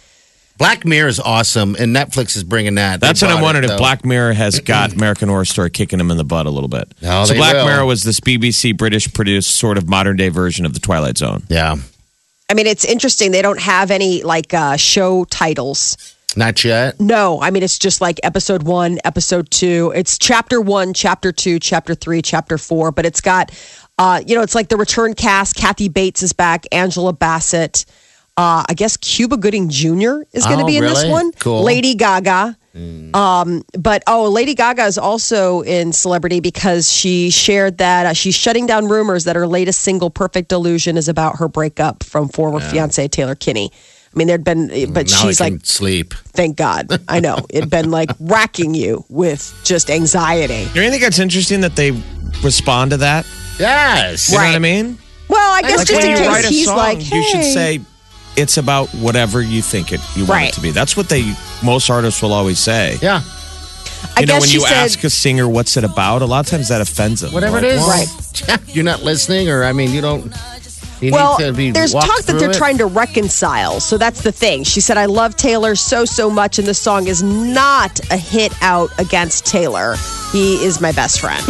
Black 0.58 0.84
Mirror 0.84 1.08
is 1.08 1.20
awesome, 1.20 1.74
and 1.78 1.94
Netflix 1.94 2.36
is 2.36 2.44
bringing 2.44 2.76
that. 2.76 3.00
They 3.00 3.08
That's 3.08 3.22
what 3.22 3.30
I'm 3.30 3.36
bought 3.36 3.40
it, 3.40 3.44
wondering 3.44 3.64
if 3.64 3.70
though. 3.70 3.78
Black 3.78 4.04
Mirror 4.04 4.34
has 4.34 4.60
got 4.60 4.92
American 4.92 5.28
Horror 5.28 5.44
Story 5.44 5.70
kicking 5.70 5.98
them 5.98 6.10
in 6.10 6.16
the 6.16 6.24
butt 6.24 6.46
a 6.46 6.50
little 6.50 6.68
bit. 6.68 6.92
No, 7.02 7.24
so 7.24 7.32
they 7.32 7.38
Black 7.38 7.54
will. 7.54 7.66
Mirror 7.66 7.84
was 7.86 8.04
this 8.04 8.20
BBC 8.20 8.76
British 8.76 9.12
produced 9.12 9.56
sort 9.56 9.78
of 9.78 9.88
modern 9.88 10.16
day 10.16 10.28
version 10.28 10.64
of 10.64 10.74
the 10.74 10.80
Twilight 10.80 11.18
Zone. 11.18 11.42
Yeah, 11.48 11.76
I 12.48 12.54
mean, 12.54 12.66
it's 12.66 12.84
interesting. 12.84 13.32
They 13.32 13.42
don't 13.42 13.60
have 13.60 13.90
any 13.90 14.22
like 14.22 14.54
uh, 14.54 14.76
show 14.76 15.24
titles. 15.24 16.16
Not 16.36 16.64
yet. 16.64 17.00
No, 17.00 17.40
I 17.40 17.50
mean 17.50 17.62
it's 17.62 17.78
just 17.78 18.00
like 18.00 18.18
episode 18.22 18.62
one, 18.62 18.98
episode 19.04 19.50
two. 19.50 19.92
It's 19.94 20.18
chapter 20.18 20.60
one, 20.60 20.94
chapter 20.94 21.32
two, 21.32 21.58
chapter 21.58 21.94
three, 21.94 22.22
chapter 22.22 22.58
four. 22.58 22.90
But 22.92 23.06
it's 23.06 23.20
got, 23.20 23.50
uh, 23.98 24.20
you 24.26 24.34
know, 24.34 24.42
it's 24.42 24.54
like 24.54 24.68
the 24.68 24.76
return 24.76 25.14
cast. 25.14 25.56
Kathy 25.56 25.88
Bates 25.88 26.22
is 26.22 26.32
back. 26.32 26.64
Angela 26.72 27.12
Bassett. 27.12 27.84
Uh, 28.36 28.64
I 28.68 28.74
guess 28.74 28.96
Cuba 28.96 29.36
Gooding 29.36 29.68
Jr. 29.68 30.22
is 30.32 30.46
going 30.46 30.56
to 30.58 30.64
Oh, 30.64 30.66
be 30.66 30.78
in 30.78 30.84
this 30.84 31.04
one. 31.04 31.32
Cool. 31.32 31.62
Lady 31.64 31.94
Gaga. 31.94 32.56
Um, 33.12 33.62
but 33.78 34.02
oh, 34.06 34.30
Lady 34.30 34.54
Gaga 34.54 34.84
is 34.86 34.96
also 34.96 35.60
in 35.60 35.92
celebrity 35.92 36.40
because 36.40 36.90
she 36.90 37.28
shared 37.28 37.76
that 37.78 38.06
uh, 38.06 38.12
she's 38.14 38.34
shutting 38.34 38.64
down 38.66 38.88
rumors 38.88 39.24
that 39.24 39.36
her 39.36 39.46
latest 39.46 39.82
single, 39.82 40.08
"Perfect 40.08 40.50
Illusion," 40.52 40.96
is 40.96 41.08
about 41.08 41.36
her 41.36 41.48
breakup 41.48 42.02
from 42.02 42.28
former 42.28 42.60
fiance 42.60 43.06
Taylor 43.08 43.34
Kinney. 43.34 43.70
I 44.14 44.18
mean, 44.18 44.28
there'd 44.28 44.44
been, 44.44 44.68
but 44.92 45.06
mm, 45.06 45.10
now 45.10 45.16
she's 45.28 45.40
I 45.40 45.48
like, 45.48 45.64
sleep. 45.64 46.12
Thank 46.14 46.56
God. 46.56 46.88
I 47.08 47.20
know. 47.20 47.38
It'd 47.50 47.70
been 47.70 47.90
like 47.90 48.10
racking 48.20 48.74
you 48.74 49.04
with 49.08 49.58
just 49.64 49.90
anxiety. 49.90 50.68
Do 50.74 50.82
you 50.82 50.90
think 50.90 51.02
that's 51.02 51.18
interesting 51.18 51.62
that 51.62 51.76
they 51.76 51.92
respond 52.42 52.90
to 52.90 52.98
that? 52.98 53.26
Yes. 53.58 54.30
You 54.30 54.38
know 54.38 54.44
what 54.44 54.54
I 54.54 54.58
mean? 54.58 54.98
Well, 55.28 55.52
I 55.54 55.62
guess 55.62 55.78
Like 55.78 55.86
just 55.88 56.04
in 56.04 56.10
you 56.10 56.16
write 56.28 56.42
case 56.42 56.50
a 56.50 56.54
he's 56.54 56.64
song, 56.66 56.76
like, 56.76 57.10
you 57.10 57.22
should 57.22 57.44
say 57.44 57.80
it's 58.36 58.58
about 58.58 58.88
whatever 58.90 59.40
you 59.40 59.62
think 59.62 59.92
it 59.92 60.00
you 60.14 60.24
want 60.24 60.30
Right. 60.30 60.48
it 60.50 60.54
to 60.54 60.60
be. 60.60 60.70
That's 60.72 60.94
what 60.96 61.08
they 61.08 61.34
most 61.62 61.88
artists 61.88 62.20
will 62.20 62.32
always 62.34 62.58
say. 62.58 62.98
Yeah. 63.00 63.22
I 64.16 64.20
you 64.20 64.26
know, 64.26 64.34
guess 64.34 64.40
when 64.42 64.50
you 64.50 64.60
said, 64.60 64.72
ask 64.72 65.04
a 65.04 65.10
singer 65.10 65.48
what's 65.48 65.76
it 65.76 65.84
about, 65.84 66.20
a 66.22 66.26
lot 66.26 66.40
of 66.40 66.50
times 66.50 66.68
that 66.68 66.80
offends 66.80 67.20
them. 67.20 67.32
Whatever 67.32 67.56
Like, 67.56 67.64
it 67.64 67.70
is. 67.74 67.80
well, 67.80 67.88
Right. 68.48 68.58
You're 68.74 68.84
not 68.84 69.02
listening, 69.04 69.48
or 69.48 69.64
I 69.64 69.72
mean, 69.72 69.90
you 69.92 70.00
don't. 70.00 70.34
Well, 71.10 71.38
need 71.38 71.46
to 71.46 71.52
be 71.52 71.70
there's 71.70 71.92
talk 71.92 72.22
that 72.22 72.38
they're 72.38 72.50
it. 72.50 72.56
trying 72.56 72.78
to 72.78 72.86
reconcile. 72.86 73.80
So 73.80 73.98
that's 73.98 74.22
the 74.22 74.32
thing. 74.32 74.64
She 74.64 74.80
said, 74.80 74.96
I 74.96 75.06
love 75.06 75.36
Taylor 75.36 75.74
so, 75.74 76.04
so 76.04 76.30
much, 76.30 76.58
and 76.58 76.66
the 76.68 76.74
song 76.74 77.06
is 77.08 77.22
not 77.22 77.98
a 78.10 78.16
hit 78.16 78.52
out 78.62 78.90
against 78.98 79.46
Taylor. 79.46 79.96
He 80.32 80.62
is 80.64 80.80
my 80.80 80.92
best 80.92 81.20
friend. 81.20 81.42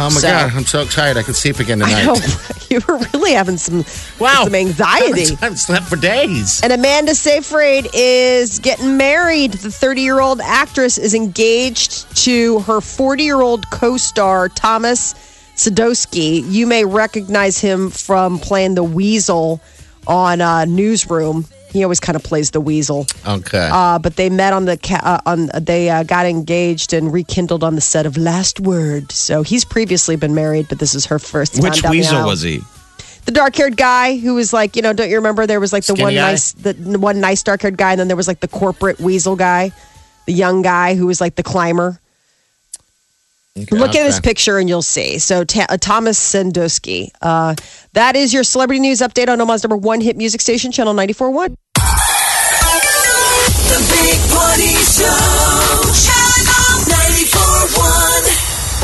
Oh 0.00 0.04
my 0.04 0.20
So- 0.20 0.28
god, 0.28 0.52
I'm 0.54 0.64
so 0.64 0.82
excited! 0.82 1.16
I 1.18 1.22
can 1.24 1.34
sleep 1.34 1.58
again 1.58 1.80
tonight. 1.80 2.04
Know. 2.04 2.14
You 2.70 2.80
were 2.86 2.98
really 3.14 3.32
having 3.32 3.56
some, 3.56 3.78
Wow, 4.20 4.44
some 4.44 4.54
anxiety. 4.54 5.22
I 5.22 5.38
haven't 5.40 5.56
slept 5.56 5.86
for 5.86 5.96
days. 5.96 6.60
And 6.62 6.70
Amanda 6.70 7.14
Seyfried 7.14 7.88
is 7.94 8.58
getting 8.58 8.98
married. 8.98 9.52
The 9.54 9.70
30 9.72 10.02
year 10.02 10.20
old 10.20 10.42
actress 10.42 10.98
is 10.98 11.14
engaged 11.14 12.14
to 12.24 12.58
her 12.60 12.82
40 12.82 13.22
year 13.24 13.40
old 13.40 13.70
co 13.70 13.96
star, 13.96 14.50
Thomas 14.50 15.14
Sadowski. 15.58 16.42
You 16.50 16.66
may 16.66 16.84
recognize 16.84 17.58
him 17.58 17.90
from 17.90 18.38
playing 18.38 18.74
the 18.76 18.84
Weasel 18.84 19.60
on 20.06 20.40
uh, 20.40 20.64
Newsroom. 20.64 21.44
He 21.72 21.82
always 21.82 22.00
kind 22.00 22.16
of 22.16 22.22
plays 22.22 22.52
the 22.52 22.60
Weasel. 22.60 23.06
Okay. 23.26 23.68
Uh, 23.70 23.98
but 23.98 24.16
they 24.16 24.30
met 24.30 24.52
on 24.54 24.64
the 24.64 24.78
ca- 24.78 25.00
uh, 25.26 25.30
on 25.30 25.50
they 25.60 25.90
uh, 25.90 26.04
got 26.04 26.24
engaged 26.26 26.94
and 26.94 27.12
rekindled 27.12 27.62
on 27.62 27.74
the 27.74 27.80
set 27.80 28.06
of 28.06 28.16
Last 28.16 28.60
Word. 28.60 29.12
So 29.12 29.42
he's 29.42 29.64
previously 29.64 30.16
been 30.16 30.34
married, 30.34 30.66
but 30.68 30.78
this 30.78 30.94
is 30.94 31.06
her 31.06 31.18
first 31.18 31.56
time 31.56 31.64
which 31.64 31.82
down 31.82 31.92
the 31.92 31.98
weasel 31.98 32.18
aisle 32.18 32.26
was 32.26 32.40
he? 32.40 32.60
the 33.26 33.32
dark 33.32 33.54
haired 33.56 33.76
guy 33.76 34.16
who 34.16 34.36
was 34.36 34.54
like, 34.54 34.74
you 34.74 34.80
know, 34.80 34.94
don't 34.94 35.10
you 35.10 35.16
remember 35.16 35.46
there 35.46 35.60
was 35.60 35.70
like 35.70 35.84
the 35.84 35.92
Skinny 35.92 36.02
one 36.02 36.14
guy? 36.14 36.30
nice, 36.30 36.52
the 36.52 36.72
one 36.98 37.20
nice 37.20 37.42
dark 37.42 37.60
haired 37.60 37.76
guy, 37.76 37.90
and 37.90 38.00
then 38.00 38.08
there 38.08 38.16
was 38.16 38.26
like 38.26 38.40
the 38.40 38.48
corporate 38.48 38.98
weasel 39.00 39.36
guy, 39.36 39.70
the 40.24 40.32
young 40.32 40.62
guy 40.62 40.94
who 40.94 41.06
was 41.06 41.20
like 41.20 41.34
the 41.34 41.42
climber. 41.42 42.00
Look 43.70 43.94
at 43.94 44.04
this 44.04 44.20
picture 44.20 44.58
and 44.58 44.68
you'll 44.68 44.82
see. 44.82 45.18
So 45.18 45.44
Ta- 45.44 45.66
uh, 45.68 45.76
Thomas 45.76 46.18
Sandusky. 46.18 47.12
Uh, 47.22 47.54
that 47.94 48.16
is 48.16 48.32
your 48.34 48.44
celebrity 48.44 48.80
news 48.80 48.98
update 49.00 49.28
on 49.28 49.40
Omaha's 49.40 49.62
number 49.64 49.76
one 49.76 50.00
hit 50.00 50.16
music 50.16 50.40
station, 50.40 50.70
Channel 50.72 50.94
94.1. 50.94 51.54
The 53.68 53.78
Big 53.90 54.18
Party 54.30 54.74
Show. 54.84 55.04
Channel 55.92 56.74
94.1. 56.88 58.17